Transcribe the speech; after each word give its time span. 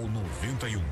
Jornal 0.00 0.08
91. 0.08 0.82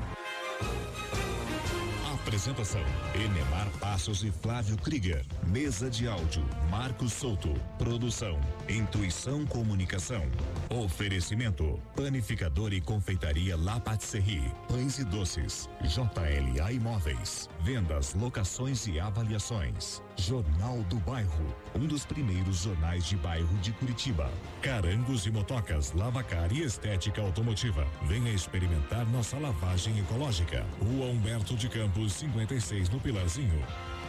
Apresentação: 2.13 2.83
Enemar 3.15 3.67
Passos 3.79 4.23
e 4.23 4.31
Flávio 4.31 4.77
Krieger. 4.77 5.25
Mesa 5.47 5.89
de 5.89 6.07
áudio: 6.07 6.45
Marcos 6.69 7.13
Souto. 7.13 7.53
Produção: 7.77 8.39
Intuição 8.67 9.45
Comunicação. 9.47 10.23
Oferecimento: 10.69 11.79
Panificador 11.95 12.73
e 12.73 12.81
Confeitaria 12.81 13.57
La 13.57 13.79
Patisserie. 13.79 14.51
Pães 14.67 14.99
e 14.99 15.03
doces. 15.05 15.69
JLA 15.81 16.71
Imóveis. 16.71 17.49
Vendas, 17.61 18.13
locações 18.13 18.85
e 18.85 18.99
avaliações. 18.99 20.03
Jornal 20.19 20.83
do 20.89 20.97
Bairro. 20.97 21.55
Um 21.73 21.87
dos 21.87 22.05
primeiros 22.05 22.63
jornais 22.63 23.05
de 23.05 23.15
bairro 23.15 23.57
de 23.59 23.71
Curitiba. 23.71 24.29
Carangos 24.61 25.25
e 25.25 25.31
motocas, 25.31 25.93
lavacar 25.93 26.51
e 26.51 26.61
estética 26.61 27.21
automotiva. 27.21 27.87
Venha 28.03 28.31
experimentar 28.31 29.05
nossa 29.07 29.37
lavagem 29.37 29.97
ecológica. 29.99 30.65
Rua 30.81 31.07
Humberto 31.07 31.55
de 31.55 31.69
Campos, 31.69 32.13
56 32.13 32.89
no 32.89 32.99
Pilarzinho. 32.99 33.63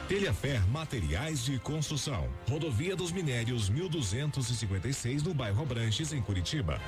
Telhafer 0.08 0.66
Materiais 0.68 1.44
de 1.44 1.58
Construção. 1.60 2.28
Rodovia 2.48 2.96
dos 2.96 3.12
Minérios 3.12 3.68
1256 3.68 5.22
no 5.22 5.32
bairro 5.32 5.62
Abranches, 5.62 6.12
em 6.12 6.20
Curitiba. 6.20 6.80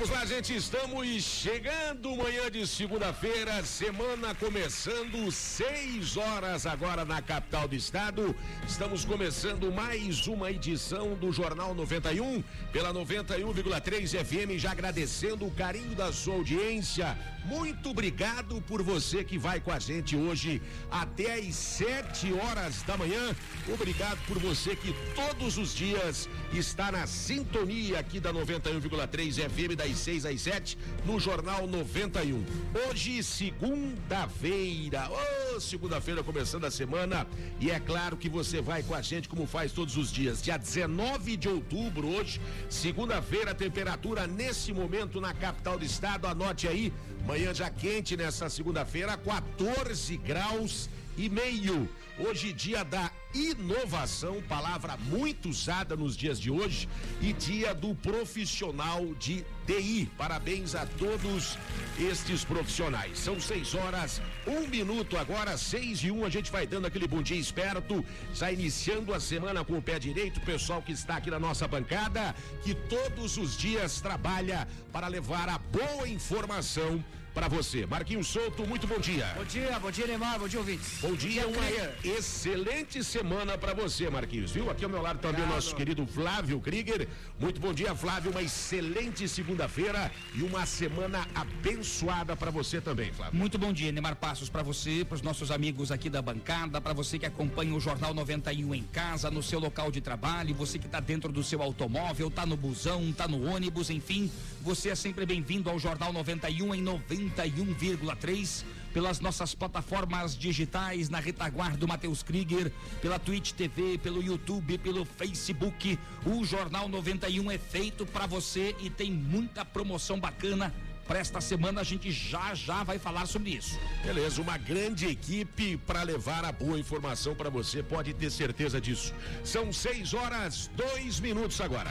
Vamos 0.00 0.16
lá, 0.16 0.24
gente, 0.24 0.56
estamos 0.56 1.06
chegando 1.22 2.16
manhã 2.16 2.50
de 2.50 2.66
segunda-feira, 2.66 3.62
semana 3.66 4.34
começando, 4.34 5.30
seis 5.30 6.16
horas 6.16 6.64
agora 6.64 7.04
na 7.04 7.20
capital 7.20 7.68
do 7.68 7.74
estado. 7.74 8.34
Estamos 8.66 9.04
começando 9.04 9.70
mais 9.70 10.26
uma 10.26 10.50
edição 10.50 11.14
do 11.16 11.30
Jornal 11.30 11.74
91 11.74 12.42
pela 12.72 12.94
91,3 12.94 14.24
FM, 14.24 14.58
já 14.58 14.70
agradecendo 14.70 15.44
o 15.46 15.50
carinho 15.50 15.94
da 15.94 16.10
sua 16.10 16.36
audiência. 16.36 17.14
Muito 17.44 17.90
obrigado 17.90 18.60
por 18.62 18.82
você 18.82 19.24
que 19.24 19.38
vai 19.38 19.60
com 19.60 19.72
a 19.72 19.78
gente 19.78 20.16
hoje 20.16 20.62
até 20.90 21.34
às 21.34 21.54
sete 21.54 22.32
horas 22.32 22.82
da 22.82 22.96
manhã. 22.96 23.34
Obrigado 23.72 24.18
por 24.26 24.38
você 24.38 24.76
que 24.76 24.94
todos 25.14 25.58
os 25.58 25.74
dias 25.74 26.28
está 26.52 26.90
na 26.90 27.06
sintonia 27.06 27.98
aqui 27.98 28.18
da 28.18 28.32
91,3 28.32 29.48
FM 29.48 29.76
das 29.90 29.98
6 29.98 30.26
às 30.26 30.40
7 30.40 30.78
no 31.04 31.18
Jornal 31.18 31.66
91. 31.66 32.44
Hoje, 32.88 33.22
segunda-feira. 33.22 35.08
Ô, 35.10 35.56
oh, 35.56 35.60
segunda-feira 35.60 36.22
começando 36.22 36.64
a 36.64 36.70
semana. 36.70 37.26
E 37.58 37.70
é 37.70 37.80
claro 37.80 38.16
que 38.16 38.28
você 38.28 38.60
vai 38.60 38.82
com 38.82 38.94
a 38.94 39.02
gente 39.02 39.28
como 39.28 39.46
faz 39.46 39.72
todos 39.72 39.96
os 39.96 40.12
dias. 40.12 40.42
Dia 40.42 40.56
19 40.56 41.36
de 41.36 41.48
outubro, 41.48 42.08
hoje, 42.08 42.40
segunda-feira, 42.68 43.54
temperatura 43.54 44.26
nesse 44.26 44.72
momento 44.72 45.20
na 45.20 45.34
capital 45.34 45.78
do 45.78 45.84
estado. 45.84 46.26
Anote 46.26 46.68
aí, 46.68 46.92
manhã 47.26 47.52
já 47.52 47.68
quente 47.68 48.16
nessa 48.16 48.48
segunda-feira, 48.48 49.16
14 49.16 50.16
graus 50.18 50.88
e 51.16 51.28
meio. 51.28 51.88
Hoje, 52.22 52.52
dia 52.52 52.84
da 52.84 53.10
inovação, 53.32 54.42
palavra 54.42 54.94
muito 54.98 55.48
usada 55.48 55.96
nos 55.96 56.14
dias 56.14 56.38
de 56.38 56.50
hoje, 56.50 56.86
e 57.18 57.32
dia 57.32 57.74
do 57.74 57.94
profissional 57.94 59.14
de 59.14 59.42
TI. 59.66 60.06
Parabéns 60.18 60.74
a 60.74 60.84
todos 60.84 61.56
estes 61.98 62.44
profissionais. 62.44 63.18
São 63.18 63.40
seis 63.40 63.74
horas, 63.74 64.20
um 64.46 64.68
minuto 64.68 65.16
agora, 65.16 65.56
seis 65.56 66.00
e 66.00 66.10
um, 66.10 66.22
a 66.26 66.28
gente 66.28 66.52
vai 66.52 66.66
dando 66.66 66.86
aquele 66.86 67.08
bom 67.08 67.22
dia 67.22 67.38
esperto, 67.38 68.04
já 68.34 68.52
iniciando 68.52 69.14
a 69.14 69.18
semana 69.18 69.64
com 69.64 69.78
o 69.78 69.82
pé 69.82 69.98
direito, 69.98 70.42
pessoal 70.42 70.82
que 70.82 70.92
está 70.92 71.16
aqui 71.16 71.30
na 71.30 71.38
nossa 71.38 71.66
bancada, 71.66 72.34
que 72.62 72.74
todos 72.74 73.38
os 73.38 73.56
dias 73.56 73.98
trabalha 73.98 74.68
para 74.92 75.08
levar 75.08 75.48
a 75.48 75.56
boa 75.56 76.06
informação 76.06 77.02
para 77.34 77.48
você. 77.48 77.86
Marquinhos 77.86 78.28
Souto, 78.28 78.66
muito 78.66 78.86
bom 78.86 78.98
dia. 78.98 79.32
Bom 79.36 79.44
dia, 79.44 79.78
bom 79.78 79.90
dia, 79.90 80.06
Neymar, 80.06 80.38
bom 80.38 80.48
dia, 80.48 80.58
ouvintes. 80.58 80.98
Bom 81.00 81.14
dia, 81.14 81.46
bom 81.46 81.52
dia 81.52 81.60
uma 81.60 82.16
excelente 82.18 83.02
semana 83.04 83.58
para 83.58 83.74
você, 83.74 84.08
Marquinhos, 84.08 84.50
viu? 84.50 84.70
Aqui 84.70 84.84
ao 84.84 84.90
meu 84.90 85.02
lado 85.02 85.18
também 85.18 85.42
o 85.42 85.46
nosso 85.46 85.74
querido 85.74 86.06
Flávio 86.06 86.60
Krieger. 86.60 87.08
Muito 87.38 87.60
bom 87.60 87.72
dia, 87.72 87.94
Flávio, 87.94 88.30
uma 88.30 88.42
excelente 88.42 89.28
segunda-feira 89.28 90.10
e 90.34 90.42
uma 90.42 90.64
semana 90.64 91.26
abençoada 91.34 92.36
para 92.36 92.50
você 92.50 92.80
também, 92.80 93.12
Flávio. 93.12 93.38
Muito 93.38 93.58
bom 93.58 93.72
dia, 93.72 93.92
Neymar 93.92 94.16
Passos, 94.16 94.48
para 94.48 94.62
você, 94.62 95.04
para 95.04 95.16
os 95.16 95.22
nossos 95.22 95.50
amigos 95.50 95.90
aqui 95.90 96.08
da 96.08 96.22
bancada, 96.22 96.80
para 96.80 96.92
você 96.92 97.18
que 97.18 97.26
acompanha 97.26 97.74
o 97.74 97.80
Jornal 97.80 98.14
91 98.14 98.74
em 98.74 98.84
casa, 98.84 99.30
no 99.30 99.42
seu 99.42 99.58
local 99.58 99.90
de 99.90 100.00
trabalho, 100.00 100.54
você 100.54 100.78
que 100.78 100.86
está 100.86 101.00
dentro 101.00 101.32
do 101.32 101.42
seu 101.42 101.62
automóvel, 101.62 102.30
tá 102.30 102.46
no 102.46 102.56
busão, 102.56 103.12
tá 103.12 103.26
no 103.28 103.44
ônibus, 103.46 103.90
enfim, 103.90 104.30
você 104.60 104.90
é 104.90 104.94
sempre 104.94 105.24
bem-vindo 105.24 105.70
ao 105.70 105.78
Jornal 105.78 106.12
91 106.12 106.74
em 106.74 106.82
90 106.82 107.30
91,3 107.40 108.64
pelas 108.92 109.20
nossas 109.20 109.54
plataformas 109.54 110.36
digitais 110.36 111.08
na 111.08 111.20
retaguarda 111.20 111.76
do 111.76 111.86
Matheus 111.86 112.22
Krieger, 112.22 112.72
pela 113.00 113.18
Twitch 113.18 113.52
TV, 113.52 113.98
pelo 113.98 114.22
YouTube, 114.22 114.78
pelo 114.78 115.04
Facebook. 115.04 115.98
O 116.26 116.44
Jornal 116.44 116.88
91 116.88 117.50
é 117.50 117.58
feito 117.58 118.04
para 118.04 118.26
você 118.26 118.74
e 118.80 118.90
tem 118.90 119.12
muita 119.12 119.64
promoção 119.64 120.18
bacana 120.18 120.74
para 121.06 121.18
esta 121.18 121.40
semana 121.40 121.80
a 121.80 121.84
gente 121.84 122.12
já 122.12 122.54
já 122.54 122.84
vai 122.84 122.96
falar 122.96 123.26
sobre 123.26 123.50
isso. 123.50 123.76
Beleza, 124.04 124.40
uma 124.40 124.56
grande 124.56 125.06
equipe 125.06 125.76
para 125.76 126.04
levar 126.04 126.44
a 126.44 126.52
boa 126.52 126.78
informação 126.78 127.34
para 127.34 127.50
você, 127.50 127.82
pode 127.82 128.14
ter 128.14 128.30
certeza 128.30 128.80
disso. 128.80 129.12
São 129.42 129.72
seis 129.72 130.14
horas, 130.14 130.70
dois 130.76 131.18
minutos 131.18 131.60
agora. 131.60 131.90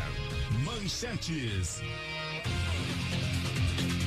Manchetes. 0.64 1.82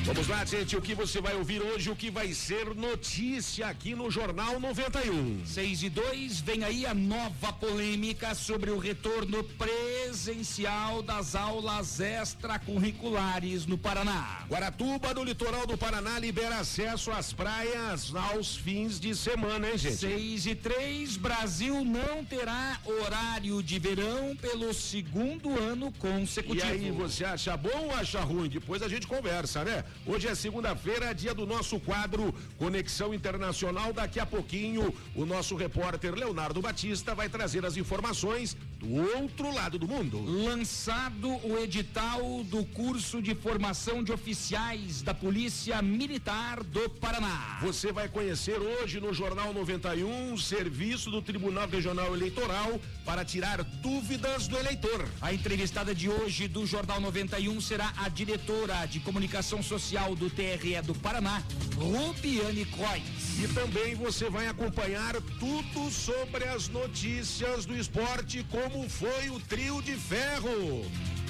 Vamos 0.04 0.26
lá, 0.26 0.44
gente. 0.44 0.76
O 0.76 0.82
que 0.82 0.96
você 0.96 1.20
vai 1.20 1.34
ouvir 1.36 1.62
hoje, 1.62 1.88
o 1.88 1.94
que 1.94 2.10
vai 2.10 2.32
ser 2.32 2.74
notícia 2.74 3.68
aqui 3.68 3.94
no 3.94 4.10
Jornal 4.10 4.58
91. 4.58 5.46
6 5.46 5.82
e 5.84 5.88
2, 5.88 6.40
vem 6.40 6.64
aí 6.64 6.84
a 6.84 6.92
nova 6.92 7.52
polêmica 7.52 8.34
sobre 8.34 8.72
o 8.72 8.78
retorno 8.78 9.44
presencial 9.44 11.02
das 11.02 11.36
aulas 11.36 12.00
extracurriculares 12.00 13.64
no 13.64 13.78
Paraná. 13.78 14.44
Guaratuba, 14.48 15.14
no 15.14 15.22
litoral 15.22 15.68
do 15.68 15.78
Paraná, 15.78 16.19
libera 16.19 16.58
acesso 16.58 17.12
às 17.12 17.32
praias 17.32 18.12
aos 18.12 18.56
fins 18.56 18.98
de 18.98 19.14
semana, 19.14 19.70
hein, 19.70 19.78
gente? 19.78 19.98
6 19.98 20.46
e 20.46 20.54
3, 20.56 21.16
Brasil 21.16 21.84
não 21.84 22.24
terá 22.24 22.80
horário 22.84 23.62
de 23.62 23.78
verão 23.78 24.34
pelo 24.34 24.74
segundo 24.74 25.56
ano 25.60 25.92
consecutivo. 25.92 26.66
E 26.66 26.86
aí, 26.86 26.90
você 26.90 27.24
acha 27.24 27.56
bom 27.56 27.84
ou 27.84 27.94
acha 27.94 28.20
ruim? 28.20 28.48
Depois 28.48 28.82
a 28.82 28.88
gente 28.88 29.06
conversa, 29.06 29.64
né? 29.64 29.84
Hoje 30.04 30.26
é 30.26 30.34
segunda-feira, 30.34 31.14
dia 31.14 31.32
do 31.32 31.46
nosso 31.46 31.78
quadro 31.78 32.34
Conexão 32.58 33.14
Internacional. 33.14 33.92
Daqui 33.92 34.18
a 34.18 34.26
pouquinho, 34.26 34.92
o 35.14 35.24
nosso 35.24 35.54
repórter 35.54 36.12
Leonardo 36.12 36.60
Batista 36.60 37.14
vai 37.14 37.28
trazer 37.28 37.64
as 37.64 37.76
informações 37.76 38.56
do 38.80 38.96
outro 39.16 39.54
lado 39.54 39.78
do 39.78 39.86
mundo. 39.86 40.20
Lançado 40.20 41.28
o 41.46 41.56
edital 41.56 42.42
do 42.42 42.64
curso 42.64 43.22
de 43.22 43.32
formação 43.32 44.02
de 44.02 44.10
oficiais 44.10 45.02
da 45.02 45.14
Polícia 45.14 45.80
Militar 45.80 46.64
do 46.64 46.90
Paraná. 46.90 47.60
Você 47.62 47.92
vai 47.92 48.08
conhecer 48.08 48.58
hoje 48.58 48.98
no 48.98 49.14
Jornal 49.14 49.54
91 49.54 50.34
o 50.34 50.38
serviço 50.38 51.12
do 51.12 51.22
Tribunal 51.22 51.69
Regional 51.69 52.12
Eleitoral 52.12 52.80
para 53.04 53.24
tirar 53.24 53.62
dúvidas 53.62 54.48
do 54.48 54.58
eleitor. 54.58 55.08
A 55.20 55.32
entrevistada 55.32 55.94
de 55.94 56.08
hoje 56.08 56.48
do 56.48 56.66
Jornal 56.66 57.00
91 57.00 57.60
será 57.60 57.92
a 57.98 58.08
diretora 58.08 58.84
de 58.86 58.98
comunicação 58.98 59.62
social 59.62 59.91
Social 59.92 60.16
do 60.16 60.30
TRE 60.30 60.80
do 60.86 60.94
Paraná, 60.94 61.42
Rubiane 61.76 62.64
Cois. 62.64 63.38
E 63.38 63.48
também 63.48 63.94
você 63.94 64.30
vai 64.30 64.47
acompanhar 64.47 65.14
tudo 65.38 65.91
sobre 65.91 66.44
as 66.44 66.69
notícias 66.69 67.66
do 67.66 67.76
esporte, 67.76 68.42
como 68.50 68.88
foi 68.88 69.28
o 69.28 69.38
trio 69.38 69.82
de 69.82 69.94
ferro. 69.94 70.81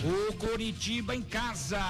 O 0.04 0.32
Coritiba 0.34 1.14
em 1.16 1.22
casa 1.22 1.80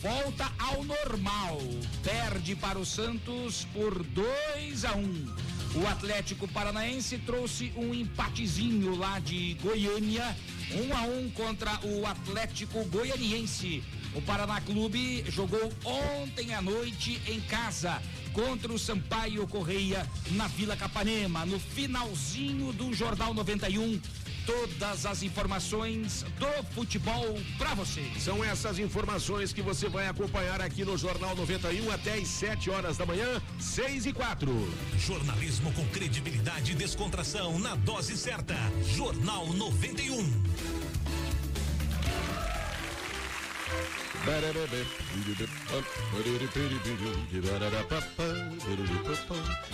volta 0.00 0.50
ao 0.58 0.82
normal. 0.82 1.58
Perde 2.02 2.56
para 2.56 2.78
o 2.78 2.86
Santos 2.86 3.66
por 3.74 4.02
2 4.02 4.86
a 4.86 4.94
1. 4.94 5.00
Um. 5.00 5.34
O 5.74 5.86
Atlético 5.86 6.48
Paranaense 6.48 7.18
trouxe 7.18 7.70
um 7.76 7.92
empatezinho 7.92 8.96
lá 8.96 9.18
de 9.18 9.58
Goiânia, 9.62 10.34
1 10.72 10.82
um 10.82 10.96
a 10.96 11.02
1 11.02 11.20
um 11.20 11.30
contra 11.30 11.78
o 11.82 12.06
Atlético 12.06 12.82
Goianiense. 12.84 13.82
O 14.14 14.22
Paraná 14.22 14.60
Clube 14.60 15.24
jogou 15.28 15.72
ontem 15.84 16.54
à 16.54 16.62
noite 16.62 17.20
em 17.26 17.40
casa 17.40 18.00
contra 18.32 18.72
o 18.72 18.78
Sampaio 18.78 19.46
Correia 19.46 20.08
na 20.32 20.46
Vila 20.48 20.76
Capanema, 20.76 21.44
no 21.44 21.58
finalzinho 21.58 22.72
do 22.72 22.92
Jornal 22.94 23.34
91 23.34 24.00
todas 24.46 25.06
as 25.06 25.22
informações 25.22 26.24
do 26.38 26.74
futebol 26.74 27.38
para 27.56 27.74
você. 27.74 28.02
São 28.18 28.44
essas 28.44 28.78
informações 28.78 29.52
que 29.52 29.62
você 29.62 29.88
vai 29.88 30.06
acompanhar 30.06 30.60
aqui 30.60 30.84
no 30.84 30.96
Jornal 30.96 31.34
91 31.34 31.90
até 31.90 32.14
às 32.14 32.28
7 32.28 32.70
horas 32.70 32.96
da 32.96 33.06
manhã, 33.06 33.40
6 33.58 34.06
e 34.06 34.12
4. 34.12 34.52
Jornalismo 34.98 35.72
com 35.72 35.86
credibilidade 35.88 36.72
e 36.72 36.74
descontração 36.74 37.58
na 37.58 37.74
dose 37.74 38.16
certa. 38.16 38.56
Jornal 38.94 39.52
91. 39.52 40.44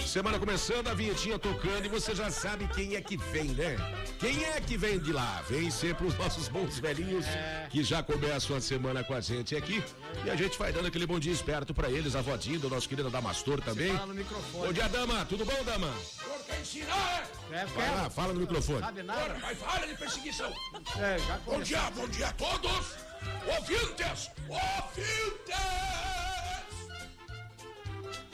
Semana 0.04 0.40
começando, 0.40 0.88
a 0.88 0.94
vinhetinha 0.94 1.38
tocando 1.38 1.86
e 1.86 1.88
você 1.88 2.16
já 2.16 2.32
sabe 2.32 2.66
quem 2.74 2.96
é 2.96 3.00
que 3.00 3.16
vem, 3.16 3.44
né? 3.44 3.76
Quem 4.18 4.42
é 4.44 4.60
que 4.60 4.76
vem 4.76 4.98
de 4.98 5.12
lá? 5.12 5.40
Vem 5.48 5.70
sempre 5.70 6.04
os 6.04 6.18
nossos 6.18 6.48
bons 6.48 6.80
velhinhos 6.80 7.24
que 7.70 7.84
já 7.84 8.02
começam 8.02 8.56
a 8.56 8.60
semana 8.60 9.04
com 9.04 9.14
a 9.14 9.20
gente 9.20 9.54
aqui. 9.54 9.84
E 10.24 10.30
a 10.30 10.34
gente 10.34 10.58
vai 10.58 10.72
dando 10.72 10.88
aquele 10.88 11.06
bom 11.06 11.20
dia 11.20 11.32
esperto 11.32 11.72
pra 11.72 11.88
eles, 11.88 12.16
a 12.16 12.20
vodinha 12.20 12.58
do 12.58 12.68
nosso 12.68 12.88
querido 12.88 13.08
Damastor 13.08 13.60
também. 13.60 13.92
Fala 13.92 14.06
no 14.06 14.14
microfone. 14.14 14.66
Bom 14.66 14.72
dia, 14.72 14.88
dama. 14.88 15.24
Tudo 15.26 15.44
bom, 15.44 15.64
dama? 15.64 15.94
É, 17.52 17.66
Vai 17.66 17.94
lá, 17.94 18.10
fala 18.10 18.32
no 18.32 18.40
microfone. 18.40 18.80
Sabe 18.80 19.02
nada? 19.04 19.38
Mas 19.40 19.58
fala 19.58 19.86
de 19.86 19.94
perseguição. 19.94 20.52
É, 20.98 21.18
já 21.20 21.38
Bom 21.46 21.60
dia, 21.60 21.90
bom 21.92 22.08
dia 22.08 22.26
a 22.26 22.32
todos. 22.32 23.09
Ouvintes, 23.46 24.30
ouvintes. 24.48 25.56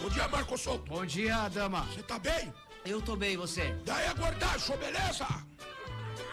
Bom 0.00 0.08
dia, 0.10 0.28
Marco 0.28 0.56
Souto. 0.58 0.84
Bom 0.86 1.04
dia, 1.06 1.48
dama. 1.48 1.82
Você 1.86 2.02
tá 2.02 2.18
bem? 2.18 2.52
Eu 2.84 3.00
tô 3.02 3.16
bem, 3.16 3.36
você? 3.36 3.74
Daí 3.84 4.06
aguardar, 4.06 4.56
beleza? 4.76 5.26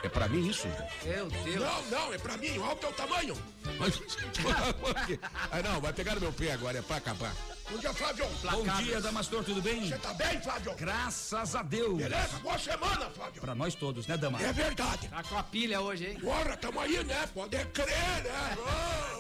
É 0.04 0.10
pra 0.10 0.28
mim 0.28 0.48
isso? 0.50 0.68
Meu 1.04 1.28
Deus. 1.30 1.56
Não, 1.62 1.82
não, 1.90 2.14
é 2.14 2.18
pra 2.18 2.38
mim. 2.38 2.58
Olha 2.60 2.74
o 2.74 2.76
teu 2.76 2.92
tamanho. 2.94 3.36
Mas- 3.80 4.00
ah, 5.52 5.62
não, 5.64 5.80
vai 5.82 5.94
pegar 5.94 6.16
no 6.16 6.22
meu 6.22 6.34
pé 6.34 6.52
agora, 6.52 6.78
é 6.78 6.82
pra 6.82 6.98
acabar. 6.98 7.34
Bom 7.70 7.78
dia, 7.78 7.94
Flávio. 7.94 8.26
Bom 8.52 8.84
dia, 8.84 9.02
Damastor, 9.02 9.44
tudo 9.44 9.62
bem? 9.62 9.88
Você 9.88 9.98
tá 9.98 10.14
bem, 10.14 10.40
Flávio? 10.42 10.76
Graças 10.76 11.56
a 11.56 11.64
Deus. 11.64 11.98
Beleza? 11.98 12.38
Boa 12.40 12.60
semana, 12.60 13.10
Flávio. 13.10 13.42
Pra 13.42 13.56
nós 13.56 13.74
todos, 13.74 14.06
né, 14.06 14.18
dama? 14.18 14.42
É 14.42 14.52
verdade. 14.52 15.08
Tá 15.08 15.24
com 15.24 15.38
a 15.38 15.44
pilha 15.44 15.82
hoje, 15.82 16.08
hein? 16.08 16.20
Bora, 16.22 16.58
tamo 16.58 16.80
aí, 16.80 17.04
né? 17.04 17.28
Pode 17.34 17.58
crer, 17.68 17.88
né? 18.24 18.58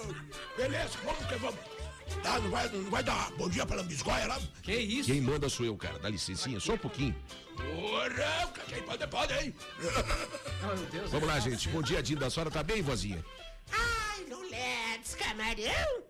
Beleza, 0.57 0.91
vamos 1.03 1.25
que 1.25 1.35
vamos. 1.35 1.59
Tá, 2.21 2.37
não 2.39 2.49
vai, 2.51 2.67
não 2.69 2.91
vai 2.91 3.01
dar 3.01 3.31
bom 3.31 3.49
dia 3.49 3.65
pra 3.65 3.77
lambisgoia 3.77 4.27
lá? 4.27 4.39
Que 4.61 4.73
isso? 4.73 5.09
Quem 5.11 5.21
manda 5.21 5.47
sou 5.49 5.65
eu, 5.65 5.75
cara. 5.77 5.97
Dá 5.99 6.09
licencinha, 6.09 6.59
só 6.59 6.73
um 6.73 6.77
pouquinho. 6.77 7.15
Porra, 7.55 8.51
quem 8.67 8.83
pode, 8.83 9.07
pode, 9.07 9.33
hein? 9.33 9.55
Meu 9.79 10.75
Deus. 10.91 11.11
Vamos 11.11 11.27
lá, 11.27 11.39
gente. 11.39 11.69
Bom 11.69 11.81
dia, 11.81 12.03
Dinda. 12.03 12.27
A 12.27 12.29
senhora 12.29 12.51
tá 12.51 12.61
bem, 12.61 12.81
vozinha? 12.81 13.23
Ai, 13.71 14.25
Luletes, 14.29 15.15
camarão. 15.15 16.03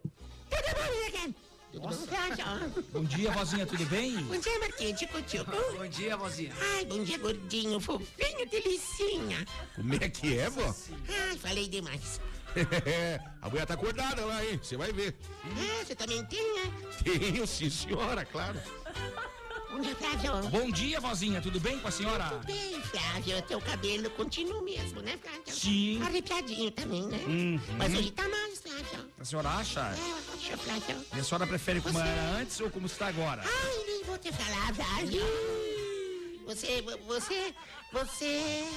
Tudo 0.49 0.75
bom, 0.75 0.99
Megan? 1.05 1.52
Tudo 1.73 1.87
bom, 1.87 1.91
Flávio? 1.91 2.83
Bom 2.91 3.03
dia, 3.03 3.31
vozinha, 3.31 3.65
tudo 3.65 3.83
bem? 3.87 4.15
Bom 4.25 4.37
dia, 4.37 4.59
Marquinhos, 4.59 4.99
tico, 4.99 5.19
tico. 5.23 5.51
Bom 5.75 5.87
dia, 5.87 6.15
vozinha. 6.15 6.53
Ai, 6.75 6.85
bom 6.85 7.03
dia, 7.03 7.17
gordinho, 7.17 7.79
fofinho, 7.79 8.47
delicinha. 8.47 9.43
Como 9.75 9.95
é 9.95 10.07
que 10.07 10.37
é, 10.37 10.51
vó? 10.51 10.75
Ai, 11.09 11.35
falei 11.39 11.67
demais. 11.67 12.21
a 13.41 13.49
mulher 13.49 13.65
tá 13.65 13.73
acordada 13.73 14.23
lá, 14.23 14.45
hein? 14.45 14.59
Você 14.61 14.77
vai 14.77 14.93
ver. 14.93 15.15
Ah, 15.45 15.83
você 15.83 15.95
também 15.95 16.23
tem, 16.25 16.63
né? 16.63 16.71
Tenho, 17.03 17.47
sim, 17.47 17.71
senhora, 17.71 18.23
claro. 18.23 18.59
Bom 19.73 19.79
dia, 19.81 19.95
Flávio. 19.95 20.49
Bom 20.49 20.69
dia, 20.69 20.99
vozinha, 20.99 21.41
tudo 21.41 21.59
bem 21.59 21.79
com 21.79 21.87
a 21.87 21.91
senhora? 21.91 22.25
Tudo 22.25 22.45
bem, 22.45 22.79
Flávio. 22.83 23.41
Teu 23.41 23.59
cabelo 23.59 24.07
continua 24.11 24.61
mesmo, 24.61 25.01
né, 25.01 25.17
Flávio? 25.19 25.41
Sim. 25.47 25.99
Arrepiadinho 26.03 26.69
também, 26.69 27.01
né? 27.07 27.17
Uhum. 27.25 27.59
Mas 27.79 27.91
hoje 27.95 28.11
tá 28.11 28.27
mais, 28.29 28.61
Flávio. 28.61 29.09
A 29.19 29.25
senhora 29.25 29.49
acha? 29.49 29.79
É, 29.79 30.33
acho, 30.35 30.57
Flávio. 30.59 31.05
E 31.15 31.19
a 31.19 31.23
senhora 31.23 31.47
prefere 31.47 31.81
como 31.81 31.95
Você- 31.97 32.05
era 32.07 32.21
antes 32.37 32.59
ou 32.59 32.69
como 32.69 32.85
está 32.85 33.07
agora? 33.07 33.41
Ai, 33.43 33.83
nem 33.87 34.03
vou 34.03 34.15
te 34.19 34.31
falar, 34.31 34.75
Flávio. 34.75 35.23
Você, 36.45 36.81
você, 37.07 37.55
você 37.91 38.67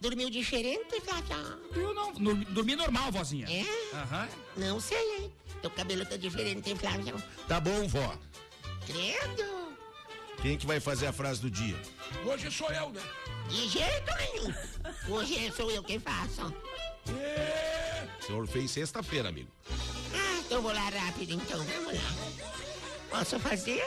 dormiu 0.00 0.30
diferente, 0.30 0.98
Flávio? 1.02 1.60
Eu 1.74 1.92
não, 1.92 2.14
dormi 2.14 2.74
normal, 2.74 3.12
vozinha. 3.12 3.46
É? 3.46 3.94
Aham. 3.94 4.28
Não 4.56 4.80
sei, 4.80 5.16
hein? 5.18 5.32
Teu 5.60 5.70
cabelo 5.70 6.06
tá 6.06 6.16
diferente, 6.16 6.70
hein, 6.70 6.76
Flávio? 6.76 7.22
Tá 7.46 7.60
bom, 7.60 7.86
vó. 7.86 8.16
Credo. 8.86 9.66
Quem 10.42 10.56
que 10.56 10.66
vai 10.66 10.78
fazer 10.80 11.06
a 11.06 11.12
frase 11.12 11.40
do 11.40 11.50
dia? 11.50 11.76
Hoje 12.24 12.50
sou 12.50 12.70
eu, 12.70 12.90
né? 12.90 13.02
De 13.48 13.68
jeito 13.68 14.10
nenhum. 14.18 14.54
Hoje 15.08 15.50
sou 15.52 15.70
eu 15.70 15.82
quem 15.82 15.98
faço. 15.98 16.52
É, 17.18 18.06
O 18.20 18.24
senhor 18.24 18.46
fez 18.48 18.70
sexta-feira, 18.70 19.28
amigo. 19.28 19.50
Ah, 19.70 20.38
então 20.44 20.60
vou 20.62 20.72
lá 20.72 20.88
rápido, 20.88 21.34
então. 21.34 21.62
Vamos 21.64 21.94
lá. 21.94 22.48
Posso 23.10 23.38
fazer? 23.38 23.82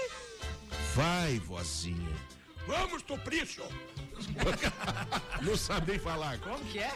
Vai, 0.95 1.39
vozinha. 1.39 2.15
vamos, 2.65 3.03
Tuprício. 3.03 3.63
Não 5.41 5.55
sabe 5.55 5.91
nem 5.91 5.99
falar. 5.99 6.37
Como 6.39 6.63
que 6.65 6.79
é? 6.79 6.93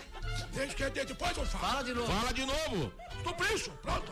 Deixa 0.53 0.73
que 0.75 0.89
de- 0.89 1.05
depois 1.05 1.37
eu 1.37 1.45
falo. 1.45 1.63
Fala 1.71 1.83
de 1.83 1.93
novo. 1.93 2.11
Fala 2.11 2.33
de 2.33 2.45
novo. 2.45 2.93
Tuprício, 3.23 3.71
pronto. 3.81 4.11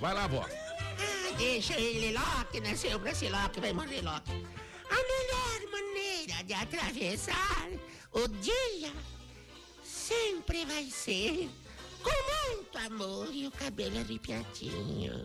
Vai 0.00 0.14
lá, 0.14 0.26
vó. 0.26 0.44
Ah, 0.44 1.32
deixa 1.36 1.74
ele, 1.78 2.16
Loki. 2.16 2.60
Nasceu 2.60 2.98
pra 2.98 3.14
ser 3.14 3.30
Loki, 3.30 3.60
vai 3.60 3.72
morrer 3.72 4.00
Loki. 4.02 4.46
A 4.90 4.96
melhor 4.96 5.70
maneira 5.70 6.42
de 6.44 6.54
atravessar 6.54 7.68
o 8.12 8.26
dia 8.28 8.92
sempre 9.82 10.64
vai 10.64 10.84
ser 10.90 11.48
com 12.02 12.56
muito 12.56 12.78
amor 12.78 13.28
e 13.32 13.46
o 13.46 13.50
cabelo 13.50 13.98
arrepiadinho. 13.98 15.24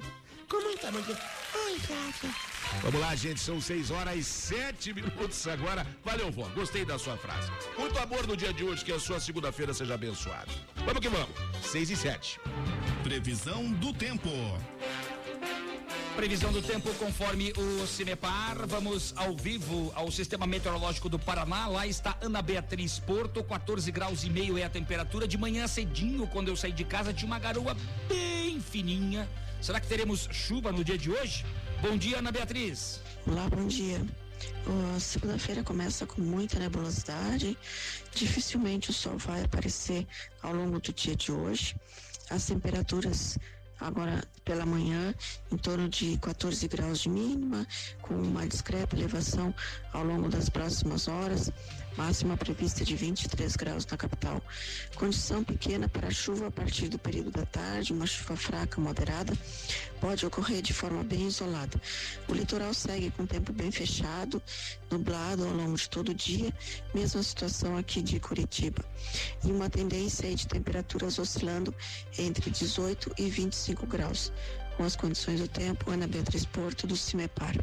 Com 0.50 0.62
muito 0.62 0.86
amor. 0.86 1.04
Ai, 1.10 1.80
Flávio. 1.80 2.36
Vamos 2.82 3.00
lá, 3.00 3.16
gente. 3.16 3.40
São 3.40 3.62
6 3.62 3.92
horas 3.92 4.18
e 4.18 4.24
7 4.24 4.94
minutos 4.94 5.48
agora. 5.48 5.86
Valeu, 6.04 6.32
vó. 6.32 6.48
Gostei 6.50 6.84
da 6.86 7.00
sua 7.00 7.18
frase. 7.18 7.50
Muito 7.78 7.98
amor 8.00 8.28
no 8.28 8.36
dia 8.36 8.54
de 8.54 8.64
hoje. 8.64 8.84
Que 8.84 8.92
a 8.92 9.00
sua 9.00 9.20
segunda-feira 9.20 9.74
seja 9.74 9.94
abençoada. 9.94 10.52
Vamos 10.86 11.00
que 11.00 11.10
vamos. 11.10 11.36
6 11.64 11.92
e 11.92 11.96
7. 11.96 12.40
Previsão 13.04 13.72
do 13.72 13.94
tempo. 13.94 14.30
Previsão 16.16 16.54
do 16.54 16.62
tempo 16.62 16.94
conforme 16.96 17.52
o 17.58 17.88
Cinepar. 17.88 18.68
Vamos 18.68 19.14
ao 19.18 19.36
vivo 19.36 19.92
ao 19.96 20.12
Sistema 20.12 20.46
Meteorológico 20.46 21.10
do 21.10 21.18
Paraná. 21.18 21.68
Lá 21.68 21.88
está 21.88 22.16
Ana 22.22 22.42
Beatriz 22.42 23.00
Porto, 23.00 23.44
14 23.44 23.92
graus 23.92 24.24
e 24.24 24.30
meio 24.30 24.58
é 24.58 24.64
a 24.64 24.70
temperatura. 24.70 25.28
De 25.28 25.38
manhã 25.38 25.68
cedinho, 25.68 26.28
quando 26.28 26.50
eu 26.50 26.56
saí 26.56 26.72
de 26.72 26.84
casa, 26.86 27.12
tinha 27.12 27.26
uma 27.26 27.40
garoa 27.40 27.76
bem 28.08 28.62
fininha. 28.62 29.28
Será 29.60 29.80
que 29.80 29.88
teremos 29.88 30.30
chuva 30.32 30.72
no 30.72 30.84
dia 30.84 30.98
de 30.98 31.10
hoje? 31.10 31.46
Bom 31.82 31.98
dia, 31.98 32.20
Ana 32.20 32.32
Beatriz. 32.32 33.02
Olá, 33.26 33.50
bom 33.50 33.66
dia. 33.66 34.00
A 34.96 35.00
segunda-feira 35.00 35.64
começa 35.64 36.06
com 36.06 36.22
muita 36.22 36.60
nebulosidade. 36.60 37.58
Dificilmente 38.14 38.92
o 38.92 38.94
sol 38.94 39.18
vai 39.18 39.44
aparecer 39.44 40.06
ao 40.42 40.54
longo 40.54 40.80
do 40.80 40.94
dia 40.94 41.16
de 41.16 41.32
hoje. 41.32 41.76
As 42.30 42.46
temperaturas 42.46 43.38
agora 43.84 44.24
pela 44.46 44.66
manhã 44.66 45.14
em 45.52 45.58
torno 45.58 45.90
de 45.90 46.18
14 46.18 46.68
graus 46.68 47.00
de 47.00 47.10
mínima, 47.10 47.68
com 48.02 48.16
uma 48.16 48.48
discreta 48.48 48.96
elevação 48.96 49.54
ao 49.92 50.04
longo 50.04 50.30
das 50.30 50.50
próximas 50.50 51.08
horas. 51.08 51.52
Máxima 51.98 52.36
prevista 52.36 52.84
de 52.84 52.96
23 52.96 53.56
graus 53.56 53.86
na 53.86 53.96
capital. 53.96 54.42
Condição 54.96 55.44
pequena 55.44 55.88
para 55.88 56.10
chuva 56.10 56.48
a 56.48 56.52
partir 56.52 56.88
do 56.88 56.98
período 56.98 57.30
da 57.30 57.46
tarde, 57.46 57.94
uma 57.94 58.08
chuva 58.08 58.36
fraca, 58.36 58.82
moderada, 58.82 59.34
pode 60.02 60.26
ocorrer 60.26 60.62
de 60.62 60.74
forma 60.74 61.04
bem 61.04 61.28
isolada. 61.28 61.80
O 62.28 62.34
litoral 62.34 62.74
segue 62.74 63.12
com 63.12 63.28
tempo 63.28 63.54
bem 63.54 63.72
fechado, 63.72 64.42
nublado 64.90 65.46
ao 65.46 65.54
longo 65.54 65.76
de 65.76 65.88
todo 65.88 66.10
o 66.10 66.16
dia, 66.16 66.52
mesma 66.96 67.22
situação 67.22 67.78
aqui 67.78 68.02
de 68.02 68.20
Curitiba. 68.20 68.84
E 69.44 69.52
uma 69.52 69.70
tendência 69.70 70.34
de 70.34 70.48
temperaturas 70.48 71.20
oscilando 71.20 71.74
entre 72.18 72.50
18 72.50 73.14
e 73.20 73.30
25 73.30 73.86
graus. 73.86 74.32
Com 74.78 74.84
as 74.84 74.96
condições 74.96 75.40
do 75.40 75.48
tempo, 75.48 75.92
Ana 75.92 76.08
Beatriz 76.08 76.46
Porto, 76.46 76.88
do 76.88 76.98
Cimepar. 76.98 77.54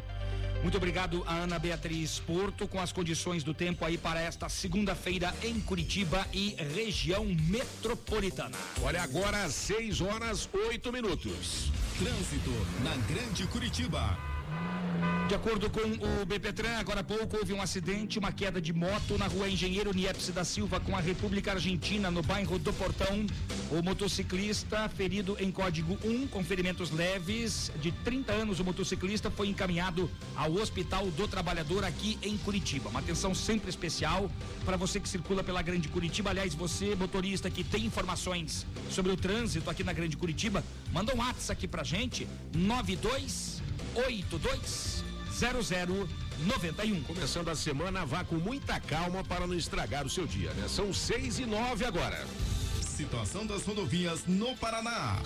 Muito 0.61 0.77
obrigado 0.77 1.23
a 1.25 1.37
Ana 1.37 1.57
Beatriz 1.57 2.19
Porto 2.19 2.67
com 2.67 2.79
as 2.79 2.91
condições 2.91 3.43
do 3.43 3.53
tempo 3.53 3.83
aí 3.83 3.97
para 3.97 4.21
esta 4.21 4.47
segunda-feira 4.47 5.33
em 5.43 5.59
Curitiba 5.59 6.25
e 6.31 6.55
região 6.75 7.25
metropolitana. 7.25 8.57
Olha 8.83 9.01
agora, 9.01 9.49
6 9.49 10.01
horas 10.01 10.47
8 10.53 10.91
minutos. 10.93 11.71
Trânsito 11.97 12.51
na 12.83 12.95
Grande 13.07 13.47
Curitiba. 13.47 14.30
De 15.31 15.35
acordo 15.35 15.69
com 15.69 15.79
o 15.79 16.25
BPTran, 16.25 16.77
agora 16.77 16.99
há 16.99 17.03
pouco 17.05 17.37
houve 17.37 17.53
um 17.53 17.61
acidente, 17.61 18.19
uma 18.19 18.33
queda 18.33 18.59
de 18.59 18.73
moto 18.73 19.17
na 19.17 19.27
rua 19.27 19.47
Engenheiro 19.47 19.93
Niepce 19.93 20.33
da 20.33 20.43
Silva 20.43 20.77
com 20.81 20.93
a 20.93 20.99
República 20.99 21.53
Argentina, 21.53 22.11
no 22.11 22.21
bairro 22.21 22.59
do 22.59 22.73
Portão. 22.73 23.25
O 23.71 23.81
motociclista, 23.81 24.89
ferido 24.89 25.37
em 25.39 25.49
código 25.49 25.97
1, 26.03 26.27
com 26.27 26.43
ferimentos 26.43 26.91
leves, 26.91 27.71
de 27.79 27.93
30 27.93 28.33
anos, 28.33 28.59
o 28.59 28.65
motociclista 28.65 29.31
foi 29.31 29.47
encaminhado 29.47 30.11
ao 30.35 30.51
Hospital 30.51 31.09
do 31.11 31.25
Trabalhador 31.29 31.85
aqui 31.85 32.19
em 32.21 32.37
Curitiba. 32.37 32.89
Uma 32.89 32.99
atenção 32.99 33.33
sempre 33.33 33.69
especial 33.69 34.29
para 34.65 34.75
você 34.75 34.99
que 34.99 35.07
circula 35.07 35.41
pela 35.41 35.61
Grande 35.61 35.87
Curitiba. 35.87 36.31
Aliás, 36.31 36.53
você, 36.53 36.93
motorista 36.93 37.49
que 37.49 37.63
tem 37.63 37.85
informações 37.85 38.65
sobre 38.89 39.13
o 39.13 39.15
trânsito 39.15 39.69
aqui 39.69 39.81
na 39.81 39.93
Grande 39.93 40.17
Curitiba, 40.17 40.61
manda 40.91 41.15
um 41.15 41.19
WhatsApp 41.19 41.53
aqui 41.53 41.69
pra 41.69 41.85
gente, 41.85 42.27
9282 43.93 45.03
0091. 45.41 47.03
Começando 47.03 47.49
a 47.49 47.55
semana, 47.55 48.05
vá 48.05 48.23
com 48.23 48.35
muita 48.35 48.79
calma 48.79 49.23
para 49.23 49.47
não 49.47 49.55
estragar 49.55 50.05
o 50.05 50.09
seu 50.09 50.27
dia, 50.27 50.53
né? 50.53 50.67
São 50.67 50.93
6 50.93 51.39
e 51.39 51.45
9 51.45 51.85
agora. 51.85 52.25
Situação 52.81 53.45
das 53.45 53.63
rodovias 53.65 54.25
no 54.27 54.55
Paraná. 54.57 55.17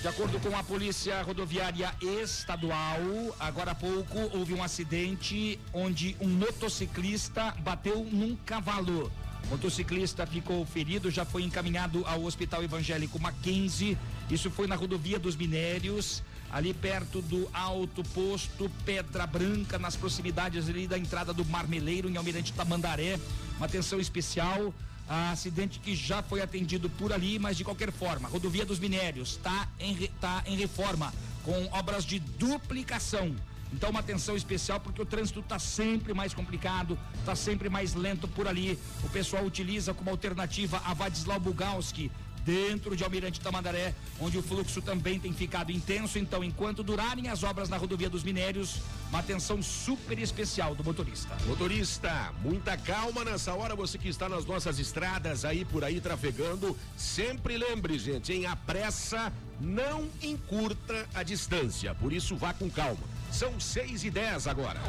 De 0.00 0.08
acordo 0.08 0.38
com 0.38 0.54
a 0.56 0.62
Polícia 0.62 1.22
Rodoviária 1.22 1.94
Estadual, 2.00 3.00
agora 3.40 3.70
há 3.70 3.74
pouco 3.74 4.18
houve 4.36 4.52
um 4.52 4.62
acidente 4.62 5.58
onde 5.72 6.14
um 6.20 6.28
motociclista 6.28 7.54
bateu 7.60 8.04
num 8.04 8.36
cavalo. 8.44 9.10
O 9.44 9.48
motociclista 9.48 10.26
ficou 10.26 10.64
ferido, 10.66 11.10
já 11.10 11.24
foi 11.24 11.42
encaminhado 11.42 12.02
ao 12.06 12.22
Hospital 12.24 12.62
Evangélico 12.62 13.18
Mackenzie. 13.18 13.96
Isso 14.30 14.50
foi 14.50 14.66
na 14.66 14.74
rodovia 14.74 15.18
dos 15.18 15.36
Minérios, 15.36 16.22
ali 16.54 16.72
perto 16.72 17.20
do 17.20 17.50
alto 17.52 18.04
posto 18.10 18.70
Pedra 18.84 19.26
Branca, 19.26 19.76
nas 19.76 19.96
proximidades 19.96 20.68
ali 20.68 20.86
da 20.86 20.96
entrada 20.96 21.34
do 21.34 21.44
Marmeleiro, 21.44 22.08
em 22.08 22.16
Almirante 22.16 22.52
Tamandaré. 22.52 23.18
Uma 23.56 23.66
atenção 23.66 23.98
especial 23.98 24.72
acidente 25.08 25.80
que 25.80 25.96
já 25.96 26.22
foi 26.22 26.40
atendido 26.40 26.88
por 26.88 27.12
ali, 27.12 27.40
mas 27.40 27.56
de 27.56 27.64
qualquer 27.64 27.90
forma, 27.90 28.28
rodovia 28.28 28.64
dos 28.64 28.78
minérios 28.78 29.30
está 29.30 29.68
em, 29.80 30.08
tá 30.20 30.44
em 30.46 30.56
reforma, 30.56 31.12
com 31.42 31.68
obras 31.72 32.04
de 32.04 32.20
duplicação. 32.20 33.34
Então, 33.72 33.90
uma 33.90 33.98
atenção 33.98 34.36
especial 34.36 34.78
porque 34.78 35.02
o 35.02 35.04
trânsito 35.04 35.40
está 35.40 35.58
sempre 35.58 36.14
mais 36.14 36.32
complicado, 36.32 36.96
está 37.18 37.34
sempre 37.34 37.68
mais 37.68 37.94
lento 37.94 38.28
por 38.28 38.46
ali. 38.46 38.78
O 39.02 39.08
pessoal 39.08 39.44
utiliza 39.44 39.92
como 39.92 40.08
alternativa 40.08 40.80
a 40.84 40.94
Vadislau 40.94 41.40
Bugalski, 41.40 42.12
dentro 42.44 42.94
de 42.94 43.02
Almirante 43.02 43.40
Tamandaré, 43.40 43.94
onde 44.20 44.38
o 44.38 44.42
fluxo 44.42 44.82
também 44.82 45.18
tem 45.18 45.32
ficado 45.32 45.72
intenso. 45.72 46.18
Então, 46.18 46.44
enquanto 46.44 46.82
durarem 46.82 47.28
as 47.28 47.42
obras 47.42 47.68
na 47.68 47.76
rodovia 47.76 48.10
dos 48.10 48.22
Minérios, 48.22 48.80
uma 49.08 49.20
atenção 49.20 49.62
super 49.62 50.18
especial 50.18 50.74
do 50.74 50.84
motorista. 50.84 51.36
Motorista, 51.46 52.32
muita 52.42 52.76
calma 52.76 53.24
nessa 53.24 53.54
hora, 53.54 53.74
você 53.74 53.96
que 53.96 54.08
está 54.08 54.28
nas 54.28 54.44
nossas 54.44 54.78
estradas 54.78 55.44
aí 55.44 55.64
por 55.64 55.84
aí 55.84 56.00
trafegando, 56.00 56.76
sempre 56.96 57.56
lembre, 57.56 57.98
gente, 57.98 58.32
em 58.32 58.46
a 58.46 58.56
pressa 58.56 59.32
não 59.60 60.08
encurta 60.22 61.08
a 61.14 61.22
distância, 61.22 61.94
por 61.94 62.12
isso 62.12 62.36
vá 62.36 62.52
com 62.52 62.68
calma. 62.68 63.13
São 63.34 63.58
6 63.58 64.04
e 64.04 64.10
10 64.12 64.46
agora. 64.46 64.80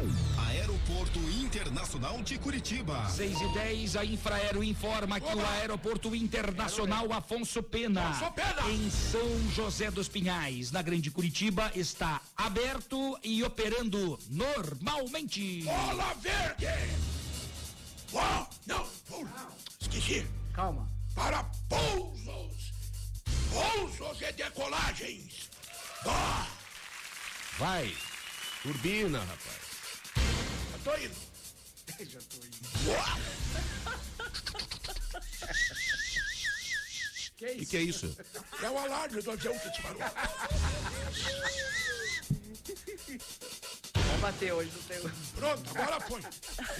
Aeroporto 0.50 1.18
Internacional 1.42 2.22
de 2.22 2.38
Curitiba. 2.38 3.10
6 3.10 3.42
e 3.42 3.54
10, 3.56 3.96
a 3.96 4.06
Infraero 4.06 4.64
informa 4.64 5.20
que 5.20 5.36
o 5.36 5.46
Aeroporto 5.48 6.16
Internacional 6.16 7.12
Afonso 7.12 7.64
Pena, 7.64 8.08
Afonso 8.10 8.32
Pena, 8.34 8.70
em 8.70 8.88
São 8.92 9.52
José 9.52 9.90
dos 9.90 10.08
Pinhais, 10.08 10.72
na 10.72 10.84
Grande 10.84 11.10
Curitiba, 11.10 11.72
está 11.74 12.22
aberto 12.38 13.18
e 13.24 13.44
operando 13.44 14.20
normalmente. 14.30 15.64
Bola 15.64 16.14
verde! 16.22 16.68
Ó, 18.14 18.46
não, 18.68 18.88
esqueci. 19.82 20.28
Calma. 20.54 20.88
Para 21.16 21.44
pousos, 21.68 22.74
pousos 23.52 24.22
e 24.22 24.32
decolagens. 24.34 25.50
Vai. 27.58 27.92
Turbina, 28.66 29.20
rapaz. 29.20 29.62
eu 30.74 30.80
tô 30.84 30.96
indo. 30.98 31.16
Já 32.10 32.20
tô 32.22 32.38
indo. 32.38 32.56
Que 37.38 37.46
O 37.48 37.66
que, 37.68 37.78
é 37.78 37.82
isso? 37.82 38.18
É 38.64 38.70
o 38.70 38.78
alarme 38.78 39.22
do 39.22 39.32
avião 39.32 39.60
que 39.60 39.70
disparou. 39.70 40.00
Vamos 43.94 44.22
bater 44.22 44.54
hoje 44.54 44.72
no 44.72 44.82
teu. 44.84 45.12
Pronto, 45.36 45.70
agora 45.78 46.00
foi. 46.00 46.22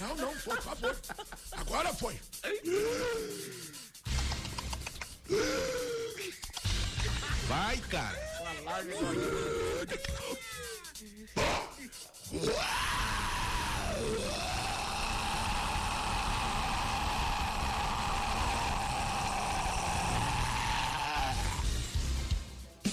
Não, 0.00 0.16
não, 0.16 0.34
foi, 0.34 0.56
por 0.56 0.64
favor. 0.64 0.96
Agora 1.52 1.92
foi. 1.94 2.18
Vai, 7.46 7.76
cara. 7.90 8.18
O 8.40 8.46
alarme 8.68 8.92
do 8.92 10.55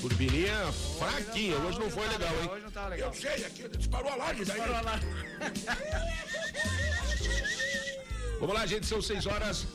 Turbininha 0.01 0.73
fraquinha, 0.99 1.55
hoje 1.59 1.79
não 1.79 1.89
foi 1.89 2.05
legal, 2.09 2.29
hein? 2.41 2.49
Hoje 2.51 2.63
não 2.63 2.71
tá 2.71 2.87
legal. 2.89 3.07
Eu 3.07 3.13
sei, 3.13 3.45
aqui 3.45 3.69
disparou 3.69 4.09
o 4.09 4.13
alarme 4.13 4.43
daí. 4.43 4.57
Disparou 4.57 4.75
o 4.75 4.79
alarme. 4.79 5.05
Vamos 8.41 8.55
lá, 8.55 8.65
gente, 8.65 8.85
são 8.85 9.01
6 9.01 9.25
horas. 9.27 9.65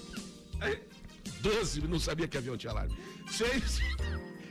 12, 1.40 1.80
não 1.88 1.98
sabia 1.98 2.28
que 2.28 2.36
avião 2.36 2.58
tinha 2.58 2.72
alarme. 2.72 2.94
6. 3.30 3.80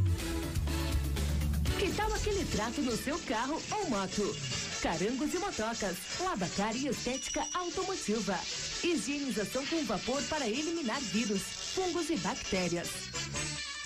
Que 1.78 1.92
tal 1.92 2.14
aquele 2.14 2.46
trato 2.46 2.82
no 2.82 2.96
seu 2.96 3.20
carro 3.20 3.62
ou 3.70 3.90
moto? 3.90 4.36
Carangos 4.82 5.34
e 5.34 5.40
motocas, 5.40 5.98
lavacar 6.22 6.74
e 6.74 6.88
estética 6.88 7.46
automotiva. 7.54 8.40
Higienização 8.82 9.66
com 9.66 9.84
vapor 9.84 10.24
para 10.24 10.48
eliminar 10.48 11.02
vírus, 11.02 11.42
fungos 11.76 12.10
e 12.10 12.16
bactérias. 12.18 12.88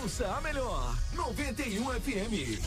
Ouça 0.00 0.26
a 0.34 0.40
melhor 0.40 0.96
91 1.14 1.84
FM. 2.00 2.60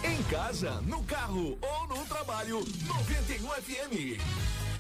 Em 0.03 0.21
casa, 0.25 0.81
no 0.81 1.05
carro 1.05 1.57
ou 1.63 1.87
no 1.87 2.05
trabalho, 2.05 2.65
91 2.85 3.49
FM. 3.49 4.60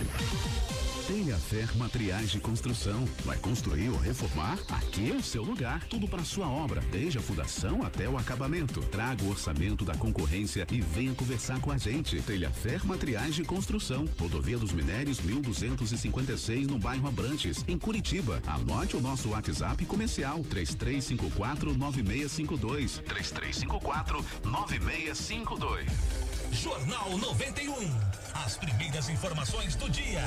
Tenha 1.07 1.37
Fer 1.37 1.77
Materiais 1.77 2.31
de 2.31 2.39
Construção. 2.39 3.05
Vai 3.25 3.37
construir 3.37 3.89
ou 3.89 3.99
reformar? 3.99 4.57
Aqui 4.71 5.11
é 5.11 5.15
o 5.15 5.23
seu 5.23 5.43
lugar. 5.43 5.85
Tudo 5.89 6.07
para 6.07 6.25
sua 6.25 6.49
obra, 6.49 6.81
desde 6.93 7.19
a 7.19 7.21
fundação 7.21 7.83
até 7.83 8.09
o 8.09 8.17
acabamento. 8.17 8.81
Traga 8.83 9.25
o 9.25 9.31
orçamento 9.31 9.85
da 9.85 9.97
concorrência 9.97 10.65
e 10.71 10.81
venha 10.81 11.13
conversar 11.13 11.61
com 11.61 11.73
a 11.73 11.77
gente. 11.77 12.23
Telha 12.23 12.51
Fer 12.51 12.87
Materiais 12.87 13.35
de 13.35 13.43
Construção. 13.43 14.09
Rodovia 14.19 14.57
dos 14.57 14.73
Minérios 14.73 15.21
1256 15.21 16.69
no 16.69 16.79
bairro 16.79 17.09
Abrantes, 17.09 17.65
em 17.67 17.77
Curitiba. 17.77 18.41
Anote 18.47 18.97
o 18.97 19.01
nosso 19.01 19.31
WhatsApp 19.31 19.85
comercial 19.85 20.43
3354 20.45 21.75
9652. 21.75 23.03
3354 23.05 24.25
9652. 24.45 26.32
Jornal 26.53 27.17
91. 27.17 27.73
As 28.35 28.59
primeiras 28.59 29.09
informações 29.09 29.75
do 29.75 29.89
dia. 29.89 30.21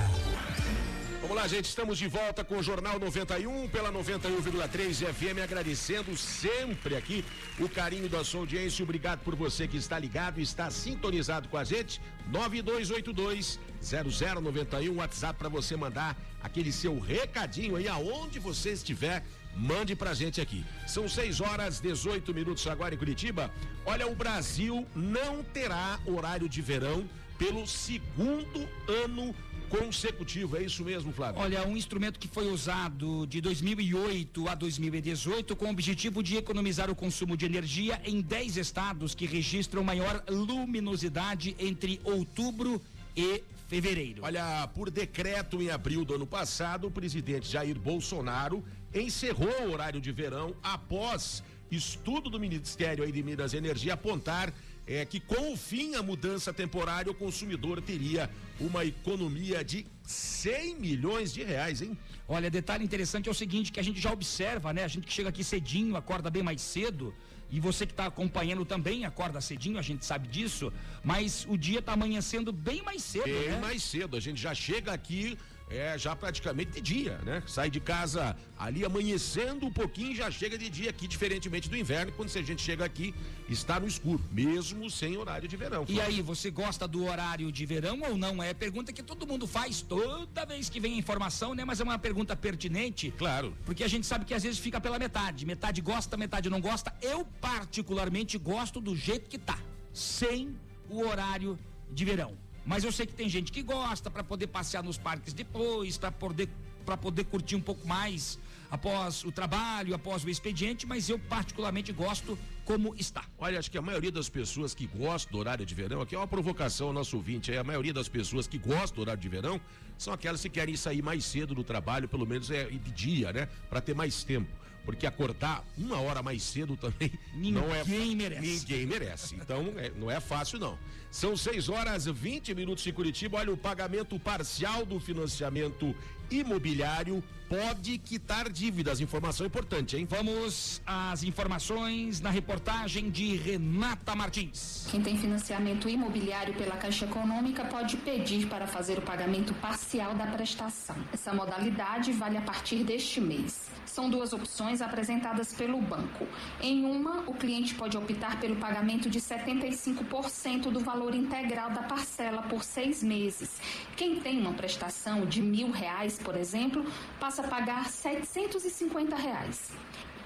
Vamos 1.22 1.38
lá, 1.38 1.48
gente, 1.48 1.66
estamos 1.66 2.00
de 2.00 2.08
volta 2.08 2.44
com 2.44 2.58
o 2.58 2.64
Jornal 2.64 3.00
91 3.00 3.68
pela 3.70 3.92
91,3 3.92 5.06
FM, 5.14 5.44
agradecendo 5.44 6.18
sempre 6.18 6.96
aqui 6.96 7.24
o 7.60 7.70
carinho 7.70 8.10
da 8.10 8.24
sua 8.24 8.42
audiência. 8.42 8.84
Obrigado 8.84 9.20
por 9.20 9.36
você 9.36 9.68
que 9.68 9.78
está 9.78 10.00
ligado 10.00 10.40
está 10.40 10.70
sintonizado 10.72 11.48
com 11.48 11.58
a 11.58 11.64
gente. 11.64 12.02
9282 12.28 13.60
0091 13.82 14.96
WhatsApp 14.98 15.38
para 15.38 15.50
você 15.50 15.76
mandar 15.76 16.18
aquele 16.42 16.72
seu 16.72 17.00
recadinho 17.00 17.76
aí 17.76 17.88
aonde 17.88 18.40
você 18.40 18.72
estiver. 18.72 19.24
Mande 19.56 19.96
pra 19.96 20.13
gente 20.13 20.41
aqui. 20.41 20.65
São 20.86 21.08
6 21.08 21.39
horas 21.39 21.80
18 21.80 22.34
minutos 22.34 22.68
agora 22.68 22.94
em 22.94 22.98
Curitiba. 22.98 23.50
Olha, 23.86 24.06
o 24.06 24.13
Brasil 24.13 24.86
não 24.94 25.44
terá 25.44 26.00
horário 26.06 26.50
de 26.50 26.62
verão 26.62 27.08
pelo 27.38 27.65
segundo 27.65 28.68
ano 28.88 29.34
consecutivo. 29.70 30.58
É 30.58 30.63
isso 30.63 30.84
mesmo, 30.84 31.12
Flávio? 31.12 31.41
Olha, 31.41 31.65
um 31.65 31.76
instrumento 31.76 32.20
que 32.20 32.28
foi 32.28 32.52
usado 32.52 33.26
de 33.28 33.41
2008 33.41 34.48
a 34.50 34.56
2018 34.56 35.56
com 35.56 35.65
o 35.65 35.70
objetivo 35.70 36.22
de 36.22 36.38
economizar 36.38 36.89
o 36.89 36.96
consumo 36.96 37.36
de 37.36 37.46
energia 37.46 38.00
em 38.06 38.22
10 38.22 38.58
estados 38.58 39.15
que 39.15 39.26
registram 39.26 39.84
maior 39.84 40.24
luminosidade 40.30 41.56
entre 41.58 42.00
outubro 42.04 42.82
e 43.15 43.41
fevereiro. 43.68 44.24
Olha, 44.24 44.68
por 44.74 44.91
decreto 44.91 45.62
em 45.62 45.70
abril 45.70 46.06
do 46.06 46.15
ano 46.15 46.28
passado, 46.28 46.88
o 46.88 46.91
presidente 46.91 47.50
Jair 47.50 47.80
Bolsonaro 47.80 48.63
encerrou 48.96 49.68
o 49.68 49.72
horário 49.72 50.00
de 50.00 50.12
verão 50.12 50.56
após 50.64 51.44
estudo 51.70 52.30
do 52.30 52.40
Ministério 52.40 53.04
aí 53.04 53.12
de 53.12 53.22
Minas 53.22 53.54
e 53.54 53.58
Energia 53.58 53.94
apontar 53.94 54.54
é 54.88 55.04
que 55.04 55.20
com 55.20 55.54
o 55.54 55.58
fim 55.58 55.96
a 55.96 56.04
mudança 56.04 56.54
temporária 56.54 57.12
o 57.12 57.16
consumidor 57.16 57.82
teria 57.82 58.30
uma 58.60 58.86
economia 58.86 59.64
de 59.64 59.86
100 60.04 60.76
milhões 60.76 61.34
de 61.34 61.44
reais, 61.44 61.82
hein? 61.82 61.98
Olha, 62.28 62.52
detalhe 62.52 62.84
interessante 62.84 63.28
é 63.28 63.32
o 63.32 63.36
seguinte, 63.36 63.72
que 63.72 63.80
a 63.80 63.84
gente 63.84 64.00
já 64.00 64.12
observa, 64.12 64.72
né? 64.72 64.84
A 64.84 64.88
gente 64.88 65.08
que 65.08 65.14
chega 65.14 65.30
aqui 65.30 65.44
cedinho, 65.44 65.96
acorda 65.96 66.30
bem 66.30 66.44
mais 66.44 66.62
cedo, 66.62 67.14
e 67.50 67.60
você 67.60 67.86
que 67.86 67.94
está 67.94 68.06
acompanhando 68.06 68.64
também 68.64 69.06
acorda 69.06 69.42
cedinho, 69.42 69.80
a 69.80 69.82
gente 69.82 70.06
sabe 70.06 70.28
disso, 70.28 70.72
mas 71.04 71.46
o 71.50 71.58
dia 71.58 71.80
está 71.80 71.94
amanhecendo 71.94 72.52
bem 72.52 72.84
mais 72.84 73.04
cedo, 73.04 73.26
Bem 73.26 73.50
né? 73.50 73.60
mais 73.60 73.84
cedo, 73.84 74.16
a 74.16 74.20
gente 74.20 74.40
já 74.40 74.54
chega 74.54 74.94
aqui 74.94 75.38
é 75.69 75.97
já 75.97 76.15
praticamente 76.15 76.71
de 76.71 76.82
dia, 76.82 77.17
né? 77.25 77.41
Sai 77.47 77.69
de 77.69 77.80
casa 77.80 78.36
ali 78.58 78.86
amanhecendo 78.86 79.65
um 79.65 79.71
pouquinho 79.71 80.15
já 80.15 80.30
chega 80.30 80.58
de 80.58 80.69
dia 80.69 80.89
aqui, 80.89 81.08
diferentemente 81.08 81.69
do 81.69 81.75
inverno, 81.75 82.12
quando 82.12 82.30
a 82.36 82.41
gente 82.41 82.62
chega 82.62 82.86
aqui 82.86 83.13
está 83.49 83.80
no 83.80 83.88
escuro, 83.88 84.23
mesmo 84.32 84.89
sem 84.89 85.17
horário 85.17 85.47
de 85.47 85.56
verão. 85.56 85.86
E 85.88 85.99
aí, 86.01 86.21
você 86.21 86.49
gosta 86.49 86.88
do 86.88 87.06
horário 87.06 87.51
de 87.51 87.65
verão 87.65 87.99
ou 88.01 88.17
não? 88.17 88.41
É 88.41 88.54
pergunta 88.54 88.91
que 88.91 89.04
todo 89.04 89.28
mundo 89.28 89.45
faz 89.45 89.82
toda 89.82 90.45
vez 90.45 90.69
que 90.69 90.80
vem 90.80 90.95
a 90.95 90.97
informação, 90.97 91.54
né? 91.54 91.63
Mas 91.63 91.80
é 91.80 91.84
uma 91.84 91.99
pergunta 91.99 92.36
pertinente. 92.36 93.13
Claro. 93.17 93.56
Porque 93.65 93.84
a 93.84 93.88
gente 93.88 94.06
sabe 94.06 94.25
que 94.25 94.34
às 94.34 94.43
vezes 94.43 94.60
fica 94.60 94.82
pela 94.82 94.97
metade. 94.97 95.45
Metade 95.45 95.82
gosta, 95.82 96.17
metade 96.17 96.49
não 96.49 96.62
gosta. 96.62 96.93
Eu, 97.01 97.25
particularmente, 97.39 98.38
gosto 98.38 98.82
do 98.82 98.95
jeito 98.95 99.30
que 99.30 99.38
tá. 99.38 99.58
Sem 99.93 100.56
o 100.89 101.01
horário 101.01 101.58
de 101.91 102.04
verão. 102.04 102.45
Mas 102.65 102.84
eu 102.84 102.91
sei 102.91 103.06
que 103.06 103.13
tem 103.13 103.30
gente 103.30 103.51
que 103.51 103.62
gosta 103.62 104.10
para 104.10 104.23
poder 104.23 104.47
passear 104.47 104.84
nos 104.84 104.97
parques 104.97 105.34
depois, 105.34 105.97
para 105.97 106.12
poder 106.12 106.49
para 106.86 106.95
poder 106.95 107.23
curtir 107.25 107.56
um 107.56 107.62
pouco 107.62 107.86
mais 107.88 108.38
após 108.69 109.23
o 109.23 109.32
trabalho, 109.32 109.95
após 109.95 110.23
o 110.23 110.30
expediente, 110.30 110.86
mas 110.86 111.10
eu 111.10 111.17
particularmente 111.17 111.91
gosto 111.91 112.38
como 112.63 112.95
está. 112.95 113.23
Olha, 113.38 113.58
acho 113.58 113.71
que 113.71 113.78
a 113.78 113.82
maioria 113.82 114.12
das 114.12 114.30
pessoas 114.30 114.73
que 114.73 114.86
gostam 114.86 115.32
do 115.32 115.39
horário 115.39 115.65
de 115.65 115.73
verão, 115.73 116.01
aqui 116.01 116.15
é 116.15 116.17
uma 116.17 116.28
provocação 116.28 116.88
ao 116.88 116.93
nosso 116.93 117.17
ouvinte, 117.17 117.51
é 117.51 117.58
a 117.58 117.63
maioria 117.63 117.93
das 117.93 118.08
pessoas 118.08 118.47
que 118.47 118.58
gostam 118.58 118.95
do 118.95 119.01
horário 119.01 119.21
de 119.21 119.30
verão 119.30 119.60
são 119.97 120.13
aquelas 120.13 120.41
que 120.41 120.49
querem 120.49 120.75
sair 120.75 121.01
mais 121.01 121.25
cedo 121.25 121.56
do 121.56 121.63
trabalho, 121.63 122.08
pelo 122.08 122.28
menos 122.28 122.51
é 122.51 122.65
de 122.65 122.91
dia, 122.91 123.34
né, 123.34 123.47
para 123.69 123.82
ter 123.82 123.95
mais 123.95 124.23
tempo. 124.23 124.51
Porque 124.86 125.08
acordar 125.08 125.65
uma 125.78 126.00
hora 126.00 126.21
mais 126.21 126.43
cedo 126.43 126.78
também 126.78 127.12
não 127.34 127.74
é. 127.74 127.84
Ninguém 127.84 128.15
merece. 128.15 128.41
Ninguém 128.41 128.86
merece. 128.86 129.36
Então 129.36 129.74
é- 129.78 129.91
não 129.95 130.10
é 130.12 130.19
fácil, 130.19 130.60
não. 130.60 130.78
São 131.10 131.36
6 131.36 131.69
horas 131.69 132.06
e 132.06 132.12
20 132.12 132.54
minutos 132.54 132.86
em 132.86 132.91
Curitiba. 132.93 133.38
Olha, 133.38 133.52
o 133.52 133.58
pagamento 133.58 134.19
parcial 134.19 134.86
do 134.86 135.00
financiamento 135.00 135.95
imobiliário 136.32 137.24
pode 137.50 137.98
quitar 138.00 138.50
dívidas. 138.50 139.00
Informação 139.00 139.46
importante, 139.46 139.96
hein? 139.98 140.08
Vamos 140.10 140.82
às 140.86 141.24
informações 141.24 142.20
na 142.20 142.30
reportagem 142.30 143.10
de 143.10 143.36
Renata 143.36 144.16
Martins. 144.16 144.88
Quem 144.90 145.02
tem 145.02 145.18
financiamento 145.18 145.88
imobiliário 145.88 146.54
pela 146.56 146.76
Caixa 146.76 147.06
Econômica 147.06 147.66
pode 147.66 147.98
pedir 147.98 148.48
para 148.48 148.68
fazer 148.68 148.98
o 148.98 149.02
pagamento 149.02 149.54
parcial 149.56 150.16
da 150.16 150.28
prestação. 150.28 150.96
Essa 151.14 151.34
modalidade 151.34 152.12
vale 152.12 152.38
a 152.38 152.42
partir 152.42 152.84
deste 152.84 153.22
mês. 153.22 153.70
São 153.86 154.10
duas 154.10 154.34
opções 154.34 154.82
apresentadas 154.82 155.54
pelo 155.54 155.80
banco. 155.80 156.28
Em 156.60 156.84
uma, 156.84 157.22
o 157.28 157.34
cliente 157.34 157.76
pode 157.76 157.96
optar 157.96 158.40
pelo 158.40 158.56
pagamento 158.56 159.10
de 159.10 159.22
75% 159.22 160.72
do 160.72 160.80
valor 160.80 161.14
integral 161.14 161.70
da 161.70 161.84
parcela 161.84 162.42
por 162.42 162.64
seis 162.64 163.04
meses. 163.04 163.62
Quem 163.96 164.20
tem 164.20 164.40
uma 164.40 164.54
prestação 164.54 165.26
de 165.26 165.42
mil 165.42 165.72
reais, 165.72 166.14
por 166.19 166.36
exemplo, 166.36 166.86
passa 167.19 167.41
a 167.41 167.47
pagar 167.47 167.89
750 167.89 169.15
reais. 169.15 169.71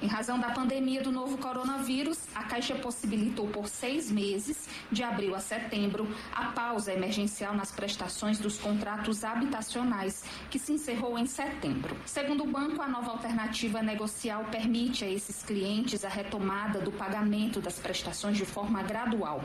Em 0.02 0.08
razão 0.08 0.40
da 0.40 0.52
pandemia 0.52 1.04
do 1.04 1.12
novo 1.12 1.38
coronavírus, 1.38 2.20
a 2.34 2.44
Caixa 2.44 2.74
possibilitou 2.74 3.48
por 3.48 3.68
seis 3.68 4.10
meses, 4.10 4.70
de 4.90 5.04
abril 5.04 5.36
a 5.36 5.42
setembro, 5.42 6.08
a 6.34 6.46
pausa 6.46 6.94
emergencial 6.94 7.54
nas 7.54 7.70
prestações 7.70 8.40
dos 8.40 8.58
contratos 8.58 9.26
habitacionais, 9.26 10.24
que 10.50 10.58
se 10.58 10.72
encerrou 10.72 11.20
em 11.20 11.26
setembro. 11.26 11.98
Segundo 12.06 12.46
o 12.46 12.48
banco, 12.48 12.82
a 12.82 12.88
nova 12.88 13.12
alternativa 13.12 13.82
negocial 13.82 14.46
permite 14.46 15.04
a 15.04 15.10
esses 15.10 15.44
clientes 15.44 16.06
a 16.06 16.10
retomada 16.10 16.80
do 16.80 16.94
pagamento 16.94 17.60
das 17.60 17.78
prestações 17.78 18.38
de 18.38 18.46
forma 18.46 18.82
gradual. 18.82 19.44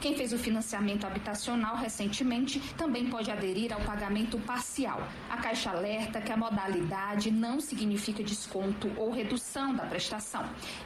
Quem 0.00 0.16
fez 0.16 0.32
o 0.32 0.38
financiamento 0.38 1.04
habitacional 1.04 1.74
recentemente 1.74 2.60
também 2.76 3.10
pode 3.10 3.28
aderir 3.28 3.72
ao 3.72 3.80
pagamento 3.80 4.38
parcial. 4.38 5.02
A 5.28 5.38
Caixa 5.38 5.70
alerta 5.70 6.20
que 6.20 6.30
a 6.30 6.36
modalidade 6.36 7.28
não 7.32 7.58
significa 7.58 8.22
desconto 8.22 8.88
ou 8.96 9.10
redução 9.10 9.74
da 9.74 9.82
prestação, 9.82 9.95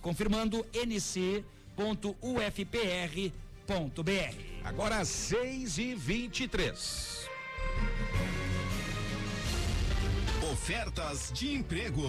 Confirmando 0.01 0.65
nc.ufpr.br. 0.73 1.43
Agora 4.63 5.05
6 5.05 5.77
e 5.77 5.95
23 5.95 7.29
Ofertas 10.51 11.31
de 11.33 11.53
emprego. 11.55 12.03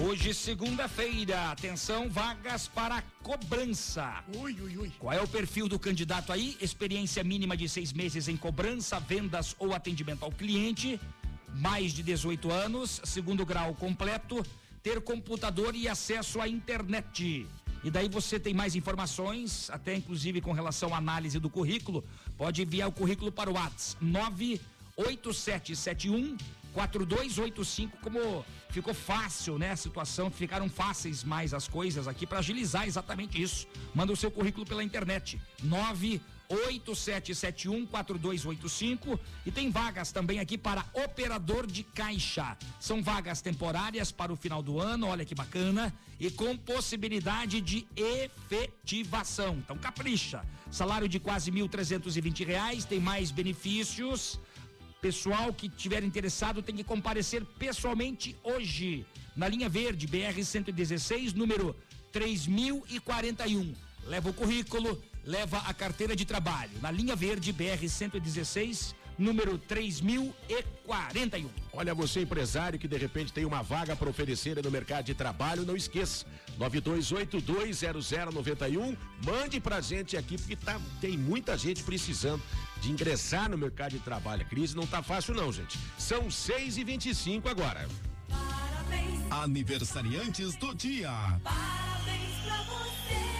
Hoje, 0.00 0.32
segunda-feira, 0.32 1.50
atenção, 1.50 2.08
vagas 2.08 2.66
para 2.66 3.02
cobrança. 3.22 4.24
Ui, 4.36 4.58
ui, 4.60 4.76
ui. 4.78 4.92
Qual 4.98 5.12
é 5.12 5.20
o 5.20 5.28
perfil 5.28 5.68
do 5.68 5.78
candidato 5.78 6.32
aí? 6.32 6.56
Experiência 6.60 7.22
mínima 7.22 7.54
de 7.54 7.68
seis 7.68 7.92
meses 7.92 8.28
em 8.28 8.36
cobrança, 8.36 8.98
vendas 8.98 9.54
ou 9.58 9.74
atendimento 9.74 10.24
ao 10.24 10.32
cliente, 10.32 10.98
mais 11.54 11.92
de 11.92 12.02
18 12.02 12.50
anos, 12.50 13.02
segundo 13.04 13.44
grau 13.44 13.74
completo, 13.74 14.42
ter 14.82 15.00
computador 15.02 15.74
e 15.74 15.86
acesso 15.88 16.40
à 16.40 16.48
internet. 16.48 17.46
E 17.84 17.90
daí 17.90 18.08
você 18.08 18.38
tem 18.38 18.54
mais 18.54 18.76
informações, 18.76 19.68
até 19.70 19.92
inclusive 19.94 20.40
com 20.40 20.52
relação 20.52 20.94
à 20.94 20.98
análise 20.98 21.40
do 21.40 21.50
currículo, 21.50 22.04
pode 22.36 22.62
enviar 22.62 22.88
o 22.88 22.92
currículo 22.92 23.32
para 23.32 23.50
o 23.50 23.54
WhatsApp 23.54 24.04
98771 24.04 26.36
4285, 26.72 27.98
como 27.98 28.44
ficou 28.70 28.94
fácil, 28.94 29.58
né? 29.58 29.72
A 29.72 29.76
situação, 29.76 30.30
ficaram 30.30 30.68
fáceis 30.68 31.22
mais 31.22 31.52
as 31.52 31.68
coisas 31.68 32.08
aqui 32.08 32.26
para 32.26 32.38
agilizar 32.38 32.86
exatamente 32.86 33.40
isso. 33.40 33.66
Manda 33.94 34.12
o 34.12 34.16
seu 34.16 34.30
currículo 34.30 34.64
pela 34.64 34.82
internet. 34.82 35.40
987714285 36.50 39.18
e 39.46 39.50
tem 39.50 39.70
vagas 39.70 40.12
também 40.12 40.38
aqui 40.38 40.58
para 40.58 40.84
operador 40.92 41.66
de 41.66 41.82
caixa. 41.82 42.56
São 42.78 43.02
vagas 43.02 43.40
temporárias 43.40 44.12
para 44.12 44.30
o 44.32 44.36
final 44.36 44.62
do 44.62 44.80
ano, 44.80 45.06
olha 45.06 45.24
que 45.24 45.34
bacana, 45.34 45.94
e 46.20 46.30
com 46.30 46.56
possibilidade 46.56 47.60
de 47.60 47.86
efetivação. 47.96 49.58
Então 49.58 49.76
capricha. 49.76 50.44
Salário 50.70 51.08
de 51.08 51.18
quase 51.18 51.50
1.320 51.50 52.46
reais, 52.46 52.84
tem 52.84 53.00
mais 53.00 53.30
benefícios. 53.30 54.38
Pessoal 55.00 55.52
que 55.52 55.68
tiver 55.68 56.04
interessado 56.04 56.62
tem 56.62 56.76
que 56.76 56.84
comparecer 56.84 57.44
pessoalmente 57.58 58.36
hoje 58.42 59.04
na 59.34 59.48
linha 59.48 59.68
verde 59.68 60.06
BR 60.06 60.42
116, 60.42 61.32
número 61.32 61.74
3041. 62.12 63.74
Leva 64.04 64.30
o 64.30 64.32
currículo, 64.32 65.02
leva 65.24 65.58
a 65.58 65.74
carteira 65.74 66.16
de 66.16 66.24
trabalho. 66.24 66.72
Na 66.80 66.90
linha 66.90 67.14
verde 67.14 67.52
BR 67.52 67.88
116, 67.88 68.94
número 69.18 69.58
3041. 69.58 71.50
Olha, 71.72 71.94
você 71.94 72.22
empresário 72.22 72.78
que 72.78 72.88
de 72.88 72.96
repente 72.96 73.32
tem 73.32 73.44
uma 73.44 73.62
vaga 73.62 73.96
para 73.96 74.10
oferecer 74.10 74.62
no 74.62 74.70
mercado 74.70 75.06
de 75.06 75.14
trabalho, 75.14 75.64
não 75.64 75.74
esqueça. 75.76 76.26
92820091, 76.58 78.96
mande 79.24 79.58
pra 79.60 79.80
gente 79.80 80.16
aqui 80.16 80.36
porque 80.36 80.56
tá, 80.56 80.80
tem 81.00 81.16
muita 81.16 81.56
gente 81.56 81.82
precisando 81.82 82.42
de 82.80 82.90
ingressar 82.90 83.50
no 83.50 83.56
mercado 83.56 83.92
de 83.92 84.00
trabalho. 84.00 84.42
A 84.42 84.44
crise 84.44 84.76
não 84.76 84.86
tá 84.86 85.02
fácil 85.02 85.34
não, 85.34 85.50
gente. 85.52 85.78
São 85.96 86.30
6 86.30 86.76
e 86.78 86.84
25 86.84 87.48
agora. 87.48 87.88
Aniversariantes 89.30 90.56
do 90.56 90.74
dia. 90.74 91.10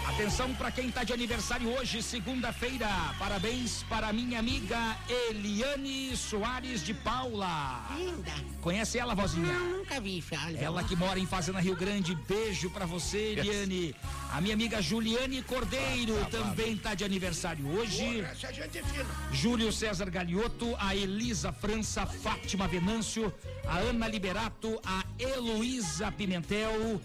Atenção 0.07 0.53
para 0.55 0.71
quem 0.71 0.88
está 0.88 1.05
de 1.05 1.12
aniversário 1.12 1.69
hoje, 1.73 2.03
segunda-feira. 2.03 2.88
Parabéns 3.19 3.85
para 3.85 4.12
minha 4.12 4.41
amiga 4.41 4.97
Eliane 5.09 6.17
Soares 6.17 6.85
de 6.85 6.93
Paula. 6.93 7.87
Linda. 7.97 8.33
Conhece 8.61 8.99
ela, 8.99 9.15
vozinha? 9.15 9.53
Não, 9.53 9.79
nunca 9.79 10.01
vi, 10.01 10.21
Flávio. 10.21 10.59
Ela 10.59 10.83
que 10.83 10.97
mora 10.97 11.19
em 11.19 11.27
Fazenda 11.27 11.61
Rio 11.61 11.77
Grande. 11.77 12.15
Beijo 12.15 12.69
para 12.71 12.85
você, 12.85 13.37
Eliane. 13.38 13.95
A 14.33 14.41
minha 14.41 14.55
amiga 14.55 14.83
Juliane 14.83 15.41
Cordeiro 15.43 16.15
também 16.31 16.75
está 16.75 16.95
de 16.95 17.05
aniversário 17.05 17.67
hoje. 17.69 18.21
Essa 18.21 18.49
é 18.49 18.53
gente 18.53 18.83
fina. 18.83 19.07
Júlio 19.33 19.73
César 19.73 20.11
Galioto, 20.11 20.75
a 20.79 20.97
Elisa 20.97 21.53
França, 21.53 22.05
Fátima 22.07 22.67
Venâncio, 22.67 23.33
a 23.67 23.79
Ana 23.79 24.09
Liberato, 24.09 24.81
a 24.85 25.05
Heloísa 25.19 26.11
Pimentel, 26.12 27.01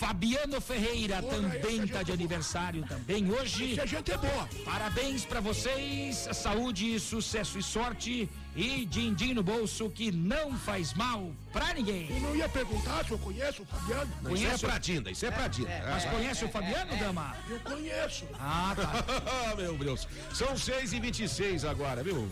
Fabiano 0.00 0.62
Ferreira 0.62 1.22
também 1.22 1.84
está 1.84 2.02
de 2.02 2.10
aniversário 2.10 2.82
também 2.88 3.30
hoje. 3.30 3.74
Essa 3.74 3.86
gente 3.86 4.10
é 4.10 4.16
boa. 4.16 4.48
Parabéns 4.64 5.26
para 5.26 5.40
vocês, 5.40 6.26
saúde, 6.32 6.98
sucesso 6.98 7.58
e 7.58 7.62
sorte 7.62 8.26
e 8.56 8.86
din-din 8.86 9.34
no 9.34 9.42
bolso 9.42 9.90
que 9.90 10.10
não 10.10 10.56
faz 10.56 10.94
mal 10.94 11.30
pra 11.52 11.74
ninguém. 11.74 12.08
Eu 12.10 12.20
não 12.20 12.34
ia 12.34 12.48
perguntar 12.48 13.04
se 13.04 13.10
eu 13.10 13.18
conheço 13.18 13.62
o 13.62 13.66
Fabiano. 13.66 14.10
Não, 14.22 14.34
isso 14.34 14.46
é 14.46 14.56
pra 14.56 14.78
Dinda, 14.78 15.10
isso 15.10 15.26
é 15.26 15.30
pra 15.30 15.48
Dinda. 15.48 15.84
Mas 15.90 16.06
conhece 16.06 16.44
o 16.46 16.48
Fabiano, 16.48 16.96
dama? 16.96 17.36
Eu 17.46 17.60
conheço. 17.60 18.24
Ah, 18.38 18.74
tá. 18.74 19.04
Meu 19.54 19.76
Deus. 19.76 20.08
São 20.32 20.56
6 20.56 20.94
e 20.94 21.00
26 21.00 21.66
agora, 21.66 22.02
viu? 22.02 22.26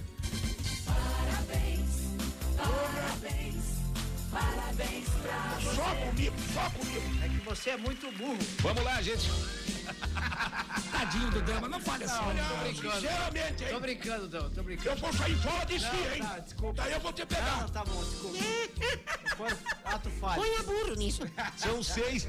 Parabéns 0.86 2.14
pra 4.30 5.12
você. 5.12 5.17
Só 5.74 5.94
comigo, 5.94 6.34
só 6.54 6.70
comigo. 6.70 7.24
É 7.24 7.28
que 7.28 7.38
você 7.44 7.70
é 7.70 7.76
muito 7.76 8.10
burro. 8.12 8.38
Vamos 8.60 8.82
lá, 8.84 9.00
gente. 9.02 9.28
Tadinho 10.90 11.30
do 11.30 11.42
Dama, 11.42 11.68
não 11.68 11.80
fale 11.80 12.04
assim. 12.04 12.24
Olha, 12.24 12.42
tô 12.44 12.56
brincando. 12.56 13.00
sinceramente, 13.00 13.64
hein? 13.64 13.70
Tô 13.70 13.80
brincando, 13.80 14.28
Dão, 14.28 14.50
tô 14.50 14.62
brincando. 14.62 14.88
Eu 14.90 14.96
vou 14.96 15.12
sair 15.12 15.36
fora 15.36 15.66
de 15.66 15.80
si, 15.80 15.86
hein? 15.86 16.22
tá, 16.22 16.38
desculpa. 16.38 16.82
Daí 16.82 16.92
eu 16.92 17.00
vou 17.00 17.12
te 17.12 17.26
pegar. 17.26 17.60
Não, 17.60 17.68
tá 17.68 17.84
bom, 17.84 18.04
desculpa. 18.04 18.38
Foi 19.36 19.48
ato 19.84 20.10
falho. 20.10 20.42
Põe 20.42 20.56
a 20.56 20.62
burro 20.62 20.94
nisso. 20.94 21.22
São 21.56 21.82
seis. 21.82 22.28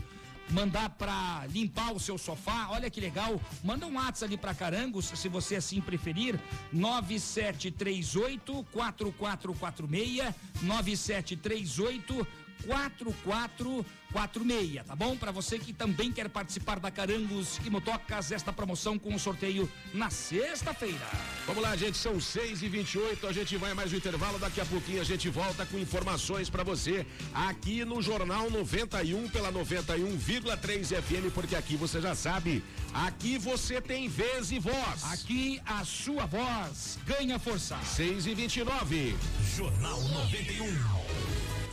mandar 0.50 0.90
para 0.92 1.46
limpar 1.48 1.94
o 1.94 2.00
seu 2.00 2.18
sofá, 2.18 2.68
olha 2.70 2.90
que 2.90 3.02
legal. 3.02 3.40
Manda 3.64 3.86
um 3.86 3.96
WhatsApp 3.96 4.26
ali 4.26 4.38
para 4.38 4.54
Carangos, 4.54 5.06
se 5.06 5.28
você 5.30 5.56
assim 5.56 5.82
preferir, 5.82 6.40
9738 6.72 8.66
4446 8.72 10.34
9738 10.62 12.28
4446, 12.66 14.86
tá 14.86 14.96
bom? 14.96 15.16
Para 15.16 15.32
você 15.32 15.60
que 15.60 15.74
também 15.74 16.12
quer 16.12 16.28
participar 16.30 16.80
da 16.80 16.90
Carangos 16.90 17.60
e 17.66 17.70
Motocas, 17.70 18.32
esta 18.32 18.52
promoção 18.52 18.98
com 18.98 19.14
o 19.14 19.20
sorteio 19.20 19.70
na 19.94 20.10
sexta-feira. 20.10 21.06
Vamos 21.46 21.62
lá, 21.62 21.76
gente, 21.76 21.98
são 21.98 22.20
6 22.20 22.64
e 22.64 22.70
28 22.70 23.28
a 23.28 23.34
gente 23.34 23.56
vai 23.58 23.74
mais 23.74 23.94
um 23.94 23.98
intervalo, 23.98 24.40
daqui 24.40 24.62
a 24.62 24.66
pouquinho 24.66 25.02
a 25.02 25.06
gente 25.06 25.30
volta 25.30 25.66
com 25.66 25.78
informações 25.78 26.50
para 26.50 26.64
você 26.64 27.06
aqui 27.34 27.86
no 27.86 28.02
Jornal 28.02 28.50
91 28.50 29.30
pela 29.30 29.52
91,3 29.52 31.02
FM, 31.02 31.34
porque 31.34 31.56
aqui 31.56 31.76
você 31.76 32.02
já 32.02 32.16
sabe, 32.16 32.64
aqui 32.94 33.38
você 33.38 33.82
tem 33.82 34.08
vez 34.08 34.52
e 34.52 34.60
voz. 34.60 35.04
Aqui 35.12 35.62
a 35.66 35.84
sua 35.86 36.26
voz 36.26 36.98
ganha 37.06 37.38
força. 37.40 37.78
6 37.84 38.28
e 38.28 38.34
29 38.34 39.16
Jornal 39.56 40.02
91. 40.02 41.57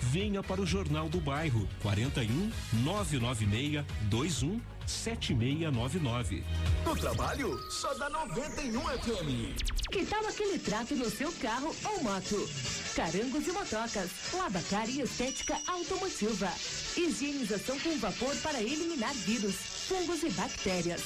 Venha 0.00 0.42
para 0.42 0.60
o 0.60 0.66
Jornal 0.66 1.08
do 1.08 1.20
Bairro 1.20 1.68
41 1.82 2.50
996 2.84 3.84
21 4.10 4.60
7699. 4.86 6.44
No 6.84 6.96
trabalho, 6.96 7.58
só 7.70 7.92
dá 7.94 8.08
91 8.08 8.80
FM. 8.80 9.78
Que 9.90 10.04
tal 10.06 10.26
aquele 10.26 10.58
trato 10.58 10.94
no 10.94 11.10
seu 11.10 11.30
carro 11.32 11.74
ou 11.84 12.02
moto? 12.02 12.48
Carangos 12.94 13.46
e 13.46 13.52
motocas, 13.52 14.10
lavacar 14.32 14.88
e 14.88 15.00
estética 15.00 15.58
automotiva. 15.66 16.50
Higienização 16.96 17.78
com 17.80 17.98
vapor 17.98 18.34
para 18.36 18.60
eliminar 18.60 19.12
vírus, 19.14 19.54
fungos 19.88 20.22
e 20.22 20.30
bactérias. 20.30 21.02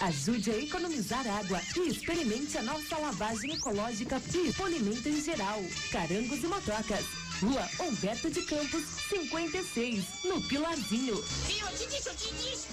Ajude 0.00 0.50
a 0.50 0.58
economizar 0.58 1.26
água 1.26 1.60
e 1.76 1.88
experimente 1.88 2.56
a 2.56 2.62
nossa 2.62 2.96
lavagem 2.98 3.54
ecológica 3.54 4.22
e 4.32 4.52
polimento 4.52 5.08
em 5.08 5.20
geral. 5.20 5.60
Carangos 5.90 6.42
e 6.42 6.46
motocas. 6.46 7.04
Rua 7.40 7.68
Humberto 7.78 8.28
de 8.30 8.42
Campos, 8.42 8.82
56, 9.10 10.24
no 10.24 10.40
Pilarzinho. 10.42 11.14
Viu? 11.46 11.66
Te 11.68 11.86
disse, 11.86 12.08
eu 12.08 12.14
te 12.16 12.34
disse. 12.34 12.66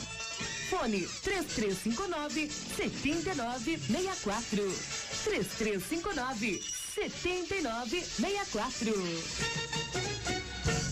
Fone 0.69 1.07
3359 1.23 2.49
7964. 2.49 4.75
3359 5.23 6.63
7964. 6.95 8.95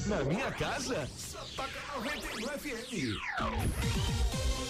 Na 0.05 0.23
minha 0.23 0.51
casa, 0.51 1.09
só 1.17 1.39
toca 1.55 1.81
91 1.97 2.47
FM. 2.59 3.17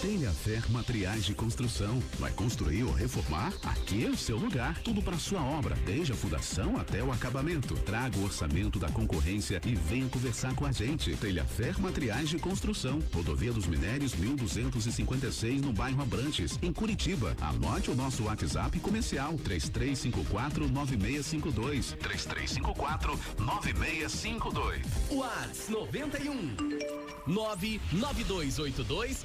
Tenha 0.04 0.30
Materiais 0.68 1.24
de 1.24 1.34
Construção. 1.34 1.98
Vai 2.18 2.30
construir 2.32 2.84
ou 2.84 2.92
reformar? 2.92 3.54
Aqui 3.62 4.04
é 4.04 4.10
o 4.10 4.16
seu 4.16 4.36
lugar. 4.36 4.78
Tudo 4.82 5.00
para 5.00 5.16
sua 5.16 5.42
obra, 5.42 5.74
desde 5.86 6.12
a 6.12 6.14
fundação 6.14 6.76
até 6.76 7.02
o 7.02 7.10
acabamento. 7.10 7.74
Traga 7.76 8.18
o 8.18 8.24
orçamento 8.24 8.78
da 8.78 8.90
concorrência 8.90 9.62
e 9.64 9.74
venha 9.74 10.06
conversar 10.10 10.54
com 10.54 10.66
a 10.66 10.72
gente. 10.72 11.16
Telha 11.16 11.42
Fer 11.44 11.80
Materiais 11.80 12.28
de 12.28 12.38
Construção. 12.38 13.02
Rodovia 13.14 13.50
dos 13.50 13.66
Minérios 13.66 14.14
1256 14.14 15.62
no 15.62 15.72
bairro 15.72 16.02
Abrantes, 16.02 16.58
em 16.60 16.70
Curitiba. 16.70 17.34
Anote 17.40 17.90
o 17.90 17.94
nosso 17.94 18.24
WhatsApp 18.24 18.78
comercial 18.80 19.38
3354 19.38 20.68
9652. 20.68 21.96
3354 21.98 23.18
9652. 23.38 24.82
Whats 25.10 25.70
91 25.70 26.56
99282 27.26 29.24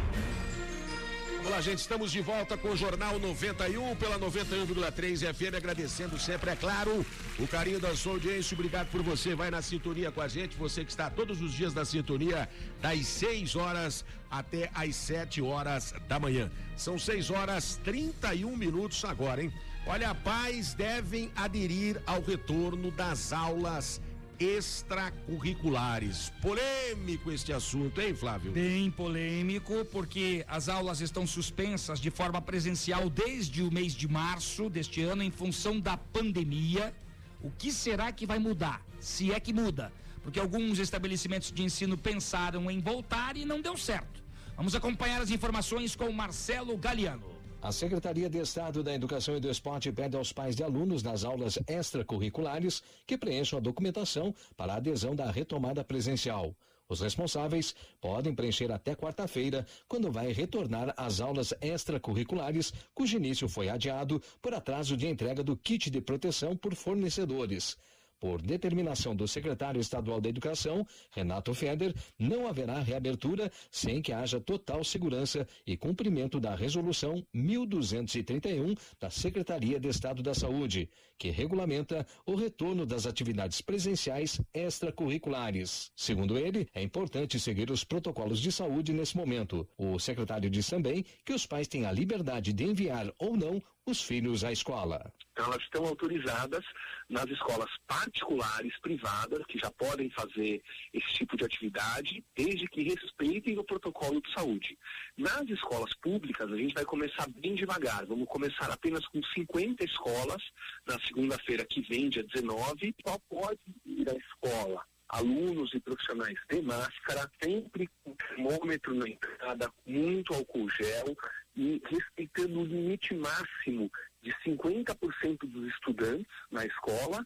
Olá, 1.43 1.59
gente, 1.59 1.79
estamos 1.79 2.11
de 2.11 2.21
volta 2.21 2.55
com 2.55 2.69
o 2.69 2.77
Jornal 2.77 3.17
91 3.17 3.95
pela 3.95 4.19
91,3 4.19 5.33
FM, 5.33 5.55
agradecendo 5.55 6.19
sempre, 6.19 6.51
é 6.51 6.55
claro, 6.55 7.03
o 7.39 7.47
carinho 7.47 7.79
da 7.79 7.95
sua 7.95 8.13
audiência. 8.13 8.53
Obrigado 8.53 8.91
por 8.91 9.01
você, 9.01 9.33
vai 9.33 9.49
na 9.49 9.59
sintonia 9.61 10.11
com 10.11 10.21
a 10.21 10.27
gente, 10.27 10.55
você 10.55 10.85
que 10.85 10.91
está 10.91 11.09
todos 11.09 11.41
os 11.41 11.51
dias 11.51 11.73
na 11.73 11.83
sintonia, 11.83 12.47
das 12.79 13.07
6 13.07 13.55
horas 13.55 14.05
até 14.29 14.69
às 14.73 14.95
7 14.95 15.41
horas 15.41 15.95
da 16.07 16.19
manhã. 16.19 16.51
São 16.77 16.99
6 16.99 17.31
horas 17.31 17.79
31 17.83 18.55
minutos 18.55 19.03
agora, 19.03 19.41
hein? 19.41 19.51
Olha, 19.87 20.13
pais 20.13 20.75
devem 20.75 21.31
aderir 21.35 21.99
ao 22.05 22.21
retorno 22.21 22.91
das 22.91 23.33
aulas 23.33 23.99
extracurriculares. 24.41 26.31
Polêmico 26.41 27.31
este 27.31 27.53
assunto, 27.53 28.01
hein, 28.01 28.15
Flávio? 28.15 28.51
Bem 28.51 28.89
polêmico, 28.89 29.85
porque 29.85 30.43
as 30.47 30.67
aulas 30.67 30.99
estão 30.99 31.27
suspensas 31.27 31.99
de 31.99 32.09
forma 32.09 32.41
presencial 32.41 33.07
desde 33.09 33.61
o 33.61 33.71
mês 33.71 33.93
de 33.93 34.07
março 34.07 34.67
deste 34.69 35.01
ano, 35.03 35.21
em 35.21 35.29
função 35.29 35.79
da 35.79 35.95
pandemia. 35.95 36.93
O 37.39 37.51
que 37.51 37.71
será 37.71 38.11
que 38.11 38.25
vai 38.25 38.39
mudar? 38.39 38.83
Se 38.99 39.31
é 39.31 39.39
que 39.39 39.53
muda. 39.53 39.93
Porque 40.23 40.39
alguns 40.39 40.79
estabelecimentos 40.79 41.51
de 41.51 41.63
ensino 41.63 41.97
pensaram 41.97 42.69
em 42.69 42.79
voltar 42.79 43.37
e 43.37 43.45
não 43.45 43.61
deu 43.61 43.77
certo. 43.77 44.23
Vamos 44.55 44.75
acompanhar 44.75 45.21
as 45.21 45.29
informações 45.29 45.95
com 45.95 46.11
Marcelo 46.11 46.77
Galiano. 46.77 47.30
A 47.63 47.71
Secretaria 47.71 48.27
de 48.27 48.39
Estado 48.39 48.81
da 48.81 48.91
Educação 48.91 49.37
e 49.37 49.39
do 49.39 49.47
Esporte 49.47 49.91
pede 49.91 50.17
aos 50.17 50.33
pais 50.33 50.55
de 50.55 50.63
alunos 50.63 51.03
das 51.03 51.23
aulas 51.23 51.59
extracurriculares 51.67 52.81
que 53.05 53.15
preencham 53.15 53.59
a 53.59 53.61
documentação 53.61 54.33
para 54.57 54.73
a 54.73 54.77
adesão 54.77 55.15
da 55.15 55.29
retomada 55.29 55.83
presencial. 55.83 56.55
Os 56.89 57.01
responsáveis 57.01 57.75
podem 58.01 58.33
preencher 58.33 58.71
até 58.71 58.95
quarta-feira, 58.95 59.63
quando 59.87 60.11
vai 60.11 60.31
retornar 60.31 60.91
às 60.97 61.21
aulas 61.21 61.53
extracurriculares, 61.61 62.73
cujo 62.95 63.17
início 63.17 63.47
foi 63.47 63.69
adiado 63.69 64.19
por 64.41 64.55
atraso 64.55 64.97
de 64.97 65.05
entrega 65.05 65.43
do 65.43 65.55
kit 65.55 65.91
de 65.91 66.01
proteção 66.01 66.57
por 66.57 66.73
fornecedores. 66.73 67.77
Por 68.21 68.39
determinação 68.39 69.15
do 69.15 69.27
secretário 69.27 69.81
estadual 69.81 70.21
da 70.21 70.29
Educação, 70.29 70.85
Renato 71.09 71.55
Feder, 71.55 71.91
não 72.19 72.45
haverá 72.45 72.79
reabertura 72.79 73.51
sem 73.71 73.99
que 73.99 74.13
haja 74.13 74.39
total 74.39 74.83
segurança 74.83 75.47
e 75.65 75.75
cumprimento 75.75 76.39
da 76.39 76.53
Resolução 76.53 77.25
1231 77.33 78.75
da 78.99 79.09
Secretaria 79.09 79.79
de 79.79 79.87
Estado 79.87 80.21
da 80.21 80.35
Saúde, 80.35 80.87
que 81.17 81.31
regulamenta 81.31 82.05
o 82.23 82.35
retorno 82.35 82.85
das 82.85 83.07
atividades 83.07 83.59
presenciais 83.59 84.39
extracurriculares. 84.53 85.91
Segundo 85.95 86.37
ele, 86.37 86.67
é 86.75 86.83
importante 86.83 87.39
seguir 87.39 87.71
os 87.71 87.83
protocolos 87.83 88.39
de 88.39 88.51
saúde 88.51 88.93
nesse 88.93 89.17
momento. 89.17 89.67
O 89.75 89.97
secretário 89.97 90.47
diz 90.47 90.67
também 90.69 91.03
que 91.25 91.33
os 91.33 91.47
pais 91.47 91.67
têm 91.67 91.87
a 91.87 91.91
liberdade 91.91 92.53
de 92.53 92.65
enviar 92.65 93.11
ou 93.17 93.35
não 93.35 93.59
os 93.85 94.01
filhos 94.03 94.43
à 94.43 94.51
escola. 94.51 95.11
Elas 95.35 95.61
estão 95.63 95.85
autorizadas 95.85 96.63
nas 97.09 97.25
escolas 97.25 97.69
particulares, 97.87 98.77
privadas, 98.79 99.45
que 99.47 99.57
já 99.57 99.71
podem 99.71 100.09
fazer 100.11 100.61
esse 100.93 101.13
tipo 101.13 101.35
de 101.35 101.45
atividade, 101.45 102.23
desde 102.35 102.67
que 102.67 102.83
respeitem 102.83 103.57
o 103.57 103.63
protocolo 103.63 104.21
de 104.21 104.31
saúde. 104.33 104.77
Nas 105.17 105.47
escolas 105.49 105.93
públicas, 105.95 106.51
a 106.51 106.55
gente 106.55 106.73
vai 106.73 106.85
começar 106.85 107.27
bem 107.29 107.55
devagar. 107.55 108.05
Vamos 108.05 108.27
começar 108.27 108.69
apenas 108.69 109.05
com 109.07 109.21
50 109.23 109.83
escolas, 109.83 110.43
na 110.85 110.99
segunda-feira 110.99 111.65
que 111.65 111.81
vem, 111.81 112.09
dia 112.09 112.23
19. 112.23 112.93
Só 113.05 113.17
pode 113.29 113.59
ir 113.85 114.09
à 114.09 114.13
escola 114.13 114.85
alunos 115.11 115.73
e 115.73 115.79
profissionais 115.81 116.39
de 116.49 116.61
máscara, 116.61 117.29
sempre 117.43 117.89
com 118.01 118.15
termômetro 118.15 118.95
na 118.95 119.09
entrada, 119.09 119.69
muito 119.85 120.33
álcool 120.33 120.69
gel 120.69 121.17
e 121.61 121.79
respeitando 121.85 122.59
o 122.59 122.65
limite 122.65 123.13
máximo 123.13 123.87
de 124.23 124.33
50% 124.43 125.37
dos 125.43 125.67
estudantes 125.67 126.33
na 126.49 126.65
escola 126.65 127.23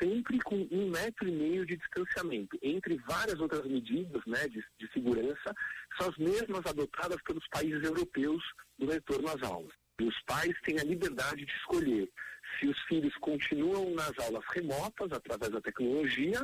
sempre 0.00 0.38
com 0.40 0.66
um 0.70 0.88
metro 0.88 1.28
e 1.28 1.30
meio 1.30 1.66
de 1.66 1.76
distanciamento, 1.76 2.58
entre 2.62 2.96
várias 3.06 3.38
outras 3.38 3.66
medidas 3.66 4.22
né, 4.26 4.48
de, 4.48 4.64
de 4.78 4.90
segurança, 4.94 5.54
são 5.98 6.08
as 6.08 6.16
mesmas 6.16 6.64
adotadas 6.64 7.20
pelos 7.24 7.46
países 7.48 7.84
europeus 7.84 8.42
do 8.78 8.86
retorno 8.86 9.28
às 9.28 9.42
aulas. 9.42 9.74
E 10.00 10.04
os 10.04 10.18
pais 10.22 10.58
têm 10.62 10.80
a 10.80 10.84
liberdade 10.84 11.44
de 11.44 11.52
escolher 11.52 12.10
se 12.58 12.66
os 12.66 12.80
filhos 12.84 13.14
continuam 13.16 13.94
nas 13.94 14.18
aulas 14.18 14.44
remotas 14.54 15.12
através 15.12 15.52
da 15.52 15.60
tecnologia 15.60 16.40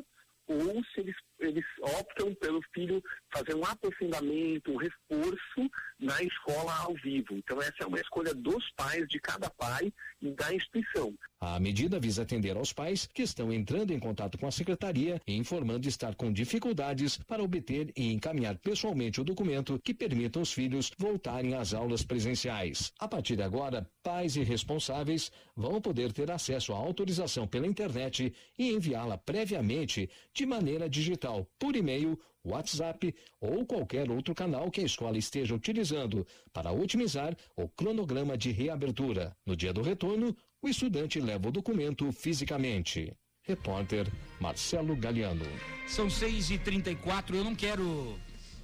ou 0.47 0.85
se 0.85 1.01
eles, 1.01 1.17
eles 1.39 1.65
optam 1.81 2.35
pelo 2.35 2.61
filho 2.75 3.03
fazer 3.33 3.55
um 3.55 3.65
aprofundamento, 3.65 4.73
um 4.73 4.77
reforço 4.77 5.71
na 5.99 6.23
escola 6.23 6.75
ao 6.79 6.95
vivo. 6.95 7.35
Então 7.35 7.61
essa 7.61 7.83
é 7.83 7.87
uma 7.87 8.01
escolha 8.01 8.35
dos 8.35 8.71
pais, 8.73 9.07
de 9.09 9.21
cada 9.21 9.51
pai 9.51 9.93
e 10.21 10.31
da 10.31 10.55
instituição. 10.55 11.15
A 11.41 11.59
medida 11.59 11.99
visa 11.99 12.23
atender 12.23 12.57
aos 12.57 12.73
pais 12.73 13.07
que 13.07 13.23
estão 13.23 13.53
entrando 13.53 13.93
em 13.93 13.99
contato 13.99 14.37
com 14.37 14.47
a 14.47 14.51
secretaria 14.51 15.21
e 15.27 15.37
informando 15.37 15.89
estar 15.89 16.15
com 16.15 16.33
dificuldades 16.33 17.17
para 17.17 17.43
obter 17.43 17.93
e 17.97 18.13
encaminhar 18.13 18.59
pessoalmente 18.59 19.21
o 19.21 19.25
documento 19.25 19.81
que 19.83 19.95
permita 19.95 20.39
aos 20.39 20.53
filhos 20.53 20.91
voltarem 20.99 21.55
às 21.55 21.73
aulas 21.73 22.03
presenciais. 22.03 22.93
A 22.99 23.09
partir 23.09 23.37
de 23.37 23.43
agora, 23.43 23.89
pais 24.03 24.37
e 24.37 24.43
responsáveis 24.43 25.33
vão 25.57 25.81
poder 25.81 26.13
ter 26.13 26.31
acesso 26.31 26.73
à 26.73 26.77
autorização 26.77 27.47
pela 27.47 27.67
internet 27.67 28.35
e 28.59 28.71
enviá-la 28.71 29.17
previamente 29.17 30.11
de 30.35 30.45
maneira 30.45 30.89
digital, 30.89 31.47
por 31.59 31.75
e-mail, 31.75 32.19
WhatsApp 32.45 33.15
ou 33.41 33.65
qualquer 33.67 34.11
outro 34.11 34.35
canal 34.35 34.71
que 34.71 34.81
a 34.81 34.85
escola 34.85 35.19
esteja 35.19 35.55
utilizando 35.55 36.27
para 36.53 36.73
otimizar 36.73 37.37
o 37.57 37.69
cronograma 37.69 38.37
de 38.37 38.51
reabertura. 38.51 39.37
No 39.45 39.57
dia 39.57 39.73
do 39.73 39.83
retorno, 39.83 40.37
o 40.63 40.69
estudante 40.69 41.21
leva 41.21 41.49
o 41.49 41.53
documento 41.53 42.11
fisicamente. 42.13 43.13
Repórter 43.43 44.07
Marcelo 44.39 44.95
Galiano. 44.97 45.45
São 45.87 46.09
6 46.09 46.51
e 46.51 46.59
34 46.59 47.37
eu 47.37 47.45
não 47.45 47.55
quero 47.55 48.19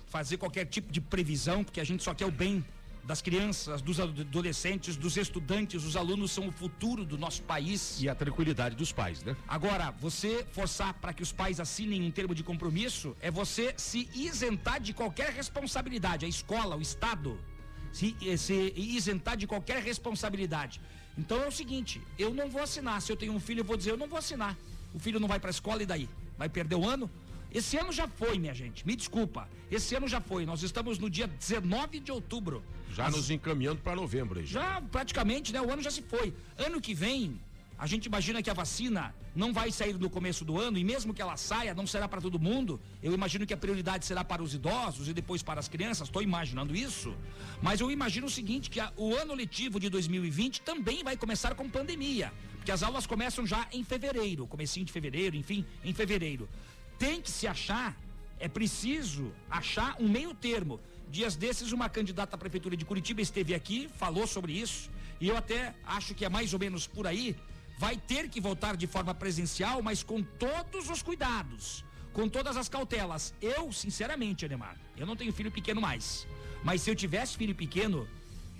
fazer 0.06 0.36
qualquer 0.36 0.66
tipo 0.66 0.92
de 0.92 1.00
previsão, 1.00 1.64
porque 1.64 1.80
a 1.80 1.84
gente 1.84 2.02
só 2.02 2.14
quer 2.14 2.26
o 2.26 2.30
bem 2.30 2.64
das 3.06 3.22
crianças, 3.22 3.80
dos 3.80 4.00
adolescentes, 4.00 4.96
dos 4.96 5.16
estudantes, 5.16 5.84
os 5.84 5.96
alunos 5.96 6.32
são 6.32 6.48
o 6.48 6.52
futuro 6.52 7.04
do 7.04 7.16
nosso 7.16 7.42
país. 7.44 8.02
E 8.02 8.08
a 8.08 8.14
tranquilidade 8.14 8.74
dos 8.74 8.90
pais, 8.90 9.22
né? 9.22 9.36
Agora, 9.46 9.92
você 9.92 10.44
forçar 10.50 10.92
para 10.94 11.12
que 11.12 11.22
os 11.22 11.30
pais 11.30 11.60
assinem 11.60 12.02
um 12.02 12.10
termo 12.10 12.34
de 12.34 12.42
compromisso 12.42 13.16
é 13.20 13.30
você 13.30 13.72
se 13.76 14.08
isentar 14.12 14.80
de 14.80 14.92
qualquer 14.92 15.30
responsabilidade. 15.32 16.26
A 16.26 16.28
escola, 16.28 16.76
o 16.76 16.82
Estado, 16.82 17.38
se, 17.92 18.16
eh, 18.20 18.36
se 18.36 18.72
isentar 18.76 19.36
de 19.36 19.46
qualquer 19.46 19.80
responsabilidade. 19.82 20.80
Então 21.16 21.40
é 21.40 21.46
o 21.46 21.52
seguinte, 21.52 22.02
eu 22.18 22.34
não 22.34 22.50
vou 22.50 22.62
assinar. 22.62 23.00
Se 23.00 23.12
eu 23.12 23.16
tenho 23.16 23.32
um 23.32 23.40
filho, 23.40 23.60
eu 23.60 23.64
vou 23.64 23.76
dizer, 23.76 23.92
eu 23.92 23.96
não 23.96 24.08
vou 24.08 24.18
assinar. 24.18 24.56
O 24.92 24.98
filho 24.98 25.20
não 25.20 25.28
vai 25.28 25.38
para 25.38 25.50
a 25.50 25.56
escola 25.58 25.80
e 25.82 25.86
daí? 25.86 26.08
Vai 26.36 26.48
perder 26.48 26.74
o 26.74 26.86
ano? 26.86 27.08
Esse 27.58 27.78
ano 27.78 27.90
já 27.90 28.06
foi, 28.06 28.38
minha 28.38 28.52
gente. 28.52 28.86
Me 28.86 28.94
desculpa. 28.94 29.48
Esse 29.70 29.94
ano 29.94 30.06
já 30.06 30.20
foi. 30.20 30.44
Nós 30.44 30.62
estamos 30.62 30.98
no 30.98 31.08
dia 31.08 31.26
19 31.26 32.00
de 32.00 32.12
outubro. 32.12 32.62
Já 32.92 33.06
As... 33.06 33.16
nos 33.16 33.30
encaminhando 33.30 33.80
para 33.80 33.96
novembro. 33.96 34.38
Aí. 34.38 34.44
Já 34.44 34.82
praticamente, 34.96 35.54
né? 35.54 35.60
O 35.62 35.72
ano 35.72 35.80
já 35.80 35.90
se 35.90 36.02
foi. 36.02 36.34
Ano 36.58 36.82
que 36.82 36.92
vem, 36.92 37.40
a 37.78 37.86
gente 37.86 38.04
imagina 38.04 38.42
que 38.42 38.50
a 38.50 38.52
vacina 38.52 39.14
não 39.34 39.54
vai 39.54 39.72
sair 39.72 39.94
no 39.94 40.10
começo 40.10 40.44
do 40.44 40.60
ano 40.60 40.76
e 40.76 40.84
mesmo 40.84 41.14
que 41.14 41.22
ela 41.22 41.38
saia, 41.38 41.72
não 41.72 41.86
será 41.86 42.06
para 42.06 42.20
todo 42.20 42.38
mundo. 42.38 42.78
Eu 43.02 43.14
imagino 43.14 43.46
que 43.46 43.54
a 43.54 43.56
prioridade 43.56 44.04
será 44.04 44.22
para 44.22 44.42
os 44.42 44.52
idosos 44.52 45.08
e 45.08 45.14
depois 45.14 45.42
para 45.42 45.58
as 45.58 45.66
crianças. 45.66 46.08
Estou 46.08 46.20
imaginando 46.20 46.76
isso. 46.76 47.16
Mas 47.62 47.80
eu 47.80 47.90
imagino 47.90 48.26
o 48.26 48.30
seguinte: 48.38 48.68
que 48.68 48.80
a, 48.80 48.92
o 48.98 49.14
ano 49.14 49.32
letivo 49.32 49.80
de 49.80 49.88
2020 49.88 50.60
também 50.60 51.02
vai 51.02 51.16
começar 51.16 51.54
com 51.54 51.70
pandemia. 51.70 52.30
Porque 52.56 52.72
as 52.72 52.82
aulas 52.82 53.06
começam 53.06 53.46
já 53.46 53.66
em 53.72 53.84
fevereiro, 53.84 54.46
comecinho 54.46 54.84
de 54.84 54.92
fevereiro, 54.92 55.36
enfim, 55.36 55.64
em 55.84 55.94
fevereiro. 55.94 56.48
Tem 56.98 57.20
que 57.20 57.30
se 57.30 57.46
achar, 57.46 57.96
é 58.38 58.48
preciso 58.48 59.32
achar 59.50 59.96
um 60.00 60.08
meio 60.08 60.34
termo. 60.34 60.80
Dias 61.10 61.36
desses, 61.36 61.72
uma 61.72 61.88
candidata 61.88 62.36
à 62.36 62.38
prefeitura 62.38 62.76
de 62.76 62.84
Curitiba 62.84 63.20
esteve 63.20 63.54
aqui, 63.54 63.88
falou 63.96 64.26
sobre 64.26 64.52
isso, 64.52 64.90
e 65.20 65.28
eu 65.28 65.36
até 65.36 65.74
acho 65.86 66.14
que 66.14 66.24
é 66.24 66.28
mais 66.28 66.52
ou 66.52 66.58
menos 66.58 66.86
por 66.86 67.06
aí 67.06 67.36
vai 67.78 67.96
ter 67.96 68.28
que 68.28 68.40
voltar 68.40 68.76
de 68.76 68.86
forma 68.86 69.14
presencial, 69.14 69.82
mas 69.82 70.02
com 70.02 70.22
todos 70.22 70.88
os 70.88 71.02
cuidados, 71.02 71.84
com 72.12 72.28
todas 72.28 72.56
as 72.56 72.68
cautelas. 72.68 73.34
Eu, 73.40 73.70
sinceramente, 73.72 74.44
Ademar, 74.44 74.76
eu 74.96 75.06
não 75.06 75.16
tenho 75.16 75.32
filho 75.32 75.50
pequeno 75.50 75.80
mais. 75.80 76.26
Mas 76.64 76.80
se 76.80 76.90
eu 76.90 76.96
tivesse 76.96 77.36
filho 77.36 77.54
pequeno, 77.54 78.08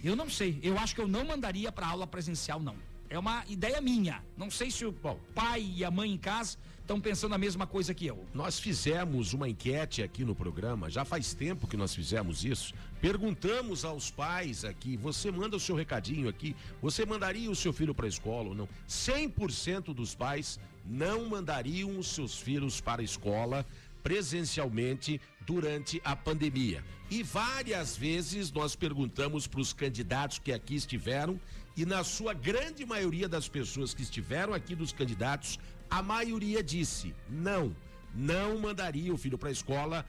eu 0.05 0.15
não 0.15 0.29
sei. 0.29 0.61
Eu 0.63 0.79
acho 0.79 0.95
que 0.95 1.01
eu 1.01 1.09
não 1.09 1.25
mandaria 1.25 1.73
para 1.73 1.87
aula 1.87 2.07
presencial, 2.07 2.61
não. 2.61 2.77
É 3.09 3.19
uma 3.19 3.45
ideia 3.49 3.81
minha. 3.81 4.23
Não 4.37 4.51
sei 4.51 4.71
se 4.71 4.85
o 4.85 4.93
Bom, 4.93 5.19
pai 5.35 5.73
e 5.77 5.85
a 5.85 5.91
mãe 5.91 6.13
em 6.13 6.19
casa 6.19 6.59
estão 6.87 7.01
pensando 7.01 7.35
a 7.35 7.39
mesma 7.39 7.67
coisa 7.67 7.93
que 7.93 8.07
eu. 8.07 8.25
Nós 8.33 8.61
fizemos 8.61 9.33
uma 9.33 9.49
enquete 9.49 10.05
aqui 10.05 10.25
no 10.25 10.37
programa, 10.37 10.89
já 10.89 11.05
faz 11.05 11.35
tempo 11.35 11.67
que 11.67 11.77
nós 11.77 11.93
fizemos 11.93 12.45
isso. 12.45 12.73
Perguntamos 13.01 13.85
aos 13.85 14.09
pais 14.09 14.65
aqui, 14.65 14.97
você 14.97 15.33
manda 15.33 15.57
o 15.57 15.61
seu 15.61 15.75
recadinho 15.75 16.29
aqui, 16.29 16.55
você 16.81 17.05
mandaria 17.05 17.51
o 17.51 17.57
seu 17.57 17.73
filho 17.73 17.93
para 17.93 18.07
a 18.07 18.09
escola 18.09 18.51
ou 18.51 18.55
não? 18.55 18.69
100% 18.89 19.93
dos 19.93 20.15
pais 20.15 20.61
não 20.85 21.29
mandariam 21.29 21.99
os 21.99 22.07
seus 22.07 22.39
filhos 22.39 22.81
para 22.81 23.03
a 23.03 23.05
escola 23.05 23.67
presencialmente 24.01 25.21
durante 25.45 26.01
a 26.05 26.15
pandemia. 26.15 26.85
E 27.11 27.25
várias 27.25 27.97
vezes 27.97 28.53
nós 28.53 28.77
perguntamos 28.77 29.49
para 29.49 29.61
os 29.61 29.73
candidatos 29.73 30.39
que 30.39 30.53
aqui 30.53 30.77
estiveram, 30.77 31.41
e 31.77 31.85
na 31.85 32.05
sua 32.05 32.33
grande 32.33 32.87
maioria 32.87 33.29
das 33.29 33.49
pessoas 33.49 33.93
que 33.93 34.03
estiveram 34.03 34.55
aqui 34.55 34.75
dos 34.75 34.93
candidatos, 34.93 35.59
a 35.91 36.03
maioria 36.03 36.63
disse 36.63 37.15
não, 37.29 37.75
não 38.15 38.59
mandaria 38.59 39.13
o 39.13 39.19
filho 39.19 39.39
para 39.39 39.49
a 39.49 39.53
escola 39.53 40.07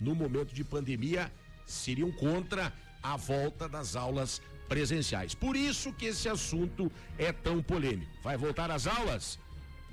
no 0.00 0.14
momento 0.14 0.54
de 0.54 0.64
pandemia, 0.64 1.32
seriam 1.66 2.10
contra 2.12 2.72
a 3.02 3.16
volta 3.16 3.68
das 3.68 3.96
aulas 3.96 4.40
presenciais. 4.68 5.34
Por 5.34 5.56
isso 5.56 5.92
que 5.92 6.06
esse 6.06 6.28
assunto 6.28 6.90
é 7.18 7.32
tão 7.32 7.62
polêmico. 7.62 8.10
Vai 8.22 8.36
voltar 8.36 8.70
às 8.70 8.86
aulas? 8.86 9.38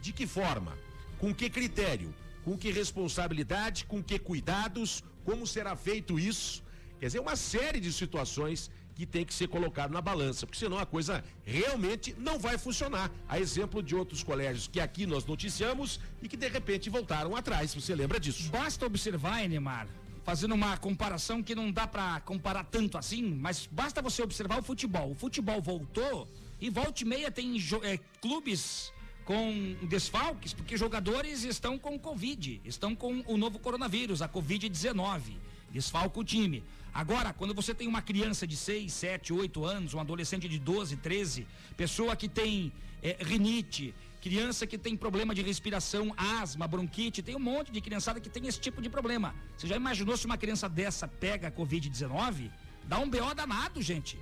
De 0.01 0.11
que 0.11 0.25
forma? 0.25 0.77
Com 1.19 1.33
que 1.33 1.49
critério? 1.49 2.13
Com 2.43 2.57
que 2.57 2.71
responsabilidade? 2.71 3.85
Com 3.85 4.01
que 4.01 4.17
cuidados? 4.17 5.03
Como 5.23 5.45
será 5.45 5.75
feito 5.75 6.19
isso? 6.19 6.63
Quer 6.99 7.07
dizer, 7.07 7.19
uma 7.19 7.35
série 7.35 7.79
de 7.79 7.91
situações 7.91 8.71
que 9.01 9.05
tem 9.07 9.25
que 9.25 9.33
ser 9.33 9.47
colocado 9.47 9.91
na 9.91 9.99
balança, 9.99 10.45
porque 10.45 10.59
senão 10.59 10.77
a 10.77 10.85
coisa 10.85 11.23
realmente 11.43 12.15
não 12.19 12.37
vai 12.37 12.55
funcionar. 12.55 13.09
A 13.27 13.39
exemplo 13.39 13.81
de 13.81 13.95
outros 13.95 14.21
colégios 14.21 14.67
que 14.67 14.79
aqui 14.79 15.07
nós 15.07 15.25
noticiamos 15.25 15.99
e 16.21 16.27
que 16.27 16.37
de 16.37 16.47
repente 16.47 16.87
voltaram 16.87 17.35
atrás. 17.35 17.73
Você 17.73 17.95
lembra 17.95 18.19
disso? 18.19 18.47
Basta 18.51 18.85
observar, 18.85 19.43
Enemar, 19.43 19.87
fazendo 20.23 20.53
uma 20.53 20.77
comparação 20.77 21.41
que 21.41 21.55
não 21.55 21.71
dá 21.71 21.87
para 21.87 22.19
comparar 22.21 22.63
tanto 22.65 22.95
assim, 22.95 23.23
mas 23.23 23.65
basta 23.71 24.03
você 24.03 24.21
observar 24.21 24.59
o 24.59 24.63
futebol. 24.63 25.09
O 25.09 25.15
futebol 25.15 25.59
voltou 25.59 26.27
e 26.59 26.69
volta 26.69 27.01
e 27.01 27.05
meia 27.05 27.31
tem 27.31 27.57
é, 27.81 27.97
clubes 28.21 28.93
com 29.25 29.77
desfalques, 29.89 30.53
porque 30.53 30.77
jogadores 30.77 31.43
estão 31.43 31.79
com 31.79 31.97
Covid, 31.97 32.61
estão 32.63 32.95
com 32.95 33.23
o 33.25 33.35
novo 33.35 33.57
coronavírus, 33.57 34.21
a 34.21 34.29
Covid-19. 34.29 35.37
Desfalca 35.71 36.19
o 36.19 36.23
time. 36.23 36.63
Agora, 36.93 37.31
quando 37.31 37.53
você 37.53 37.73
tem 37.73 37.87
uma 37.87 38.01
criança 38.01 38.45
de 38.45 38.57
6, 38.57 38.91
7, 38.91 39.31
8 39.31 39.63
anos, 39.63 39.93
um 39.93 39.99
adolescente 39.99 40.47
de 40.47 40.59
12, 40.59 40.97
13, 40.97 41.47
pessoa 41.77 42.15
que 42.15 42.27
tem 42.27 42.71
é, 43.01 43.17
rinite, 43.21 43.95
criança 44.21 44.67
que 44.67 44.77
tem 44.77 44.95
problema 44.95 45.33
de 45.33 45.41
respiração, 45.41 46.13
asma, 46.17 46.67
bronquite, 46.67 47.23
tem 47.23 47.35
um 47.35 47.39
monte 47.39 47.71
de 47.71 47.79
criançada 47.79 48.19
que 48.19 48.29
tem 48.29 48.45
esse 48.45 48.59
tipo 48.59 48.81
de 48.81 48.89
problema. 48.89 49.33
Você 49.57 49.67
já 49.67 49.75
imaginou 49.75 50.17
se 50.17 50.25
uma 50.25 50.37
criança 50.37 50.67
dessa 50.67 51.07
pega 51.07 51.47
a 51.47 51.51
Covid-19? 51.51 52.51
Dá 52.83 52.99
um 52.99 53.09
BO 53.09 53.33
danado, 53.33 53.81
gente. 53.81 54.19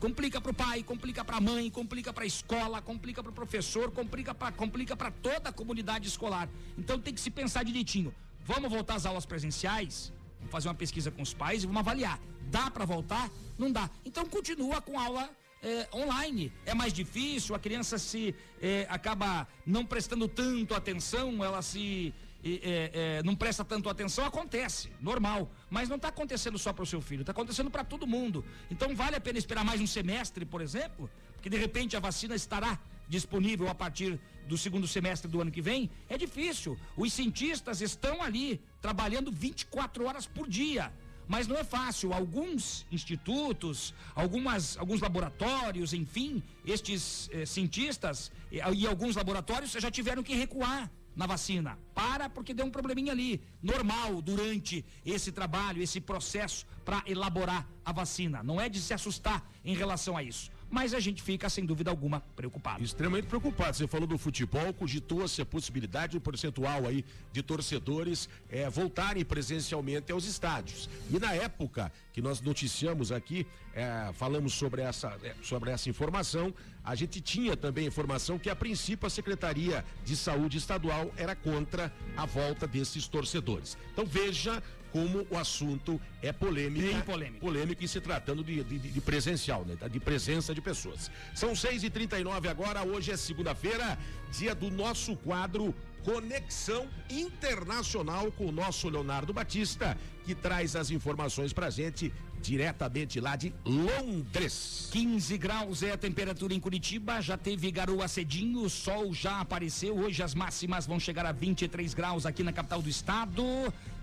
Complica 0.00 0.40
para 0.40 0.50
o 0.50 0.54
pai, 0.54 0.82
complica 0.82 1.24
para 1.24 1.36
a 1.36 1.40
mãe, 1.40 1.70
complica 1.70 2.12
para 2.12 2.24
a 2.24 2.26
escola, 2.26 2.82
complica 2.82 3.22
para 3.22 3.30
o 3.30 3.34
professor, 3.34 3.90
complica 3.90 4.34
para 4.34 4.52
complica 4.52 4.96
toda 5.10 5.50
a 5.50 5.52
comunidade 5.52 6.06
escolar. 6.06 6.48
Então 6.76 7.00
tem 7.00 7.14
que 7.14 7.20
se 7.20 7.30
pensar 7.30 7.64
direitinho. 7.64 8.14
Vamos 8.44 8.70
voltar 8.70 8.94
às 8.94 9.06
aulas 9.06 9.26
presenciais? 9.26 10.12
Vamos 10.38 10.50
fazer 10.50 10.68
uma 10.68 10.74
pesquisa 10.74 11.10
com 11.10 11.22
os 11.22 11.34
pais 11.34 11.62
e 11.62 11.66
vamos 11.66 11.80
avaliar. 11.80 12.18
Dá 12.50 12.70
para 12.70 12.84
voltar? 12.84 13.30
Não 13.58 13.70
dá. 13.70 13.90
Então 14.04 14.24
continua 14.26 14.80
com 14.80 14.98
aula 14.98 15.30
é, 15.62 15.88
online. 15.92 16.52
É 16.64 16.74
mais 16.74 16.92
difícil, 16.92 17.54
a 17.54 17.58
criança 17.58 17.98
se 17.98 18.34
é, 18.60 18.86
acaba 18.88 19.46
não 19.66 19.84
prestando 19.84 20.28
tanto 20.28 20.74
atenção, 20.74 21.44
ela 21.44 21.62
se 21.62 22.14
é, 22.44 23.20
não 23.24 23.34
presta 23.34 23.64
tanto 23.64 23.88
atenção, 23.88 24.24
acontece, 24.24 24.90
normal. 25.00 25.50
Mas 25.68 25.88
não 25.88 25.96
está 25.96 26.08
acontecendo 26.08 26.58
só 26.58 26.72
para 26.72 26.84
o 26.84 26.86
seu 26.86 27.00
filho, 27.00 27.22
está 27.22 27.32
acontecendo 27.32 27.70
para 27.70 27.84
todo 27.84 28.06
mundo. 28.06 28.44
Então 28.70 28.94
vale 28.94 29.16
a 29.16 29.20
pena 29.20 29.38
esperar 29.38 29.64
mais 29.64 29.80
um 29.80 29.86
semestre, 29.86 30.44
por 30.44 30.60
exemplo, 30.60 31.10
porque 31.34 31.50
de 31.50 31.56
repente 31.56 31.96
a 31.96 32.00
vacina 32.00 32.34
estará 32.34 32.78
disponível 33.08 33.68
a 33.68 33.74
partir 33.74 34.20
do 34.48 34.58
segundo 34.58 34.88
semestre 34.88 35.30
do 35.30 35.40
ano 35.40 35.50
que 35.50 35.62
vem, 35.62 35.90
é 36.08 36.16
difícil. 36.16 36.76
Os 36.96 37.12
cientistas 37.12 37.80
estão 37.80 38.22
ali 38.22 38.60
trabalhando 38.80 39.30
24 39.30 40.06
horas 40.06 40.26
por 40.26 40.48
dia. 40.48 40.92
mas 41.30 41.46
não 41.46 41.58
é 41.58 41.62
fácil. 41.62 42.14
Alguns 42.14 42.86
institutos, 42.90 43.92
algumas, 44.14 44.78
alguns 44.78 45.00
laboratórios, 45.02 45.92
enfim, 45.92 46.42
estes 46.64 47.28
eh, 47.30 47.44
cientistas 47.44 48.32
e, 48.50 48.56
e 48.56 48.86
alguns 48.86 49.14
laboratórios 49.14 49.72
já 49.72 49.90
tiveram 49.90 50.22
que 50.22 50.34
recuar 50.34 50.90
na 51.14 51.26
vacina. 51.26 51.78
Para 51.94 52.30
porque 52.30 52.54
deu 52.54 52.64
um 52.64 52.70
probleminha 52.70 53.12
ali, 53.12 53.42
normal, 53.62 54.22
durante 54.22 54.82
esse 55.04 55.30
trabalho, 55.30 55.82
esse 55.82 56.00
processo 56.00 56.64
para 56.82 57.02
elaborar 57.06 57.68
a 57.84 57.92
vacina. 57.92 58.42
Não 58.42 58.58
é 58.58 58.66
de 58.70 58.80
se 58.80 58.94
assustar 58.94 59.46
em 59.62 59.74
relação 59.74 60.16
a 60.16 60.22
isso 60.22 60.50
mas 60.70 60.94
a 60.94 61.00
gente 61.00 61.22
fica, 61.22 61.48
sem 61.48 61.64
dúvida 61.64 61.90
alguma, 61.90 62.20
preocupado. 62.36 62.82
Extremamente 62.82 63.26
preocupado. 63.26 63.76
Você 63.76 63.86
falou 63.86 64.06
do 64.06 64.18
futebol, 64.18 64.72
cogitou-se 64.72 65.40
a 65.40 65.46
possibilidade, 65.46 66.16
um 66.16 66.20
percentual 66.20 66.86
aí 66.86 67.04
de 67.32 67.42
torcedores 67.42 68.28
é, 68.50 68.68
voltarem 68.68 69.24
presencialmente 69.24 70.12
aos 70.12 70.24
estádios. 70.26 70.88
E 71.10 71.18
na 71.18 71.34
época 71.34 71.90
que 72.12 72.20
nós 72.20 72.40
noticiamos 72.40 73.12
aqui, 73.12 73.46
é, 73.74 74.10
falamos 74.12 74.54
sobre 74.54 74.82
essa, 74.82 75.16
é, 75.22 75.34
sobre 75.42 75.70
essa 75.70 75.88
informação, 75.88 76.52
a 76.84 76.94
gente 76.94 77.20
tinha 77.20 77.56
também 77.56 77.86
informação 77.86 78.38
que 78.38 78.50
a 78.50 78.56
princípio 78.56 79.06
a 79.06 79.10
Secretaria 79.10 79.84
de 80.04 80.16
Saúde 80.16 80.58
Estadual 80.58 81.12
era 81.16 81.36
contra 81.36 81.92
a 82.16 82.26
volta 82.26 82.66
desses 82.66 83.06
torcedores. 83.06 83.76
Então 83.92 84.04
veja 84.04 84.62
como 84.92 85.26
o 85.30 85.36
assunto 85.36 86.00
é 86.22 86.32
polêmico. 86.32 86.86
Bem 86.86 87.00
polêmico. 87.02 87.40
Polêmico 87.40 87.84
em 87.84 87.86
se 87.86 88.00
tratando 88.00 88.42
de, 88.42 88.62
de, 88.64 88.78
de 88.78 89.00
presencial, 89.00 89.64
né? 89.64 89.76
De 89.88 90.00
presença 90.00 90.54
de 90.54 90.60
pessoas. 90.60 91.10
São 91.34 91.54
6 91.54 91.84
e 91.84 91.90
39 91.90 92.48
agora, 92.48 92.84
hoje 92.84 93.10
é 93.10 93.16
segunda-feira, 93.16 93.98
dia 94.32 94.54
do 94.54 94.70
nosso 94.70 95.16
quadro 95.16 95.74
Conexão 96.04 96.86
Internacional 97.10 98.30
com 98.32 98.46
o 98.46 98.52
nosso 98.52 98.88
Leonardo 98.88 99.32
Batista, 99.32 99.96
que 100.24 100.34
traz 100.34 100.74
as 100.76 100.90
informações 100.90 101.52
pra 101.52 101.70
gente 101.70 102.12
diretamente 102.40 103.20
lá 103.20 103.36
de 103.36 103.52
Londres. 103.64 104.88
15 104.92 105.36
graus 105.38 105.82
é 105.82 105.92
a 105.92 105.98
temperatura 105.98 106.54
em 106.54 106.60
Curitiba, 106.60 107.20
já 107.20 107.36
teve 107.36 107.70
garoa 107.70 108.08
cedinho, 108.08 108.62
o 108.62 108.70
sol 108.70 109.12
já 109.12 109.40
apareceu. 109.40 109.98
Hoje 109.98 110.22
as 110.22 110.34
máximas 110.34 110.86
vão 110.86 110.98
chegar 110.98 111.26
a 111.26 111.32
23 111.32 111.92
graus 111.94 112.24
aqui 112.24 112.42
na 112.42 112.52
capital 112.52 112.80
do 112.80 112.88
estado. 112.88 113.42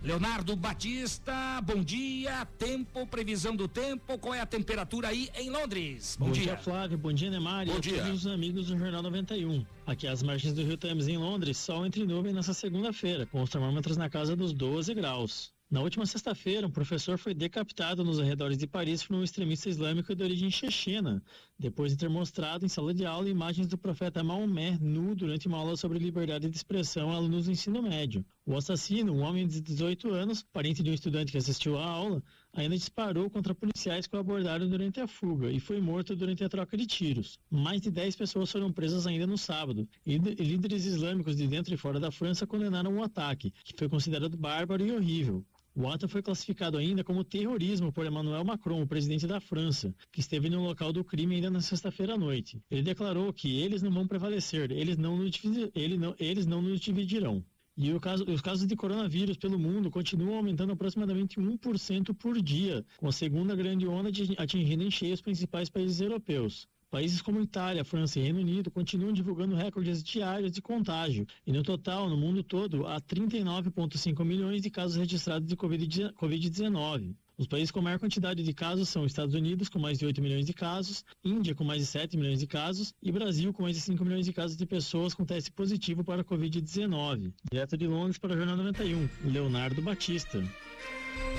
Leonardo 0.05 0.55
Batista, 0.55 1.59
bom 1.61 1.83
dia. 1.83 2.45
Tempo, 2.59 3.07
previsão 3.07 3.55
do 3.55 3.67
tempo, 3.67 4.19
qual 4.19 4.35
é 4.35 4.39
a 4.39 4.45
temperatura 4.45 5.07
aí 5.07 5.31
em 5.33 5.49
Londres? 5.49 6.15
Bom, 6.19 6.27
bom 6.27 6.31
dia. 6.31 6.43
dia. 6.43 6.57
Flávio. 6.57 6.95
Bom 6.95 7.11
dia, 7.11 7.31
Neymar. 7.31 7.65
Bom 7.65 7.79
dia. 7.79 8.03
todos 8.03 8.23
os 8.23 8.27
amigos 8.31 8.67
do 8.67 8.77
Jornal 8.77 9.01
91. 9.01 9.65
Aqui 9.83 10.07
às 10.07 10.21
margens 10.21 10.53
do 10.53 10.61
Rio 10.61 10.77
Thames 10.77 11.07
em 11.07 11.17
Londres, 11.17 11.57
sol 11.57 11.87
entre 11.87 12.05
nuvem 12.05 12.33
nessa 12.33 12.53
segunda-feira, 12.53 13.25
com 13.25 13.41
os 13.41 13.49
termômetros 13.49 13.97
na 13.97 14.07
casa 14.07 14.35
dos 14.35 14.53
12 14.53 14.93
graus. 14.93 15.54
Na 15.67 15.81
última 15.81 16.05
sexta-feira, 16.05 16.67
um 16.67 16.71
professor 16.71 17.17
foi 17.17 17.33
decapitado 17.33 18.03
nos 18.03 18.19
arredores 18.19 18.55
de 18.55 18.67
Paris 18.67 19.03
por 19.03 19.15
um 19.15 19.23
extremista 19.23 19.67
islâmico 19.67 20.15
de 20.15 20.23
origem 20.23 20.51
chechena, 20.51 21.23
depois 21.57 21.91
de 21.91 21.97
ter 21.97 22.07
mostrado 22.07 22.63
em 22.63 22.69
sala 22.69 22.93
de 22.93 23.03
aula 23.03 23.27
imagens 23.27 23.67
do 23.67 23.75
profeta 23.75 24.23
Maomé 24.23 24.77
nu 24.79 25.15
durante 25.15 25.47
uma 25.47 25.57
aula 25.57 25.75
sobre 25.75 25.97
liberdade 25.97 26.47
de 26.47 26.55
expressão 26.55 27.11
a 27.11 27.15
alunos 27.15 27.45
do 27.45 27.51
ensino 27.51 27.81
médio. 27.81 28.23
O 28.45 28.55
assassino, 28.55 29.11
um 29.11 29.21
homem 29.21 29.47
de 29.47 29.59
18 29.59 30.13
anos, 30.13 30.43
parente 30.43 30.83
de 30.83 30.91
um 30.91 30.93
estudante 30.93 31.31
que 31.31 31.37
assistiu 31.39 31.79
à 31.79 31.83
aula, 31.83 32.23
ainda 32.53 32.77
disparou 32.77 33.27
contra 33.27 33.55
policiais 33.55 34.05
que 34.05 34.15
o 34.15 34.19
abordaram 34.19 34.69
durante 34.69 35.01
a 35.01 35.07
fuga 35.07 35.49
e 35.49 35.59
foi 35.59 35.81
morto 35.81 36.15
durante 36.15 36.43
a 36.43 36.49
troca 36.49 36.77
de 36.77 36.85
tiros. 36.85 37.39
Mais 37.49 37.81
de 37.81 37.89
10 37.89 38.15
pessoas 38.15 38.51
foram 38.51 38.71
presas 38.71 39.07
ainda 39.07 39.25
no 39.25 39.37
sábado, 39.37 39.89
e 40.05 40.15
líderes 40.19 40.85
islâmicos 40.85 41.35
de 41.35 41.47
dentro 41.47 41.73
e 41.73 41.77
fora 41.77 41.99
da 41.99 42.11
França 42.11 42.45
condenaram 42.45 42.95
o 42.95 43.03
ataque, 43.03 43.51
que 43.63 43.75
foi 43.75 43.89
considerado 43.89 44.37
bárbaro 44.37 44.85
e 44.85 44.91
horrível. 44.91 45.43
O 45.77 45.89
ato 45.89 46.07
foi 46.07 46.21
classificado 46.21 46.77
ainda 46.77 47.03
como 47.03 47.21
terrorismo 47.25 47.91
por 47.91 48.05
Emmanuel 48.05 48.45
Macron, 48.45 48.81
o 48.81 48.87
presidente 48.87 49.27
da 49.27 49.41
França, 49.41 49.93
que 50.09 50.21
esteve 50.21 50.49
no 50.49 50.63
local 50.63 50.93
do 50.93 51.03
crime 51.03 51.35
ainda 51.35 51.49
na 51.49 51.59
sexta-feira 51.59 52.13
à 52.13 52.17
noite. 52.17 52.61
Ele 52.71 52.81
declarou 52.81 53.33
que 53.33 53.59
eles 53.59 53.81
não 53.81 53.91
vão 53.91 54.07
prevalecer, 54.07 54.71
eles 54.71 54.97
não 54.97 55.17
nos, 55.17 55.37
eles 55.75 55.99
não, 55.99 56.15
eles 56.17 56.45
não 56.45 56.61
nos 56.61 56.79
dividirão. 56.79 57.43
E 57.75 57.99
caso, 57.99 58.23
os 58.31 58.39
casos 58.39 58.65
de 58.65 58.73
coronavírus 58.73 59.35
pelo 59.35 59.59
mundo 59.59 59.91
continuam 59.91 60.37
aumentando 60.37 60.71
aproximadamente 60.71 61.41
1% 61.41 62.13
por 62.13 62.41
dia, 62.41 62.85
com 62.95 63.09
a 63.09 63.11
segunda 63.11 63.53
grande 63.53 63.85
onda 63.85 64.09
atingindo 64.37 64.81
em 64.81 64.89
cheio 64.89 65.13
os 65.13 65.21
principais 65.21 65.69
países 65.69 65.99
europeus. 65.99 66.69
Países 66.89 67.21
como 67.21 67.41
Itália, 67.41 67.83
França 67.83 68.19
e 68.19 68.23
Reino 68.23 68.39
Unido 68.39 68.71
continuam 68.71 69.11
divulgando 69.11 69.55
recordes 69.55 70.03
diários 70.03 70.51
de 70.51 70.61
contágio, 70.61 71.25
e 71.45 71.51
no 71.51 71.63
total, 71.63 72.09
no 72.09 72.15
mundo 72.15 72.43
todo, 72.43 72.87
há 72.87 73.01
39,5 73.01 74.23
milhões 74.23 74.61
de 74.61 74.69
casos 74.69 74.95
registrados 74.95 75.47
de 75.47 75.57
Covid-19. 75.57 77.15
Os 77.37 77.47
países 77.47 77.69
com 77.69 77.81
maior 77.81 77.99
quantidade 77.99 78.41
de 78.41 78.53
casos 78.53 78.87
são 78.87 79.05
Estados 79.05 79.35
Unidos, 79.35 79.67
com 79.67 79.77
mais 79.77 79.99
de 79.99 80.05
8 80.05 80.21
milhões 80.21 80.45
de 80.45 80.53
casos, 80.53 81.03
Índia, 81.21 81.53
com 81.53 81.65
mais 81.65 81.81
de 81.81 81.85
7 81.87 82.15
milhões 82.15 82.39
de 82.39 82.47
casos, 82.47 82.93
e 83.03 83.11
Brasil, 83.11 83.51
com 83.51 83.63
mais 83.63 83.75
de 83.75 83.81
5 83.81 84.05
milhões 84.05 84.25
de 84.25 84.31
casos 84.31 84.55
de 84.55 84.65
pessoas 84.65 85.13
com 85.13 85.25
teste 85.25 85.51
positivo 85.51 86.01
para 86.01 86.21
a 86.21 86.25
Covid-19. 86.25 87.33
Direto 87.51 87.77
de 87.77 87.87
Londres 87.87 88.17
para 88.17 88.33
o 88.33 88.37
Jornal 88.37 88.55
91, 88.55 89.09
Leonardo 89.25 89.81
Batista. 89.81 90.41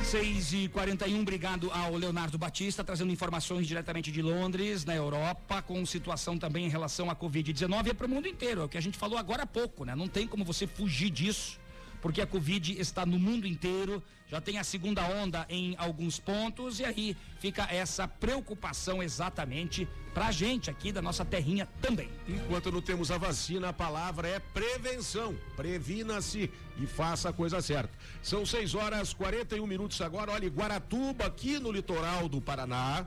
6 0.06 0.52
e 0.52 0.68
41 0.68 1.20
obrigado 1.20 1.68
ao 1.72 1.96
Leonardo 1.96 2.38
Batista, 2.38 2.84
trazendo 2.84 3.10
informações 3.10 3.66
diretamente 3.66 4.12
de 4.12 4.22
Londres, 4.22 4.84
na 4.84 4.94
Europa, 4.94 5.60
com 5.60 5.84
situação 5.84 6.38
também 6.38 6.64
em 6.64 6.68
relação 6.68 7.10
à 7.10 7.16
Covid-19 7.16 7.86
e 7.86 7.90
é 7.90 7.92
para 7.92 8.06
o 8.06 8.08
mundo 8.08 8.28
inteiro. 8.28 8.60
É 8.60 8.64
o 8.64 8.68
que 8.68 8.78
a 8.78 8.80
gente 8.80 8.96
falou 8.96 9.18
agora 9.18 9.42
há 9.42 9.46
pouco, 9.46 9.84
né? 9.84 9.96
Não 9.96 10.06
tem 10.06 10.24
como 10.24 10.44
você 10.44 10.64
fugir 10.64 11.10
disso 11.10 11.58
porque 12.06 12.20
a 12.20 12.26
Covid 12.26 12.80
está 12.80 13.04
no 13.04 13.18
mundo 13.18 13.48
inteiro, 13.48 14.00
já 14.28 14.40
tem 14.40 14.58
a 14.58 14.62
segunda 14.62 15.02
onda 15.08 15.44
em 15.48 15.74
alguns 15.76 16.20
pontos, 16.20 16.78
e 16.78 16.84
aí 16.84 17.16
fica 17.40 17.64
essa 17.64 18.06
preocupação 18.06 19.02
exatamente 19.02 19.88
para 20.14 20.28
a 20.28 20.30
gente 20.30 20.70
aqui 20.70 20.92
da 20.92 21.02
nossa 21.02 21.24
terrinha 21.24 21.66
também. 21.82 22.08
Enquanto 22.28 22.70
não 22.70 22.80
temos 22.80 23.10
a 23.10 23.18
vacina, 23.18 23.70
a 23.70 23.72
palavra 23.72 24.28
é 24.28 24.38
prevenção. 24.38 25.36
Previna-se 25.56 26.48
e 26.80 26.86
faça 26.86 27.30
a 27.30 27.32
coisa 27.32 27.60
certa. 27.60 27.92
São 28.22 28.46
6 28.46 28.76
horas 28.76 29.12
41 29.12 29.66
minutos 29.66 30.00
agora. 30.00 30.30
Olha, 30.30 30.48
Guaratuba, 30.48 31.26
aqui 31.26 31.58
no 31.58 31.72
litoral 31.72 32.28
do 32.28 32.40
Paraná, 32.40 33.04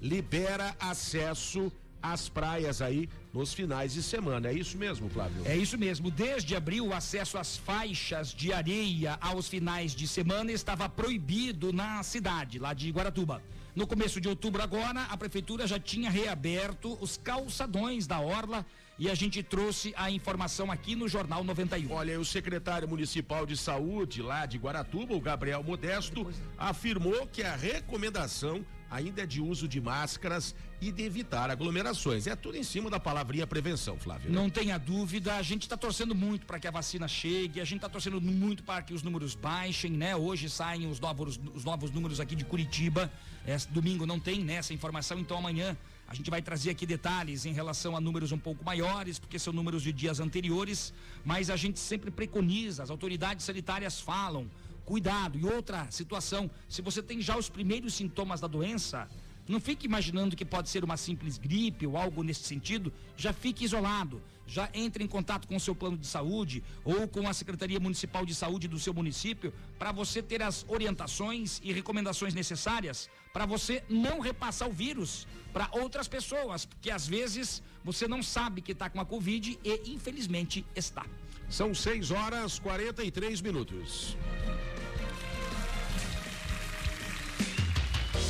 libera 0.00 0.72
acesso 0.78 1.72
as 2.12 2.28
praias 2.28 2.80
aí 2.80 3.08
nos 3.32 3.52
finais 3.52 3.94
de 3.94 4.02
semana. 4.02 4.48
É 4.48 4.52
isso 4.52 4.76
mesmo, 4.78 5.08
Flávio? 5.08 5.42
É 5.44 5.56
isso 5.56 5.76
mesmo. 5.76 6.10
Desde 6.10 6.56
abril, 6.56 6.88
o 6.88 6.94
acesso 6.94 7.38
às 7.38 7.56
faixas 7.56 8.32
de 8.32 8.52
areia 8.52 9.18
aos 9.20 9.48
finais 9.48 9.94
de 9.94 10.06
semana 10.06 10.52
estava 10.52 10.88
proibido 10.88 11.72
na 11.72 12.02
cidade, 12.02 12.58
lá 12.58 12.72
de 12.72 12.90
Guaratuba. 12.90 13.42
No 13.74 13.86
começo 13.86 14.20
de 14.20 14.28
outubro 14.28 14.62
agora, 14.62 15.02
a 15.02 15.16
prefeitura 15.18 15.66
já 15.66 15.78
tinha 15.78 16.08
reaberto 16.08 16.96
os 16.98 17.18
calçadões 17.18 18.06
da 18.06 18.20
orla 18.20 18.64
e 18.98 19.10
a 19.10 19.14
gente 19.14 19.42
trouxe 19.42 19.92
a 19.96 20.10
informação 20.10 20.72
aqui 20.72 20.96
no 20.96 21.06
Jornal 21.06 21.44
91. 21.44 21.92
Olha, 21.92 22.18
o 22.18 22.24
secretário 22.24 22.88
municipal 22.88 23.44
de 23.44 23.54
saúde 23.54 24.22
lá 24.22 24.46
de 24.46 24.56
Guaratuba, 24.56 25.14
o 25.14 25.20
Gabriel 25.20 25.62
Modesto, 25.62 26.24
Depois... 26.24 26.42
afirmou 26.56 27.26
que 27.26 27.42
a 27.42 27.54
recomendação 27.54 28.64
ainda 28.90 29.22
é 29.22 29.26
de 29.26 29.42
uso 29.42 29.68
de 29.68 29.78
máscaras 29.78 30.54
e 30.80 30.92
de 30.92 31.02
evitar 31.02 31.50
aglomerações. 31.50 32.26
É 32.26 32.36
tudo 32.36 32.56
em 32.56 32.62
cima 32.62 32.90
da 32.90 33.00
palavrinha 33.00 33.46
prevenção, 33.46 33.98
Flávio. 33.98 34.30
Né? 34.30 34.36
Não 34.36 34.50
tenha 34.50 34.78
dúvida, 34.78 35.36
a 35.36 35.42
gente 35.42 35.62
está 35.62 35.76
torcendo 35.76 36.14
muito 36.14 36.46
para 36.46 36.58
que 36.58 36.66
a 36.66 36.70
vacina 36.70 37.08
chegue, 37.08 37.60
a 37.60 37.64
gente 37.64 37.78
está 37.78 37.88
torcendo 37.88 38.20
muito 38.20 38.62
para 38.62 38.82
que 38.82 38.92
os 38.92 39.02
números 39.02 39.34
baixem, 39.34 39.90
né? 39.90 40.14
Hoje 40.14 40.50
saem 40.50 40.88
os 40.88 41.00
novos, 41.00 41.40
os 41.54 41.64
novos 41.64 41.90
números 41.90 42.20
aqui 42.20 42.34
de 42.34 42.44
Curitiba. 42.44 43.10
Esse 43.46 43.68
domingo 43.68 44.04
não 44.06 44.18
tem 44.18 44.42
nessa 44.42 44.72
né, 44.72 44.74
informação, 44.74 45.18
então 45.18 45.38
amanhã 45.38 45.76
a 46.08 46.14
gente 46.14 46.30
vai 46.30 46.42
trazer 46.42 46.70
aqui 46.70 46.84
detalhes 46.84 47.46
em 47.46 47.52
relação 47.52 47.96
a 47.96 48.00
números 48.00 48.32
um 48.32 48.38
pouco 48.38 48.64
maiores, 48.64 49.18
porque 49.18 49.38
são 49.38 49.52
números 49.52 49.82
de 49.82 49.92
dias 49.92 50.20
anteriores, 50.20 50.92
mas 51.24 51.48
a 51.48 51.56
gente 51.56 51.78
sempre 51.78 52.10
preconiza, 52.10 52.82
as 52.82 52.90
autoridades 52.90 53.44
sanitárias 53.44 54.00
falam 54.00 54.48
Cuidado. 54.86 55.36
E 55.36 55.44
outra 55.44 55.88
situação, 55.90 56.48
se 56.68 56.80
você 56.80 57.02
tem 57.02 57.20
já 57.20 57.36
os 57.36 57.48
primeiros 57.48 57.92
sintomas 57.94 58.40
da 58.40 58.46
doença, 58.46 59.08
não 59.48 59.60
fique 59.60 59.86
imaginando 59.86 60.36
que 60.36 60.44
pode 60.44 60.68
ser 60.68 60.84
uma 60.84 60.96
simples 60.96 61.38
gripe 61.38 61.86
ou 61.86 61.96
algo 61.96 62.22
nesse 62.22 62.42
sentido, 62.42 62.92
já 63.16 63.32
fique 63.32 63.64
isolado. 63.64 64.20
Já 64.48 64.70
entre 64.72 65.02
em 65.02 65.08
contato 65.08 65.48
com 65.48 65.56
o 65.56 65.60
seu 65.60 65.74
plano 65.74 65.96
de 65.96 66.06
saúde 66.06 66.62
ou 66.84 67.08
com 67.08 67.28
a 67.28 67.32
Secretaria 67.32 67.80
Municipal 67.80 68.24
de 68.24 68.32
Saúde 68.32 68.68
do 68.68 68.78
seu 68.78 68.94
município 68.94 69.52
para 69.76 69.90
você 69.90 70.22
ter 70.22 70.40
as 70.40 70.64
orientações 70.68 71.60
e 71.64 71.72
recomendações 71.72 72.32
necessárias 72.32 73.10
para 73.32 73.44
você 73.44 73.82
não 73.88 74.20
repassar 74.20 74.68
o 74.68 74.72
vírus 74.72 75.26
para 75.52 75.68
outras 75.72 76.06
pessoas, 76.06 76.64
porque 76.64 76.90
às 76.90 77.08
vezes 77.08 77.60
você 77.82 78.06
não 78.06 78.22
sabe 78.22 78.62
que 78.62 78.72
está 78.72 78.88
com 78.88 79.00
a 79.00 79.04
Covid 79.04 79.58
e 79.64 79.90
infelizmente 79.90 80.64
está. 80.76 81.04
São 81.48 81.74
6 81.74 82.10
horas 82.12 82.58
43 82.58 83.40
minutos. 83.40 84.16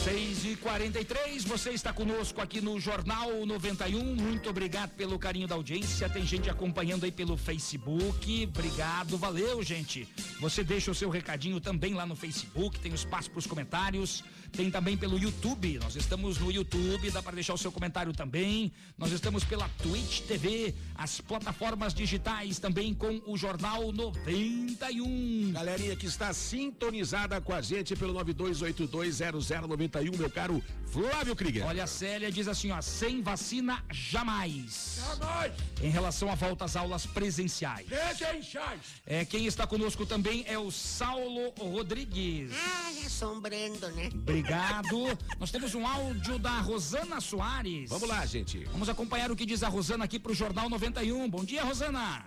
6 0.06 0.44
e 0.44 0.56
43 0.58 1.42
você 1.42 1.70
está 1.70 1.92
conosco 1.92 2.40
aqui 2.40 2.60
no 2.60 2.78
Jornal 2.78 3.44
91. 3.44 4.14
Muito 4.14 4.48
obrigado 4.48 4.90
pelo 4.90 5.18
carinho 5.18 5.48
da 5.48 5.56
audiência. 5.56 6.08
Tem 6.08 6.24
gente 6.24 6.48
acompanhando 6.48 7.02
aí 7.02 7.10
pelo 7.10 7.36
Facebook. 7.36 8.44
Obrigado, 8.44 9.18
valeu, 9.18 9.64
gente. 9.64 10.08
Você 10.38 10.62
deixa 10.62 10.92
o 10.92 10.94
seu 10.94 11.10
recadinho 11.10 11.60
também 11.60 11.92
lá 11.92 12.06
no 12.06 12.14
Facebook. 12.14 12.78
Tem 12.78 12.94
espaço 12.94 13.32
para 13.32 13.40
os 13.40 13.48
comentários. 13.48 14.22
Tem 14.52 14.70
também 14.70 14.96
pelo 14.96 15.18
YouTube. 15.18 15.78
Nós 15.78 15.96
estamos 15.96 16.38
no 16.38 16.50
YouTube, 16.50 17.10
dá 17.10 17.22
para 17.22 17.34
deixar 17.34 17.54
o 17.54 17.58
seu 17.58 17.70
comentário 17.72 18.12
também. 18.12 18.72
Nós 18.96 19.12
estamos 19.12 19.44
pela 19.44 19.68
Twitch 19.82 20.20
TV, 20.22 20.74
as 20.94 21.20
plataformas 21.20 21.92
digitais 21.94 22.58
também 22.58 22.94
com 22.94 23.20
o 23.26 23.36
Jornal 23.36 23.92
91. 23.92 25.52
Galerinha 25.52 25.96
que 25.96 26.06
está 26.06 26.32
sintonizada 26.32 27.40
com 27.40 27.52
a 27.52 27.60
gente 27.60 27.94
pelo 27.96 28.14
92820091, 28.24 30.16
meu 30.16 30.30
caro 30.30 30.62
Flávio 30.86 31.36
Krieger. 31.36 31.66
Olha, 31.66 31.84
a 31.84 31.86
Célia 31.86 32.30
diz 32.30 32.48
assim, 32.48 32.70
ó, 32.70 32.80
sem 32.80 33.22
vacina 33.22 33.84
jamais. 33.90 35.00
Jamais. 35.18 35.52
Em 35.82 35.90
relação 35.90 36.30
à 36.30 36.34
volta 36.34 36.64
às 36.64 36.76
aulas 36.76 37.04
presenciais. 37.06 37.86
Presenciais. 37.86 38.80
É, 39.06 39.24
quem 39.24 39.46
está 39.46 39.66
conosco 39.66 40.06
também 40.06 40.44
é 40.46 40.58
o 40.58 40.70
Saulo 40.70 41.52
Rodrigues. 41.58 42.52
Ai, 42.54 43.04
assombrando, 43.04 43.90
né? 43.92 44.10
Obrigado. 44.36 45.18
Nós 45.40 45.50
temos 45.50 45.74
um 45.74 45.86
áudio 45.86 46.38
da 46.38 46.60
Rosana 46.60 47.22
Soares. 47.22 47.88
Vamos 47.88 48.06
lá, 48.06 48.26
gente. 48.26 48.64
Vamos 48.66 48.86
acompanhar 48.86 49.30
o 49.30 49.36
que 49.36 49.46
diz 49.46 49.62
a 49.62 49.68
Rosana 49.68 50.04
aqui 50.04 50.18
pro 50.18 50.34
Jornal 50.34 50.68
91. 50.68 51.30
Bom 51.30 51.42
dia, 51.42 51.64
Rosana. 51.64 52.22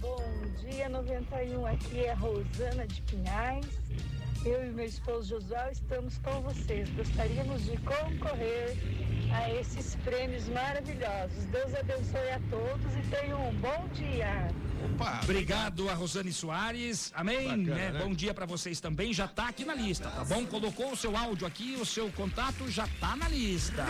Bom 0.00 0.24
dia, 0.62 0.88
91. 0.88 1.66
Aqui 1.66 2.00
é 2.00 2.12
a 2.12 2.14
Rosana 2.14 2.86
de 2.86 3.02
Pinhais. 3.02 3.66
Eu 4.44 4.66
e 4.66 4.70
meu 4.70 4.84
esposo 4.84 5.28
Josué 5.28 5.70
estamos 5.70 6.18
com 6.18 6.40
vocês. 6.42 6.90
Gostaríamos 6.90 7.64
de 7.64 7.76
concorrer 7.78 8.76
a 9.32 9.48
esses 9.54 9.94
prêmios 10.04 10.48
maravilhosos. 10.48 11.44
Deus 11.44 11.72
abençoe 11.76 12.30
a 12.30 12.40
todos 12.50 12.92
e 12.96 13.02
tenham 13.08 13.48
um 13.48 13.54
bom 13.54 13.88
dia. 13.94 14.48
Opa, 14.94 15.20
obrigado 15.22 15.88
a 15.88 15.94
Rosane 15.94 16.32
Soares. 16.32 17.12
Amém. 17.14 17.44
Bacana, 17.44 17.74
né? 17.74 17.90
né? 17.92 17.98
Bom 18.00 18.12
dia 18.12 18.34
pra 18.34 18.44
vocês 18.44 18.80
também. 18.80 19.12
Já 19.12 19.28
tá 19.28 19.46
aqui 19.46 19.64
na 19.64 19.74
lista, 19.74 20.10
tá 20.10 20.24
bom? 20.24 20.44
Colocou 20.46 20.90
o 20.90 20.96
seu 20.96 21.16
áudio 21.16 21.46
aqui, 21.46 21.76
o 21.80 21.86
seu 21.86 22.10
contato 22.10 22.68
já 22.68 22.88
tá 22.98 23.14
na 23.14 23.28
lista. 23.28 23.86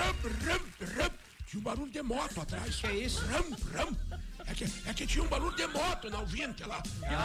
Tinha 1.47 1.61
um 1.61 1.63
barulho 1.63 1.91
de 1.91 2.03
moto 2.03 2.39
atrás. 2.41 2.77
Que 2.77 2.87
é 2.89 2.95
isso? 2.97 3.25
Ram, 3.27 3.45
ram. 3.73 3.97
É 4.53 4.55
que, 4.55 4.65
é 4.87 4.93
que 4.93 5.07
tinha 5.07 5.25
um 5.25 5.29
barulho 5.29 5.57
de 5.57 5.67
moto 5.67 6.11
na 6.11 6.21
ouvinte 6.21 6.63
lá. 6.65 6.83
Ram, 7.03 7.17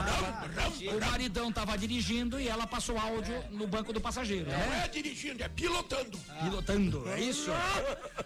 ram, 0.55 0.95
O 0.95 0.99
ram. 0.99 1.09
maridão 1.11 1.51
tava 1.51 1.77
dirigindo 1.77 2.39
e 2.39 2.47
ela 2.47 2.65
passou 2.65 2.97
áudio 2.97 3.43
no 3.51 3.67
banco 3.67 3.91
do 3.91 3.99
passageiro, 3.99 4.49
Não 4.49 4.57
né? 4.57 4.83
é 4.85 4.87
dirigindo, 4.87 5.43
é 5.43 5.49
pilotando. 5.49 6.17
Pilotando, 6.41 7.09
é 7.09 7.19
isso? 7.19 7.51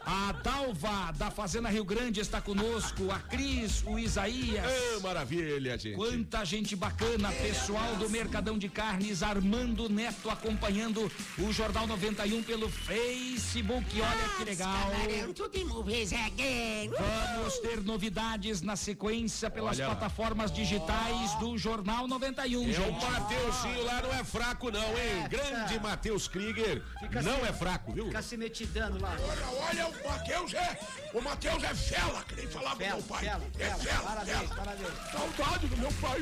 A 0.06 0.32
Dalva 0.44 1.12
da 1.14 1.32
Fazenda 1.32 1.68
Rio 1.70 1.84
Grande 1.84 2.20
está 2.20 2.40
conosco, 2.40 3.10
a 3.12 3.18
Cris, 3.20 3.82
o 3.88 3.98
Isaías. 3.98 4.64
Ah, 4.66 5.00
maravilha, 5.00 5.78
gente. 5.80 5.96
Quanta 5.96 6.46
gente 6.46 6.76
bacana, 6.76 7.32
pessoal 7.32 7.96
do 7.96 8.08
Mercadão 8.08 8.56
de 8.58 8.70
Carnes, 8.70 9.24
Armando 9.24 9.90
Neto 9.90 10.30
acompanhando 10.30 11.12
o 11.40 11.52
Jornal 11.52 11.88
91 11.88 12.44
pelo 12.44 12.70
Facebook. 12.70 14.00
Olha 14.00 14.30
que 14.38 14.44
legal. 14.44 14.92
Camarão, 14.92 15.34
tudo 15.34 15.58
em 15.58 15.66
movies 15.66 16.14
again. 16.14 16.92
Vamos 17.36 17.58
ter 17.60 17.82
novidades 17.82 18.62
na 18.62 18.76
sequência 18.92 19.50
pelas 19.50 19.78
Olha 19.80 19.86
plataformas 19.88 20.52
digitais 20.52 21.34
do 21.40 21.58
Jornal 21.58 22.08
91, 22.08 22.70
É, 22.70 22.74
gente. 22.74 22.90
o 22.90 22.92
Mateuzinho 23.12 23.84
lá 23.86 24.02
não 24.02 24.14
é 24.14 24.24
fraco, 24.24 24.70
não, 24.70 24.82
hein? 24.98 25.28
Grande 25.30 25.80
Matheus 25.80 26.28
Krieger. 26.28 26.84
Não 27.24 27.46
é 27.46 27.54
fraco, 27.54 27.94
viu? 27.94 28.06
Fica 28.08 28.22
se 28.22 28.36
metidando 28.36 29.00
lá. 29.02 29.16
Olha, 29.18 29.48
olha, 29.70 29.88
o 29.88 30.10
Matheus 30.10 30.54
é. 30.54 30.78
O 31.14 31.22
Matheus 31.22 31.64
é 31.64 31.74
fela, 31.74 32.22
que 32.24 32.36
nem 32.36 32.48
falava 32.48 32.76
Fela, 32.76 32.96
meu 32.98 33.04
pai. 33.04 33.24
fela, 33.24 33.44
é 33.60 33.64
fela. 33.66 33.78
fela, 33.80 34.02
Parabéns, 34.02 34.38
fela. 34.38 34.56
parabéns. 34.56 35.12
Saudade 35.12 35.68
do 35.68 35.78
meu 35.78 35.92
pai. 35.94 36.20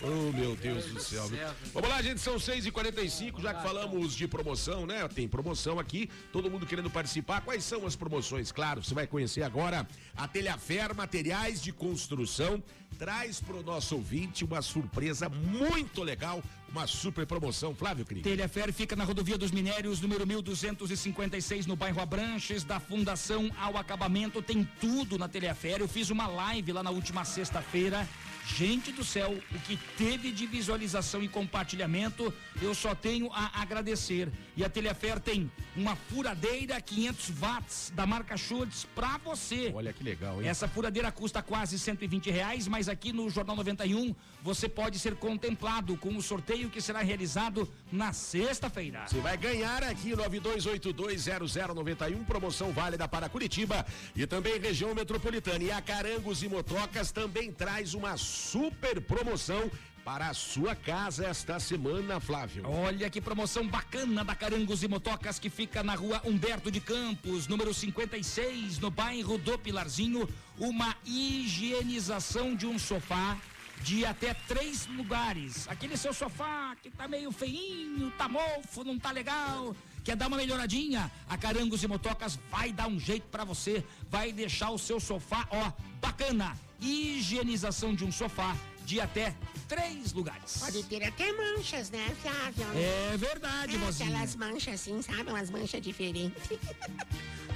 Oh, 0.00 0.32
meu 0.32 0.54
Deus 0.54 0.86
do 0.86 1.00
céu. 1.00 1.28
Vamos 1.74 1.88
lá, 1.88 2.00
gente, 2.00 2.20
são 2.20 2.36
6h45, 2.36 3.40
já 3.40 3.52
que 3.52 3.62
falamos 3.64 4.14
de 4.14 4.28
promoção, 4.28 4.86
né? 4.86 5.06
Tem 5.08 5.26
promoção 5.26 5.78
aqui, 5.80 6.08
todo 6.32 6.48
mundo 6.48 6.64
querendo 6.64 6.88
participar. 6.88 7.40
Quais 7.40 7.64
são 7.64 7.84
as 7.84 7.96
promoções? 7.96 8.52
Claro, 8.52 8.82
você 8.82 8.94
vai 8.94 9.08
conhecer 9.08 9.42
agora 9.42 9.88
a 10.16 10.28
Telhafer 10.28 10.94
Materiais 10.94 11.60
de 11.60 11.72
Construção. 11.72 12.62
Traz 12.96 13.40
pro 13.40 13.62
nosso 13.62 13.96
ouvinte 13.96 14.44
uma 14.44 14.62
surpresa 14.62 15.28
muito 15.28 16.02
legal, 16.02 16.42
uma 16.68 16.86
super 16.86 17.26
promoção. 17.26 17.74
Flávio 17.74 18.04
Cris. 18.04 18.22
Telhafer 18.22 18.72
fica 18.72 18.94
na 18.94 19.02
Rodovia 19.02 19.36
dos 19.36 19.50
Minérios, 19.50 20.00
número 20.00 20.24
1256, 20.26 21.66
no 21.66 21.74
bairro 21.74 22.00
Abranches, 22.00 22.62
da 22.62 22.78
Fundação 22.78 23.50
ao 23.58 23.76
Acabamento. 23.76 24.40
Tem 24.40 24.66
tudo 24.80 25.18
na 25.18 25.28
Telhafer. 25.28 25.80
Eu 25.80 25.88
fiz 25.88 26.08
uma 26.10 26.28
live 26.28 26.72
lá 26.72 26.84
na 26.84 26.90
última 26.90 27.24
sexta-feira. 27.24 28.08
Gente 28.56 28.90
do 28.90 29.04
céu, 29.04 29.38
o 29.52 29.58
que 29.60 29.76
teve 29.96 30.32
de 30.32 30.46
visualização 30.46 31.22
e 31.22 31.28
compartilhamento, 31.28 32.32
eu 32.60 32.74
só 32.74 32.94
tenho 32.94 33.30
a 33.32 33.60
agradecer. 33.60 34.28
E 34.56 34.64
a 34.64 34.68
Telhafer 34.68 35.20
tem 35.20 35.50
uma 35.76 35.94
furadeira 35.94 36.80
500 36.80 37.30
watts 37.30 37.92
da 37.94 38.04
marca 38.04 38.36
Schultz 38.36 38.84
pra 38.96 39.16
você. 39.18 39.70
Olha 39.72 39.92
que 39.92 40.02
legal, 40.02 40.42
hein? 40.42 40.48
Essa 40.48 40.66
furadeira 40.66 41.12
custa 41.12 41.40
quase 41.40 41.78
120 41.78 42.30
reais, 42.30 42.66
mas 42.66 42.88
aqui 42.88 43.12
no 43.12 43.30
Jornal 43.30 43.54
91 43.54 44.12
você 44.42 44.68
pode 44.68 44.98
ser 44.98 45.14
contemplado 45.14 45.96
com 45.96 46.16
o 46.16 46.22
sorteio 46.22 46.70
que 46.70 46.80
será 46.80 47.00
realizado 47.00 47.70
na 47.92 48.12
sexta-feira. 48.12 49.06
Você 49.06 49.20
vai 49.20 49.36
ganhar 49.36 49.84
aqui 49.84 50.16
92820091, 50.16 52.24
promoção 52.24 52.72
válida 52.72 53.06
para 53.06 53.28
Curitiba 53.28 53.86
e 54.16 54.26
também 54.26 54.58
região 54.58 54.92
metropolitana. 54.94 55.62
E 55.62 55.70
a 55.70 55.80
Carangos 55.80 56.42
e 56.42 56.48
Motocas 56.48 57.12
também 57.12 57.52
traz 57.52 57.94
uma 57.94 58.16
super 58.38 59.00
promoção 59.00 59.70
para 60.04 60.28
a 60.28 60.34
sua 60.34 60.74
casa 60.74 61.26
esta 61.26 61.60
semana, 61.60 62.18
Flávio. 62.18 62.62
Olha 62.66 63.10
que 63.10 63.20
promoção 63.20 63.66
bacana 63.66 64.24
da 64.24 64.34
Carangos 64.34 64.82
e 64.82 64.88
Motocas 64.88 65.38
que 65.38 65.50
fica 65.50 65.82
na 65.82 65.94
rua 65.94 66.22
Humberto 66.24 66.70
de 66.70 66.80
Campos, 66.80 67.46
número 67.46 67.74
56, 67.74 68.78
no 68.78 68.90
bairro 68.90 69.36
do 69.36 69.58
Pilarzinho. 69.58 70.26
Uma 70.58 70.96
higienização 71.04 72.54
de 72.54 72.66
um 72.66 72.78
sofá 72.78 73.36
de 73.82 74.06
até 74.06 74.32
três 74.32 74.86
lugares. 74.86 75.68
Aquele 75.68 75.96
seu 75.96 76.14
sofá 76.14 76.74
que 76.82 76.90
tá 76.90 77.06
meio 77.06 77.30
feinho, 77.30 78.10
tá 78.12 78.28
mofo, 78.28 78.84
não 78.84 78.98
tá 78.98 79.10
legal. 79.10 79.76
Quer 80.04 80.16
dar 80.16 80.28
uma 80.28 80.36
melhoradinha? 80.36 81.10
A 81.28 81.36
Carangos 81.36 81.82
e 81.82 81.88
Motocas 81.88 82.38
vai 82.50 82.72
dar 82.72 82.88
um 82.88 82.98
jeito 82.98 83.26
pra 83.28 83.44
você, 83.44 83.84
vai 84.08 84.32
deixar 84.32 84.70
o 84.70 84.78
seu 84.78 84.98
sofá, 84.98 85.46
ó, 85.50 85.72
bacana. 86.00 86.56
Higienização 86.80 87.94
de 87.94 88.04
um 88.04 88.12
sofá 88.12 88.56
de 88.84 89.00
até 89.00 89.34
três 89.68 90.12
lugares. 90.14 90.58
Pode 90.58 90.82
ter 90.84 91.04
até 91.04 91.30
manchas, 91.32 91.90
né, 91.90 92.16
Flávio? 92.22 92.66
É 92.74 93.16
verdade, 93.18 93.74
é, 93.74 93.78
mozinha. 93.78 94.08
Aquelas 94.08 94.34
manchas 94.34 94.74
assim, 94.74 95.02
sabe? 95.02 95.30
Umas 95.30 95.50
manchas 95.50 95.82
diferentes. 95.82 96.42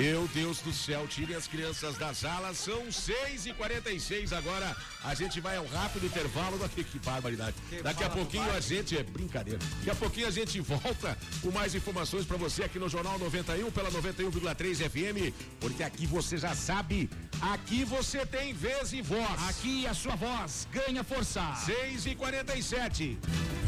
Meu 0.00 0.28
Deus 0.28 0.60
do 0.60 0.72
céu, 0.72 1.08
tirem 1.08 1.34
as 1.34 1.48
crianças 1.48 1.98
da 1.98 2.14
sala, 2.14 2.54
são 2.54 2.90
6 2.90 3.46
e 3.46 3.52
46 3.52 4.32
agora. 4.32 4.76
A 5.02 5.12
gente 5.12 5.40
vai 5.40 5.56
ao 5.56 5.66
rápido 5.66 6.06
intervalo. 6.06 6.56
Daqui, 6.62 6.84
que 6.84 7.00
barbaridade. 7.00 7.56
Daqui 7.82 8.04
a 8.04 8.08
pouquinho 8.08 8.48
a 8.52 8.60
gente. 8.60 8.96
É 8.96 9.02
brincadeira. 9.02 9.58
Daqui 9.78 9.90
a 9.90 9.94
pouquinho 9.96 10.28
a 10.28 10.30
gente 10.30 10.60
volta 10.60 11.18
com 11.42 11.50
mais 11.50 11.74
informações 11.74 12.24
pra 12.24 12.36
você 12.36 12.62
aqui 12.62 12.78
no 12.78 12.88
Jornal 12.88 13.18
91, 13.18 13.72
pela 13.72 13.90
91,3 13.90 14.88
FM. 14.88 15.34
Porque 15.58 15.82
aqui 15.82 16.06
você 16.06 16.38
já 16.38 16.54
sabe, 16.54 17.10
aqui 17.40 17.82
você 17.84 18.24
tem 18.24 18.54
vez 18.54 18.92
e 18.92 19.02
voz. 19.02 19.48
Aqui 19.48 19.84
a 19.84 19.94
sua 19.94 20.14
voz 20.14 20.68
ganha 20.70 21.02
força. 21.02 21.42
6 21.66 22.06
e 22.06 22.14
47 22.14 23.18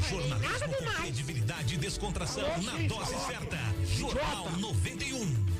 Jornalismo 0.09 0.75
com 0.75 0.85
credibilidade 1.03 1.75
e 1.75 1.79
descontração 1.79 2.63
na 2.63 2.77
dose 2.89 3.15
certa. 3.27 3.59
Jornal 3.99 4.51
91. 4.59 5.60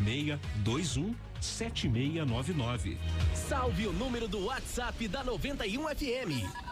21 0.00 1.14
7699. 1.40 2.98
Salve 3.34 3.86
o 3.86 3.92
número 3.92 4.28
do 4.28 4.46
WhatsApp 4.46 5.08
da 5.08 5.24
91 5.24 5.88
FM. 5.88 6.71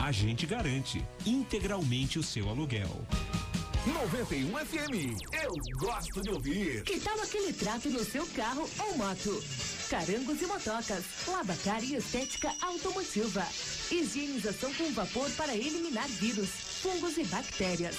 A 0.00 0.10
gente 0.10 0.46
garante 0.46 1.06
integralmente 1.26 2.18
o 2.18 2.22
seu 2.22 2.48
aluguel. 2.48 2.88
91 3.86 4.48
FM, 4.48 5.20
eu 5.42 5.52
gosto 5.78 6.22
de 6.22 6.30
ouvir. 6.30 6.82
Que 6.84 6.98
tal 6.98 7.20
aquele 7.20 7.52
trato 7.52 7.90
no 7.90 8.02
seu 8.02 8.26
carro 8.28 8.66
ou 8.78 8.96
moto? 8.96 9.44
Carangos 9.90 10.40
e 10.40 10.46
motocas, 10.46 11.04
lavacar 11.28 11.84
e 11.84 11.96
estética 11.96 12.50
automotiva. 12.62 13.46
Higienização 13.90 14.72
com 14.72 14.90
vapor 14.92 15.30
para 15.32 15.54
eliminar 15.54 16.08
vírus, 16.08 16.48
fungos 16.80 17.18
e 17.18 17.24
bactérias. 17.24 17.96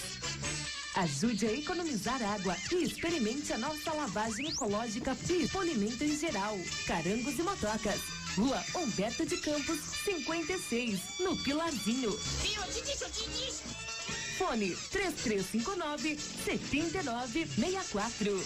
Ajude 0.95 1.45
a 1.45 1.53
economizar 1.53 2.21
água 2.33 2.57
e 2.71 2.83
experimente 2.83 3.53
a 3.53 3.59
nossa 3.59 3.93
lavagem 3.93 4.49
ecológica 4.49 5.15
e 5.29 5.47
polimento 5.47 6.03
em 6.03 6.17
geral. 6.17 6.57
Carangos 6.87 7.37
e 7.37 7.43
motocas. 7.43 8.20
Rua 8.37 8.63
Humberto 8.75 9.25
de 9.25 9.37
Campos, 9.37 9.79
56, 10.05 10.99
no 11.19 11.35
Pilarzinho. 11.43 12.11
Fone 14.37 14.75
3359 14.91 16.17
7964. 16.17 18.41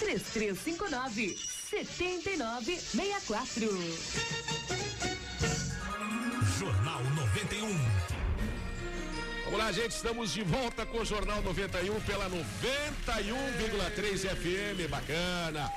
3359 0.00 1.36
7964. 1.70 3.68
Jornal 6.58 7.04
91. 7.14 8.17
Vamos 9.50 9.58
lá, 9.64 9.72
gente, 9.72 9.92
estamos 9.92 10.30
de 10.32 10.42
volta 10.42 10.84
com 10.84 10.98
o 10.98 11.04
Jornal 11.06 11.40
91 11.42 11.98
pela 12.02 12.28
91,3 12.28 14.28
FM. 14.36 14.90
Bacana. 14.90 15.72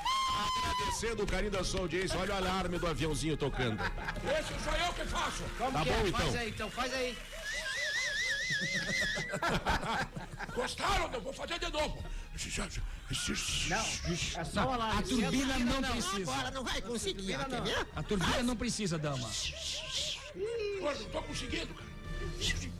Agradecendo 0.68 1.22
o 1.22 1.26
carinho 1.26 1.50
da 1.52 1.64
sua 1.64 1.80
audiência. 1.80 2.18
Olha 2.18 2.34
o 2.34 2.36
alarme 2.36 2.78
do 2.78 2.86
aviãozinho 2.86 3.34
tocando. 3.36 3.80
Esse 3.82 4.62
sou 4.62 4.74
eu 4.86 4.92
que 4.92 5.04
faço. 5.06 5.42
Como 5.56 5.72
Tá 5.72 5.82
que 5.84 5.90
bom, 5.90 5.96
é? 5.96 6.08
então. 6.08 6.20
Faz 6.20 6.36
aí, 6.36 6.48
então, 6.50 6.70
faz 6.70 6.92
aí. 6.94 7.16
Gostaram? 10.54 11.10
Eu 11.14 11.20
vou 11.22 11.32
fazer 11.32 11.58
de 11.58 11.70
novo. 11.72 12.04
Não, 13.68 13.86
é 14.40 14.44
só 14.44 14.66
o 14.66 14.72
alarme. 14.72 15.00
A 15.00 15.02
turbina 15.02 15.58
não 15.58 15.78
Agora 15.78 15.92
precisa. 15.92 16.50
não 16.50 16.64
vai 16.64 16.82
conseguir, 16.82 17.34
ó, 17.36 17.44
quer 17.44 17.62
ver? 17.62 17.86
A 17.96 18.02
turbina 18.02 18.42
não 18.42 18.56
precisa, 18.56 18.98
dama. 18.98 19.30
Agora 20.78 20.98
não 20.98 21.08
tô 21.08 21.22
conseguindo, 21.22 21.72
cara. 21.74 21.90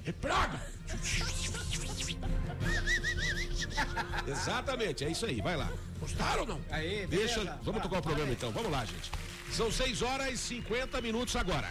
É 0.05 0.13
praga. 0.13 0.61
Exatamente, 4.27 5.05
é 5.05 5.11
isso 5.11 5.27
aí. 5.27 5.41
Vai 5.41 5.57
lá. 5.57 5.71
Gostaram 6.01 6.41
ou 6.43 6.47
não? 6.47 6.61
Aí, 6.71 7.07
Deixa. 7.07 7.41
Vamos 7.63 7.65
Vai, 7.65 7.81
tocar 7.83 7.99
o 7.99 8.03
programa 8.03 8.27
vai. 8.27 8.35
então. 8.35 8.51
Vamos 8.53 8.71
lá, 8.71 8.85
gente. 8.85 9.11
São 9.53 9.71
6 9.71 10.03
horas 10.03 10.33
e 10.33 10.37
50 10.39 11.01
minutos 11.01 11.37
agora. 11.37 11.69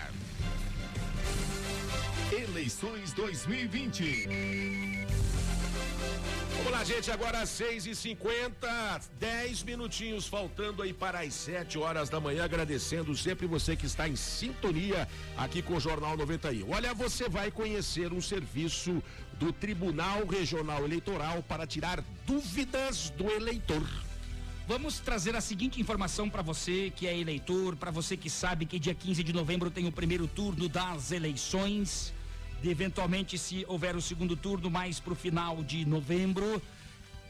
Eleições 2.31 3.13
2020. 3.13 5.00
Vamos 6.71 6.87
lá, 6.87 6.95
gente, 6.95 7.11
agora 7.11 7.41
às 7.41 7.49
6 7.49 7.85
e 7.85 7.93
50 7.93 9.01
10 9.19 9.63
minutinhos 9.63 10.25
faltando 10.25 10.81
aí 10.81 10.93
para 10.93 11.19
as 11.19 11.33
7 11.33 11.77
horas 11.77 12.07
da 12.07 12.17
manhã, 12.17 12.45
agradecendo 12.45 13.13
sempre 13.13 13.45
você 13.45 13.75
que 13.75 13.85
está 13.85 14.07
em 14.07 14.15
sintonia 14.15 15.05
aqui 15.35 15.61
com 15.61 15.75
o 15.75 15.81
Jornal 15.81 16.15
91. 16.15 16.71
Olha, 16.71 16.93
você 16.93 17.27
vai 17.27 17.51
conhecer 17.51 18.13
um 18.13 18.21
serviço 18.21 19.03
do 19.33 19.51
Tribunal 19.51 20.25
Regional 20.25 20.85
Eleitoral 20.85 21.43
para 21.43 21.67
tirar 21.67 22.01
dúvidas 22.25 23.09
do 23.17 23.29
eleitor. 23.29 23.85
Vamos 24.65 25.01
trazer 25.01 25.35
a 25.35 25.41
seguinte 25.41 25.81
informação 25.81 26.29
para 26.29 26.41
você 26.41 26.89
que 26.95 27.05
é 27.05 27.17
eleitor, 27.17 27.75
para 27.75 27.91
você 27.91 28.15
que 28.15 28.29
sabe 28.29 28.65
que 28.65 28.79
dia 28.79 28.95
15 28.95 29.21
de 29.21 29.33
novembro 29.33 29.69
tem 29.69 29.87
o 29.87 29.91
primeiro 29.91 30.25
turno 30.25 30.69
das 30.69 31.11
eleições. 31.11 32.13
De, 32.61 32.69
eventualmente, 32.69 33.39
se 33.39 33.65
houver 33.67 33.95
o 33.95 34.01
segundo 34.01 34.35
turno 34.35 34.69
mais 34.69 34.99
para 34.99 35.13
o 35.13 35.15
final 35.15 35.63
de 35.63 35.83
novembro, 35.83 36.61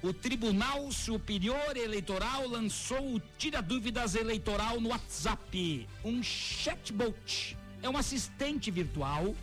o 0.03 0.11
Tribunal 0.11 0.91
Superior 0.91 1.77
Eleitoral 1.77 2.49
lançou 2.49 3.15
o 3.15 3.21
Tira 3.37 3.61
Dúvidas 3.61 4.15
Eleitoral 4.15 4.81
no 4.81 4.89
WhatsApp, 4.89 5.87
um 6.03 6.21
chatbot. 6.21 7.57
É 7.81 7.89
um 7.89 7.95
assistente 7.95 8.69
virtual 8.69 9.33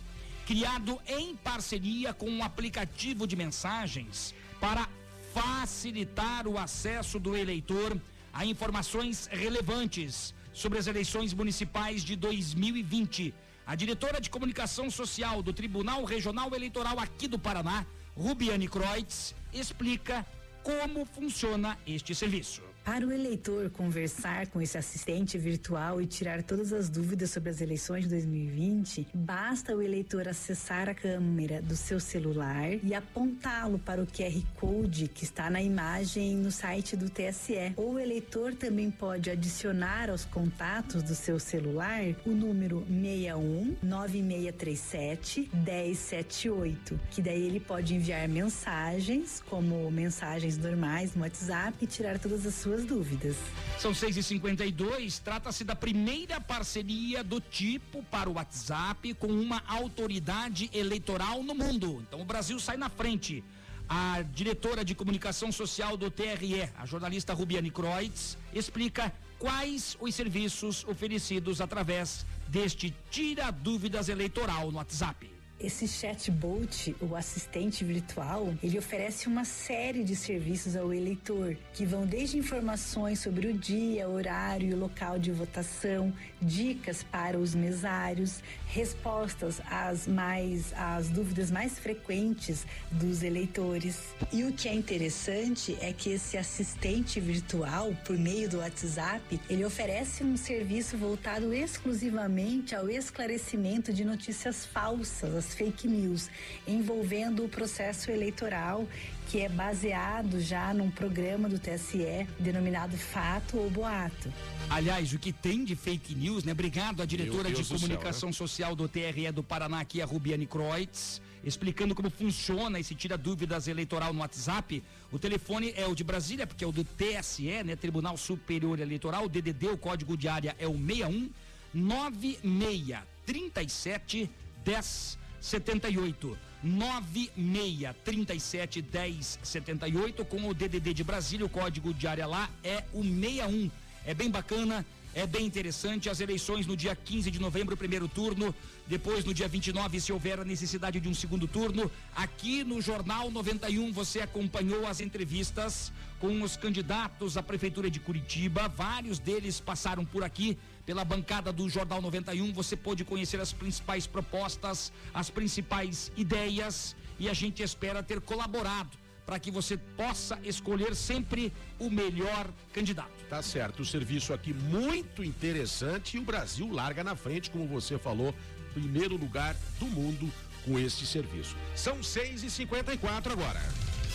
criado 0.45 0.99
em 1.07 1.35
parceria 1.35 2.13
com 2.13 2.29
um 2.29 2.43
aplicativo 2.43 3.25
de 3.25 3.35
mensagens 3.35 4.35
para 4.59 4.87
facilitar 5.33 6.47
o 6.47 6.59
acesso 6.59 7.17
do 7.19 7.35
eleitor 7.35 7.99
a 8.31 8.45
informações 8.45 9.27
relevantes 9.31 10.35
sobre 10.53 10.77
as 10.77 10.85
eleições 10.85 11.33
municipais 11.33 12.03
de 12.03 12.15
2020. 12.15 13.33
A 13.69 13.75
diretora 13.75 14.19
de 14.19 14.31
comunicação 14.31 14.89
social 14.89 15.43
do 15.43 15.53
Tribunal 15.53 16.03
Regional 16.03 16.55
Eleitoral 16.55 16.97
aqui 16.99 17.27
do 17.27 17.37
Paraná, 17.37 17.85
Rubiane 18.17 18.67
Kreutz, 18.67 19.35
explica 19.53 20.25
como 20.63 21.05
funciona 21.05 21.77
este 21.85 22.15
serviço. 22.15 22.63
Para 22.83 23.05
o 23.05 23.11
eleitor 23.11 23.69
conversar 23.69 24.47
com 24.47 24.61
esse 24.61 24.77
assistente 24.77 25.37
virtual 25.37 26.01
e 26.01 26.07
tirar 26.07 26.41
todas 26.41 26.73
as 26.73 26.89
dúvidas 26.89 27.29
sobre 27.29 27.49
as 27.49 27.61
eleições 27.61 28.03
de 28.03 28.09
2020, 28.09 29.07
basta 29.13 29.75
o 29.75 29.81
eleitor 29.81 30.27
acessar 30.27 30.89
a 30.89 30.93
câmera 30.93 31.61
do 31.61 31.75
seu 31.75 31.99
celular 31.99 32.73
e 32.83 32.93
apontá-lo 32.95 33.77
para 33.79 34.01
o 34.01 34.07
QR 34.07 34.41
Code 34.55 35.07
que 35.07 35.23
está 35.23 35.49
na 35.49 35.61
imagem 35.61 36.35
no 36.37 36.51
site 36.51 36.95
do 36.95 37.09
TSE. 37.09 37.73
Ou 37.75 37.93
o 37.93 37.99
eleitor 37.99 38.55
também 38.55 38.89
pode 38.89 39.29
adicionar 39.29 40.09
aos 40.09 40.25
contatos 40.25 41.03
do 41.03 41.13
seu 41.13 41.39
celular 41.39 42.03
o 42.25 42.31
número 42.31 42.85
61 42.87 43.77
9637 43.83 45.51
1078, 45.53 46.99
que 47.11 47.21
daí 47.21 47.45
ele 47.45 47.59
pode 47.59 47.93
enviar 47.93 48.27
mensagens, 48.27 49.43
como 49.47 49.89
mensagens 49.91 50.57
normais 50.57 51.13
no 51.13 51.21
WhatsApp 51.21 51.77
e 51.81 51.87
tirar 51.87 52.17
todas 52.17 52.45
as 52.45 52.55
suas 52.55 52.68
dúvidas. 52.77 53.35
São 53.77 53.93
6 53.93 54.17
e 54.17 54.23
52 54.23 55.19
trata-se 55.19 55.63
da 55.63 55.75
primeira 55.75 56.39
parceria 56.39 57.23
do 57.23 57.39
tipo 57.39 58.03
para 58.03 58.29
o 58.29 58.33
WhatsApp 58.33 59.13
com 59.15 59.27
uma 59.27 59.63
autoridade 59.67 60.69
eleitoral 60.73 61.43
no 61.43 61.55
mundo. 61.55 62.03
Então 62.07 62.21
o 62.21 62.25
Brasil 62.25 62.59
sai 62.59 62.77
na 62.77 62.89
frente. 62.89 63.43
A 63.87 64.21
diretora 64.21 64.85
de 64.85 64.93
comunicação 64.93 65.51
social 65.51 65.97
do 65.97 66.11
TRE, 66.11 66.69
a 66.77 66.85
jornalista 66.85 67.33
Rubiane 67.33 67.71
Kreutz, 67.71 68.37
explica 68.53 69.11
quais 69.39 69.97
os 69.99 70.13
serviços 70.13 70.85
oferecidos 70.85 71.59
através 71.61 72.25
deste 72.47 72.93
Tira 73.09 73.49
Dúvidas 73.51 74.09
Eleitoral 74.09 74.71
no 74.71 74.77
WhatsApp. 74.77 75.38
Esse 75.59 75.89
chatbot, 75.89 76.95
o 77.01 77.17
assistente 77.17 77.83
virtual, 77.83 78.53
ele 78.63 78.79
oferece 78.79 79.27
uma 79.27 79.43
série 79.43 80.05
de 80.05 80.15
serviços 80.15 80.73
ao 80.73 80.93
eleitor, 80.93 81.57
que 81.73 81.85
vão 81.85 82.05
desde 82.05 82.37
informações 82.37 83.19
sobre 83.19 83.47
o 83.47 83.53
dia, 83.53 84.07
horário 84.07 84.69
e 84.69 84.73
local 84.73 85.19
de 85.19 85.33
votação, 85.33 86.13
dicas 86.41 87.03
para 87.03 87.37
os 87.37 87.53
mesários, 87.53 88.41
respostas 88.67 89.59
às 89.69 90.07
mais 90.07 90.71
às 90.77 91.09
dúvidas 91.09 91.51
mais 91.51 91.77
frequentes 91.77 92.65
dos 92.89 93.21
eleitores. 93.21 93.99
E 94.31 94.45
o 94.45 94.53
que 94.53 94.69
é 94.69 94.73
interessante 94.73 95.77
é 95.81 95.91
que 95.91 96.11
esse 96.11 96.37
assistente 96.37 97.19
virtual, 97.19 97.93
por 98.05 98.17
meio 98.17 98.47
do 98.47 98.59
WhatsApp, 98.59 99.37
ele 99.49 99.65
oferece 99.65 100.23
um 100.23 100.37
serviço 100.37 100.97
voltado 100.97 101.53
exclusivamente 101.53 102.73
ao 102.73 102.89
esclarecimento 102.89 103.91
de 103.91 104.05
notícias 104.05 104.65
falsas, 104.65 105.48
as 105.49 105.55
fake 105.55 105.87
news, 105.87 106.29
envolvendo 106.67 107.43
o 107.43 107.49
processo 107.49 108.11
eleitoral 108.11 108.87
que 109.27 109.41
é 109.41 109.49
baseado 109.49 110.39
já 110.39 110.73
num 110.73 110.89
programa 110.89 111.47
do 111.47 111.59
TSE 111.59 112.27
denominado 112.39 112.97
Fato 112.97 113.57
ou 113.57 113.69
Boato. 113.69 114.33
Aliás, 114.69 115.13
o 115.13 115.19
que 115.19 115.31
tem 115.31 115.63
de 115.63 115.75
fake 115.75 116.15
news, 116.15 116.43
né? 116.43 116.51
Obrigado 116.51 117.01
à 117.01 117.05
diretora 117.05 117.51
de 117.51 117.63
comunicação 117.63 118.31
céu, 118.33 118.45
né? 118.45 118.49
social 118.49 118.75
do 118.75 118.87
TRE 118.87 119.31
do 119.31 119.43
Paraná, 119.43 119.81
aqui, 119.81 120.01
a 120.01 120.05
Rubiane 120.05 120.47
Kreutz, 120.47 121.21
explicando 121.43 121.93
como 121.93 122.09
funciona 122.09 122.79
esse 122.79 122.95
tira 122.95 123.15
dúvidas 123.17 123.67
eleitoral 123.67 124.13
no 124.13 124.21
WhatsApp. 124.21 124.83
O 125.11 125.19
telefone 125.19 125.73
é 125.75 125.85
o 125.85 125.93
de 125.93 126.03
Brasília, 126.03 126.47
porque 126.47 126.63
é 126.63 126.67
o 126.67 126.71
do 126.71 126.83
TSE, 126.83 127.63
né? 127.63 127.75
Tribunal 127.75 128.17
Superior 128.17 128.79
Eleitoral. 128.79 129.25
O 129.25 129.29
DDD, 129.29 129.67
o 129.67 129.77
código 129.77 130.17
de 130.17 130.27
área 130.27 130.55
é 130.57 130.67
o 130.67 130.73
61 130.73 131.29
96 131.71 132.97
37 133.27 134.27
10 134.65 135.19
78 135.41 136.37
96 136.61 137.95
37 138.03 138.81
10 138.81 139.39
78 139.41 140.25
com 140.25 140.47
o 140.47 140.53
DDD 140.53 140.93
de 140.93 141.03
Brasília, 141.03 141.45
o 141.45 141.49
código 141.49 141.93
de 141.93 142.07
área 142.07 142.27
lá 142.27 142.49
é 142.63 142.83
o 142.93 143.03
61. 143.03 143.71
É 144.05 144.13
bem 144.13 144.29
bacana, 144.29 144.85
é 145.13 145.25
bem 145.25 145.45
interessante. 145.45 146.09
As 146.09 146.19
eleições 146.19 146.65
no 146.65 146.75
dia 146.75 146.95
15 146.95 147.31
de 147.31 147.39
novembro, 147.39 147.75
primeiro 147.75 148.07
turno. 148.07 148.53
Depois, 148.87 149.25
no 149.25 149.33
dia 149.33 149.47
29, 149.47 149.99
se 149.99 150.11
houver 150.11 150.39
a 150.39 150.45
necessidade 150.45 150.99
de 150.99 151.07
um 151.07 151.13
segundo 151.13 151.47
turno. 151.47 151.91
Aqui 152.15 152.63
no 152.63 152.81
Jornal 152.81 153.29
91, 153.29 153.91
você 153.91 154.21
acompanhou 154.21 154.87
as 154.87 154.99
entrevistas 154.99 155.91
com 156.19 156.41
os 156.41 156.57
candidatos 156.57 157.37
à 157.37 157.43
Prefeitura 157.43 157.89
de 157.89 157.99
Curitiba. 157.99 158.67
Vários 158.67 159.19
deles 159.19 159.59
passaram 159.59 160.05
por 160.05 160.23
aqui 160.23 160.57
pela 160.89 161.05
bancada 161.05 161.53
do 161.53 161.69
Jornal 161.69 162.01
91. 162.01 162.51
Você 162.51 162.75
pôde 162.75 163.05
conhecer 163.05 163.39
as 163.39 163.53
principais 163.53 164.07
propostas, 164.07 164.91
as 165.13 165.29
principais 165.29 166.11
ideias 166.17 166.95
e 167.19 167.29
a 167.29 167.33
gente 167.33 167.61
espera 167.61 168.01
ter 168.01 168.19
colaborado 168.19 168.97
para 169.23 169.37
que 169.37 169.51
você 169.51 169.77
possa 169.77 170.39
escolher 170.43 170.95
sempre 170.95 171.53
o 171.77 171.91
melhor 171.91 172.49
candidato. 172.73 173.11
Tá 173.29 173.39
certo, 173.43 173.81
o 173.81 173.85
serviço 173.85 174.33
aqui 174.33 174.51
muito 174.51 175.23
interessante 175.23 176.17
e 176.17 176.19
o 176.19 176.23
Brasil 176.23 176.67
larga 176.71 177.03
na 177.03 177.15
frente, 177.15 177.51
como 177.51 177.67
você 177.67 177.99
falou, 177.99 178.33
primeiro 178.73 179.15
lugar 179.15 179.55
do 179.79 179.85
mundo 179.85 180.33
com 180.65 180.79
este 180.79 181.05
serviço. 181.05 181.55
São 181.75 182.01
6 182.01 182.41
e 182.45 182.49
54 182.49 183.31
agora. 183.31 183.61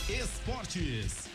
Esportes. 0.09 1.34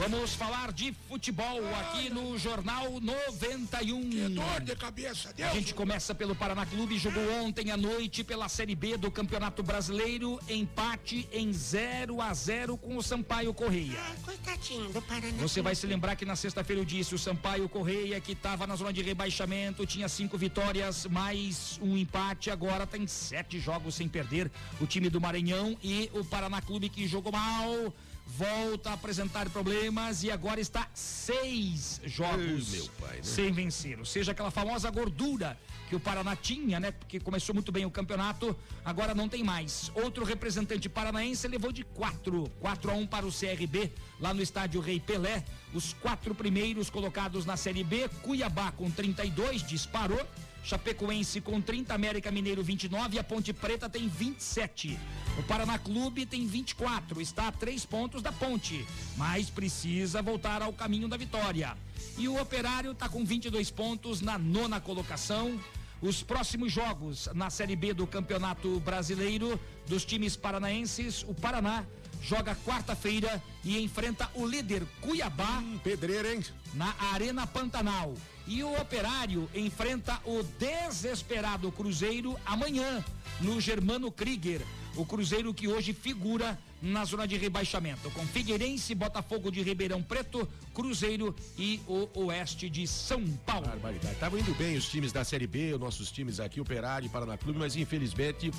Vamos 0.00 0.32
falar 0.32 0.72
de 0.72 0.94
futebol 1.10 1.60
aqui 1.78 2.08
no 2.08 2.38
Jornal 2.38 2.98
91. 3.02 4.08
Que 4.08 4.28
dor 4.30 4.60
de 4.62 4.74
cabeça, 4.74 5.30
Deus. 5.30 5.50
A 5.50 5.52
gente 5.52 5.74
começa 5.74 6.14
pelo 6.14 6.34
Paraná 6.34 6.64
Clube, 6.64 6.96
jogou 6.96 7.22
ontem 7.42 7.70
à 7.70 7.76
noite 7.76 8.24
pela 8.24 8.48
Série 8.48 8.74
B 8.74 8.96
do 8.96 9.10
Campeonato 9.10 9.62
Brasileiro, 9.62 10.40
empate 10.48 11.28
em 11.30 11.52
0 11.52 12.22
a 12.22 12.32
0 12.32 12.78
com 12.78 12.96
o 12.96 13.02
Sampaio 13.02 13.52
Correia. 13.52 14.00
Ah, 14.00 14.14
coitadinho 14.24 14.90
do 14.90 15.02
Paraná. 15.02 15.36
Você 15.36 15.60
vai 15.60 15.74
se 15.74 15.86
lembrar 15.86 16.16
que 16.16 16.24
na 16.24 16.34
sexta-feira 16.34 16.80
eu 16.80 16.86
disse 16.86 17.14
o 17.14 17.18
Sampaio 17.18 17.68
Correia 17.68 18.18
que 18.22 18.32
estava 18.32 18.66
na 18.66 18.76
zona 18.76 18.94
de 18.94 19.02
rebaixamento, 19.02 19.84
tinha 19.84 20.08
cinco 20.08 20.38
vitórias, 20.38 21.04
mais 21.04 21.78
um 21.82 21.94
empate, 21.94 22.50
agora 22.50 22.86
tem 22.86 23.06
sete 23.06 23.60
jogos 23.60 23.96
sem 23.96 24.08
perder. 24.08 24.50
O 24.80 24.86
time 24.86 25.10
do 25.10 25.20
Maranhão 25.20 25.76
e 25.82 26.10
o 26.14 26.24
Paraná 26.24 26.62
Clube 26.62 26.88
que 26.88 27.06
jogou 27.06 27.32
mal 27.32 27.92
volta 28.36 28.90
a 28.90 28.92
apresentar 28.94 29.48
problemas 29.50 30.22
e 30.22 30.30
agora 30.30 30.60
está 30.60 30.88
seis 30.94 32.00
jogos 32.04 32.74
Ei, 32.74 32.90
pai, 33.00 33.16
né? 33.16 33.22
sem 33.22 33.52
vencer. 33.52 33.98
Ou 33.98 34.04
seja, 34.04 34.32
aquela 34.32 34.50
famosa 34.50 34.90
gordura 34.90 35.58
que 35.88 35.96
o 35.96 36.00
Paraná 36.00 36.36
tinha, 36.36 36.78
né? 36.78 36.92
Porque 36.92 37.18
começou 37.18 37.52
muito 37.54 37.72
bem 37.72 37.84
o 37.84 37.90
campeonato, 37.90 38.56
agora 38.84 39.14
não 39.14 39.28
tem 39.28 39.42
mais. 39.42 39.90
Outro 39.94 40.24
representante 40.24 40.88
paranaense 40.88 41.48
levou 41.48 41.72
de 41.72 41.82
4, 41.82 42.48
4 42.60 42.90
a 42.90 42.94
1 42.94 43.06
para 43.08 43.26
o 43.26 43.32
CRB, 43.32 43.92
lá 44.20 44.32
no 44.32 44.40
estádio 44.40 44.80
Rei 44.80 45.00
Pelé. 45.00 45.44
Os 45.74 45.92
quatro 45.94 46.34
primeiros 46.34 46.88
colocados 46.88 47.44
na 47.44 47.56
Série 47.56 47.82
B, 47.82 48.08
Cuiabá 48.22 48.70
com 48.72 48.88
32, 48.90 49.66
disparou. 49.66 50.24
Chapecoense 50.62 51.40
com 51.40 51.60
30, 51.60 51.94
América 51.94 52.30
Mineiro 52.30 52.62
29 52.62 53.16
e 53.16 53.18
a 53.18 53.24
Ponte 53.24 53.52
Preta 53.52 53.88
tem 53.88 54.08
27. 54.08 54.98
O 55.38 55.42
Paraná 55.44 55.78
Clube 55.78 56.26
tem 56.26 56.46
24, 56.46 57.20
está 57.20 57.48
a 57.48 57.52
três 57.52 57.84
pontos 57.86 58.22
da 58.22 58.30
Ponte, 58.30 58.86
mas 59.16 59.48
precisa 59.48 60.20
voltar 60.20 60.62
ao 60.62 60.72
caminho 60.72 61.08
da 61.08 61.16
vitória. 61.16 61.76
E 62.18 62.28
o 62.28 62.40
Operário 62.40 62.92
está 62.92 63.08
com 63.08 63.24
22 63.24 63.70
pontos 63.70 64.20
na 64.20 64.38
nona 64.38 64.80
colocação. 64.80 65.58
Os 66.02 66.22
próximos 66.22 66.72
jogos 66.72 67.28
na 67.34 67.50
Série 67.50 67.76
B 67.76 67.92
do 67.92 68.06
Campeonato 68.06 68.80
Brasileiro 68.80 69.60
dos 69.86 70.04
times 70.04 70.34
paranaenses, 70.34 71.24
o 71.28 71.34
Paraná 71.34 71.84
joga 72.22 72.54
quarta-feira 72.54 73.42
e 73.64 73.82
enfrenta 73.82 74.30
o 74.34 74.46
líder 74.46 74.86
Cuiabá. 75.00 75.58
Hum, 75.58 75.78
pedreira, 75.82 76.34
hein? 76.34 76.42
Na 76.74 76.94
Arena 77.12 77.46
Pantanal. 77.46 78.14
E 78.50 78.64
o 78.64 78.80
Operário 78.80 79.48
enfrenta 79.54 80.20
o 80.24 80.42
desesperado 80.42 81.70
Cruzeiro 81.70 82.36
amanhã 82.44 83.04
no 83.40 83.60
Germano 83.60 84.10
Krieger. 84.10 84.60
O 84.96 85.06
Cruzeiro 85.06 85.54
que 85.54 85.68
hoje 85.68 85.92
figura 85.92 86.58
na 86.82 87.04
zona 87.04 87.28
de 87.28 87.36
rebaixamento, 87.36 88.10
com 88.10 88.26
Figueirense, 88.26 88.92
Botafogo 88.92 89.52
de 89.52 89.62
Ribeirão 89.62 90.02
Preto, 90.02 90.48
Cruzeiro 90.74 91.32
e 91.56 91.80
o 91.86 92.08
Oeste 92.24 92.68
de 92.68 92.88
São 92.88 93.24
Paulo. 93.46 93.68
Barbaridade. 93.68 94.14
Estavam 94.14 94.40
indo 94.40 94.52
bem 94.56 94.76
os 94.76 94.88
times 94.88 95.12
da 95.12 95.22
Série 95.22 95.46
B, 95.46 95.74
os 95.74 95.78
nossos 95.78 96.10
times 96.10 96.40
aqui, 96.40 96.60
Operário 96.60 97.06
e 97.06 97.08
Paraná 97.08 97.38
Clube, 97.38 97.56
mas 97.56 97.76
infelizmente 97.76 98.50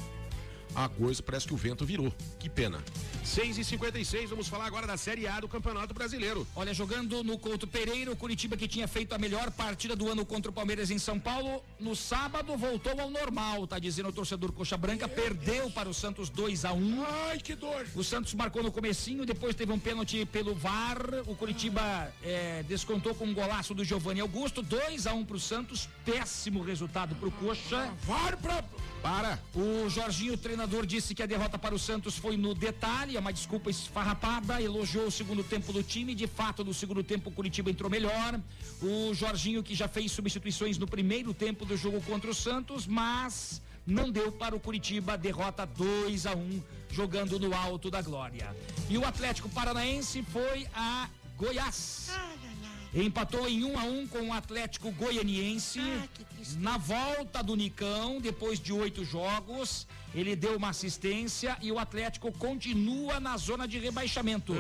a 0.75 0.87
coisa 0.87 1.21
parece 1.21 1.47
que 1.47 1.53
o 1.53 1.57
vento 1.57 1.85
virou. 1.85 2.13
Que 2.39 2.49
pena. 2.49 2.79
6 3.23 3.59
e 3.59 3.63
56 3.63 4.29
vamos 4.29 4.47
falar 4.47 4.65
agora 4.65 4.87
da 4.87 4.97
Série 4.97 5.27
A 5.27 5.39
do 5.39 5.47
Campeonato 5.47 5.93
Brasileiro. 5.93 6.47
Olha, 6.55 6.73
jogando 6.73 7.23
no 7.23 7.37
Couto 7.37 7.67
Pereira, 7.67 8.11
o 8.11 8.15
Curitiba 8.15 8.57
que 8.57 8.67
tinha 8.67 8.87
feito 8.87 9.13
a 9.13 9.17
melhor 9.17 9.51
partida 9.51 9.95
do 9.95 10.09
ano 10.09 10.25
contra 10.25 10.49
o 10.49 10.53
Palmeiras 10.53 10.89
em 10.89 10.97
São 10.97 11.19
Paulo, 11.19 11.63
no 11.79 11.95
sábado 11.95 12.57
voltou 12.57 12.99
ao 12.99 13.09
normal, 13.09 13.67
tá 13.67 13.77
dizendo 13.79 14.09
o 14.09 14.13
torcedor 14.13 14.51
Coxa 14.51 14.75
Branca, 14.77 15.07
perdeu 15.07 15.69
para 15.71 15.87
o 15.87 15.93
Santos 15.93 16.29
2 16.29 16.65
a 16.65 16.73
1 16.73 17.05
Ai, 17.29 17.37
que 17.39 17.55
dor! 17.55 17.85
O 17.95 18.03
Santos 18.03 18.33
marcou 18.33 18.63
no 18.63 18.71
comecinho, 18.71 19.25
depois 19.25 19.55
teve 19.55 19.71
um 19.71 19.79
pênalti 19.79 20.25
pelo 20.25 20.55
VAR, 20.55 20.97
o 21.27 21.35
Curitiba 21.35 22.11
é, 22.23 22.63
descontou 22.63 23.13
com 23.13 23.25
um 23.25 23.33
golaço 23.33 23.73
do 23.73 23.83
Giovanni 23.83 24.19
Augusto, 24.21 24.61
2 24.61 25.07
a 25.07 25.13
1 25.13 25.25
para 25.25 25.37
o 25.37 25.39
Santos, 25.39 25.87
péssimo 26.05 26.61
resultado 26.61 27.15
para 27.15 27.27
o 27.27 27.31
Coxa. 27.31 27.91
VAR 28.03 28.37
pra... 28.37 28.63
Para! 29.01 29.39
O 29.55 29.89
Jorginho, 29.89 30.33
o 30.33 30.37
treinador, 30.37 30.85
disse 30.85 31.15
que 31.15 31.23
a 31.23 31.25
derrota 31.25 31.57
para 31.57 31.73
o 31.73 31.79
Santos 31.79 32.17
foi 32.17 32.37
no 32.37 32.53
detalhe, 32.53 33.17
é 33.17 33.19
uma 33.19 33.33
desculpa 33.33 33.69
esfarrapada, 33.69 34.61
elogiou 34.61 35.07
o 35.07 35.11
segundo 35.11 35.43
tempo 35.43 35.73
do 35.73 35.81
time, 35.81 36.13
de 36.13 36.27
fato 36.27 36.63
no 36.63 36.73
segundo 36.73 37.03
tempo 37.03 37.29
o 37.29 37.33
Curitiba 37.33 37.71
entrou 37.71 37.89
melhor. 37.89 38.39
O 38.81 39.13
Jorginho 39.13 39.63
que 39.63 39.73
já 39.73 39.87
fez 39.87 40.11
substituições 40.11 40.77
no 40.77 40.87
primeiro 40.87 41.33
tempo 41.33 41.65
do 41.65 41.75
jogo 41.75 41.99
contra 42.01 42.29
o 42.29 42.35
Santos, 42.35 42.85
mas 42.85 43.61
não 43.85 44.11
deu 44.11 44.31
para 44.31 44.55
o 44.55 44.59
Curitiba, 44.59 45.17
derrota 45.17 45.65
2 45.65 46.27
a 46.27 46.35
1 46.35 46.37
um, 46.37 46.61
jogando 46.91 47.39
no 47.39 47.55
alto 47.55 47.89
da 47.89 48.01
glória. 48.01 48.55
E 48.89 48.97
o 48.97 49.05
Atlético 49.05 49.49
Paranaense 49.49 50.21
foi 50.23 50.67
a 50.73 51.09
Goiás. 51.37 52.11
Empatou 52.93 53.47
em 53.47 53.63
1 53.63 53.71
um 53.71 53.79
a 53.79 53.83
1 53.83 53.99
um 53.99 54.07
com 54.07 54.27
o 54.27 54.33
Atlético 54.33 54.91
Goianiense. 54.91 55.79
na 56.57 56.77
volta 56.77 57.41
do 57.41 57.55
Nicão, 57.55 58.19
depois 58.19 58.59
de 58.59 58.73
oito 58.73 59.05
jogos, 59.05 59.87
ele 60.13 60.35
deu 60.35 60.57
uma 60.57 60.69
assistência 60.69 61.57
e 61.61 61.71
o 61.71 61.79
Atlético 61.79 62.31
continua 62.33 63.19
na 63.19 63.37
zona 63.37 63.65
de 63.65 63.79
rebaixamento. 63.79 64.53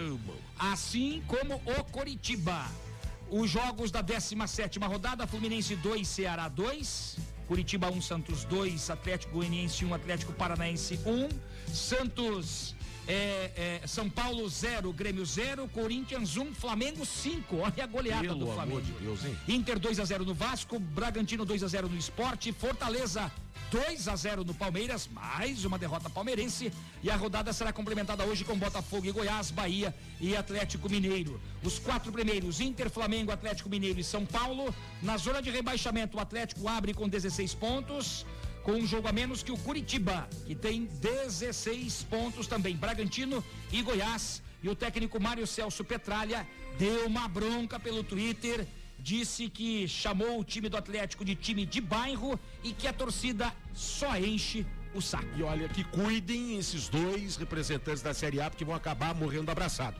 Assim 0.57 1.21
como 1.27 1.55
o 1.55 1.83
Coritiba. 1.85 2.65
Os 3.29 3.49
jogos 3.49 3.91
da 3.91 4.01
17 4.01 4.79
rodada, 4.79 5.27
Fluminense 5.27 5.75
2, 5.75 6.07
Ceará 6.07 6.47
2. 6.47 7.17
Curitiba 7.47 7.91
1, 7.91 8.01
Santos 8.01 8.45
2, 8.45 8.89
Atlético 8.89 9.33
Goianiense 9.33 9.83
1, 9.83 9.93
Atlético 9.93 10.31
Paranaense 10.31 10.97
1. 11.05 11.73
Santos 11.73 12.75
É, 13.11 13.81
é, 13.83 13.87
São 13.87 14.09
Paulo 14.09 14.47
0, 14.47 14.93
Grêmio 14.93 15.25
0, 15.25 15.67
Corinthians 15.67 16.37
1, 16.37 16.41
um, 16.41 16.55
Flamengo 16.55 17.05
5. 17.05 17.57
Olha 17.57 17.83
a 17.83 17.85
goleada 17.85 18.21
Pelo 18.21 18.39
do 18.39 18.45
Flamengo. 18.45 18.77
amor 18.77 18.81
de 18.81 18.93
Deus, 18.93 19.25
hein? 19.25 19.37
Inter 19.49 19.77
2 19.77 19.99
a 19.99 20.05
0 20.05 20.23
no 20.23 20.33
Vasco, 20.33 20.79
Bragantino 20.79 21.43
2 21.43 21.61
a 21.61 21.67
0 21.67 21.89
no 21.89 21.97
Esporte, 21.97 22.53
Fortaleza 22.53 23.29
2 23.69 24.07
a 24.07 24.15
0 24.15 24.45
no 24.45 24.53
Palmeiras, 24.53 25.09
mais 25.11 25.65
uma 25.65 25.77
derrota 25.77 26.09
palmeirense. 26.09 26.71
E 27.03 27.09
a 27.09 27.17
rodada 27.17 27.51
será 27.51 27.73
complementada 27.73 28.23
hoje 28.23 28.45
com 28.45 28.57
Botafogo 28.57 29.05
e 29.05 29.11
Goiás, 29.11 29.51
Bahia 29.51 29.93
e 30.21 30.33
Atlético 30.33 30.89
Mineiro. 30.89 31.37
Os 31.61 31.79
quatro 31.79 32.13
primeiros, 32.13 32.61
Inter, 32.61 32.89
Flamengo, 32.89 33.29
Atlético 33.29 33.67
Mineiro 33.67 33.99
e 33.99 34.05
São 34.05 34.25
Paulo. 34.25 34.73
Na 35.01 35.17
zona 35.17 35.41
de 35.41 35.49
rebaixamento, 35.49 36.15
o 36.15 36.21
Atlético 36.21 36.65
abre 36.65 36.93
com 36.93 37.09
16 37.09 37.55
pontos 37.55 38.25
com 38.63 38.73
um 38.73 38.85
jogo 38.85 39.07
a 39.07 39.11
menos 39.11 39.41
que 39.43 39.51
o 39.51 39.57
Curitiba, 39.57 40.29
que 40.45 40.55
tem 40.55 40.85
16 40.85 42.03
pontos 42.03 42.47
também. 42.47 42.75
Bragantino 42.75 43.43
e 43.71 43.81
Goiás. 43.81 44.41
E 44.63 44.69
o 44.69 44.75
técnico 44.75 45.19
Mário 45.19 45.47
Celso 45.47 45.83
Petralha 45.83 46.47
deu 46.77 47.07
uma 47.07 47.27
bronca 47.27 47.79
pelo 47.79 48.03
Twitter. 48.03 48.67
Disse 48.99 49.49
que 49.49 49.87
chamou 49.87 50.39
o 50.39 50.43
time 50.43 50.69
do 50.69 50.77
Atlético 50.77 51.25
de 51.25 51.33
time 51.33 51.65
de 51.65 51.81
bairro 51.81 52.39
e 52.63 52.71
que 52.71 52.87
a 52.87 52.93
torcida 52.93 53.51
só 53.73 54.15
enche 54.15 54.65
o 54.93 55.01
saco. 55.01 55.27
E 55.35 55.41
olha, 55.41 55.67
que 55.67 55.83
cuidem 55.83 56.57
esses 56.57 56.87
dois 56.87 57.35
representantes 57.35 58.03
da 58.03 58.13
Série 58.13 58.39
A, 58.39 58.49
porque 58.49 58.63
vão 58.63 58.75
acabar 58.75 59.15
morrendo 59.15 59.49
abraçado 59.49 59.99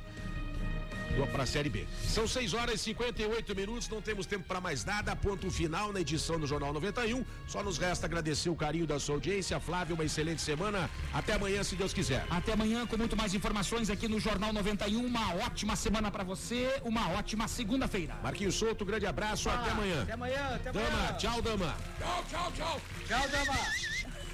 para 1.32 1.44
a 1.44 1.46
Série 1.46 1.70
B. 1.70 1.86
São 2.08 2.28
6 2.28 2.54
horas 2.54 2.76
e 2.76 2.84
58 2.86 3.56
minutos, 3.56 3.90
não 3.90 4.02
temos 4.02 4.26
tempo 4.26 4.46
para 4.48 4.62
mais 4.62 4.84
nada. 4.86 5.16
Ponto 5.16 5.50
final 5.52 5.92
na 5.92 6.02
edição 6.02 6.40
do 6.40 6.48
Jornal 6.48 6.74
91. 6.74 7.24
Só 7.48 7.62
nos 7.64 7.78
resta 7.78 8.06
agradecer 8.06 8.50
o 8.50 8.56
carinho 8.56 8.88
da 8.88 9.00
sua 9.00 9.16
audiência. 9.16 9.60
Flávio, 9.60 9.96
uma 9.96 10.04
excelente 10.04 10.42
semana. 10.42 10.90
Até 11.14 11.34
amanhã, 11.34 11.64
se 11.64 11.76
Deus 11.76 11.94
quiser. 11.94 12.26
Até 12.30 12.54
amanhã 12.54 12.86
com 12.86 12.98
muito 12.98 13.16
mais 13.16 13.34
informações 13.34 13.90
aqui 13.90 14.08
no 14.08 14.20
Jornal 14.20 14.54
91. 14.54 15.06
Uma 15.06 15.36
ótima 15.36 15.76
semana 15.76 16.10
para 16.12 16.24
você, 16.24 16.82
uma 16.84 17.10
ótima 17.12 17.48
segunda-feira. 17.48 18.16
Marquinhos 18.24 18.56
Souto, 18.56 18.86
grande 18.86 19.06
abraço, 19.06 19.50
ah, 19.50 19.56
até 19.56 19.72
amanhã. 19.72 20.04
Até 20.04 20.14
amanhã, 20.14 20.56
até 20.56 20.72
dama, 20.72 20.88
amanhã. 20.88 21.14
tchau, 21.18 21.42
dama. 21.42 21.76
Tchau, 22.00 22.26
tchau, 22.30 22.52
tchau. 22.56 22.82
Tchau, 23.08 23.30
dama. 23.30 23.58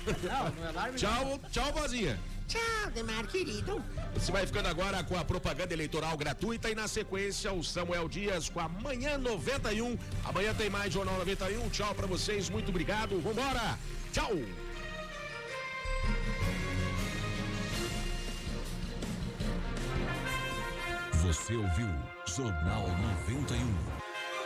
Não, 0.23 0.51
não 0.51 0.65
é 0.65 0.69
alarme. 0.69 0.97
Tchau, 0.97 1.39
tchau, 1.51 1.73
vozinha. 1.73 2.17
Tchau, 2.47 2.91
Demar, 2.93 3.27
querido. 3.27 3.83
Você 4.13 4.31
vai 4.31 4.45
ficando 4.45 4.69
agora 4.69 5.03
com 5.03 5.17
a 5.17 5.25
propaganda 5.25 5.73
eleitoral 5.73 6.15
gratuita 6.17 6.69
e 6.69 6.75
na 6.75 6.87
sequência 6.87 7.51
o 7.51 7.61
Samuel 7.61 8.07
Dias 8.07 8.47
com 8.47 8.61
a 8.61 8.69
Manhã 8.69 9.17
91. 9.17 9.97
Amanhã 10.23 10.53
tem 10.53 10.69
mais 10.69 10.93
Jornal 10.93 11.17
91. 11.17 11.69
Tchau 11.69 11.93
para 11.93 12.07
vocês, 12.07 12.49
muito 12.49 12.69
obrigado. 12.69 13.19
Vambora. 13.19 13.77
Tchau. 14.13 14.31
Você 21.11 21.53
ouviu 21.53 21.89
Jornal 22.25 22.87
91. 23.27 24.06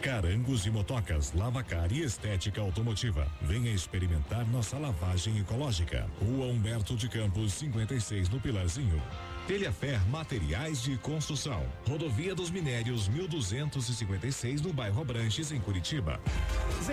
Carangos 0.00 0.66
e 0.66 0.70
motocas, 0.70 1.32
lavacar 1.32 1.92
e 1.92 2.02
estética 2.02 2.60
automotiva. 2.60 3.26
Venha 3.42 3.70
experimentar 3.70 4.46
nossa 4.46 4.78
lavagem 4.78 5.38
ecológica. 5.38 6.06
Rua 6.20 6.46
Humberto 6.46 6.96
de 6.96 7.08
Campos, 7.08 7.54
56 7.54 8.28
no 8.28 8.40
Pilarzinho. 8.40 9.02
Telhafer 9.46 10.00
Materiais 10.08 10.82
de 10.82 10.96
Construção. 10.98 11.64
Rodovia 11.88 12.34
dos 12.34 12.50
Minérios, 12.50 13.08
1256 13.08 14.60
no 14.60 14.72
bairro 14.72 15.00
Abranches, 15.00 15.52
em 15.52 15.60
Curitiba. 15.60 16.20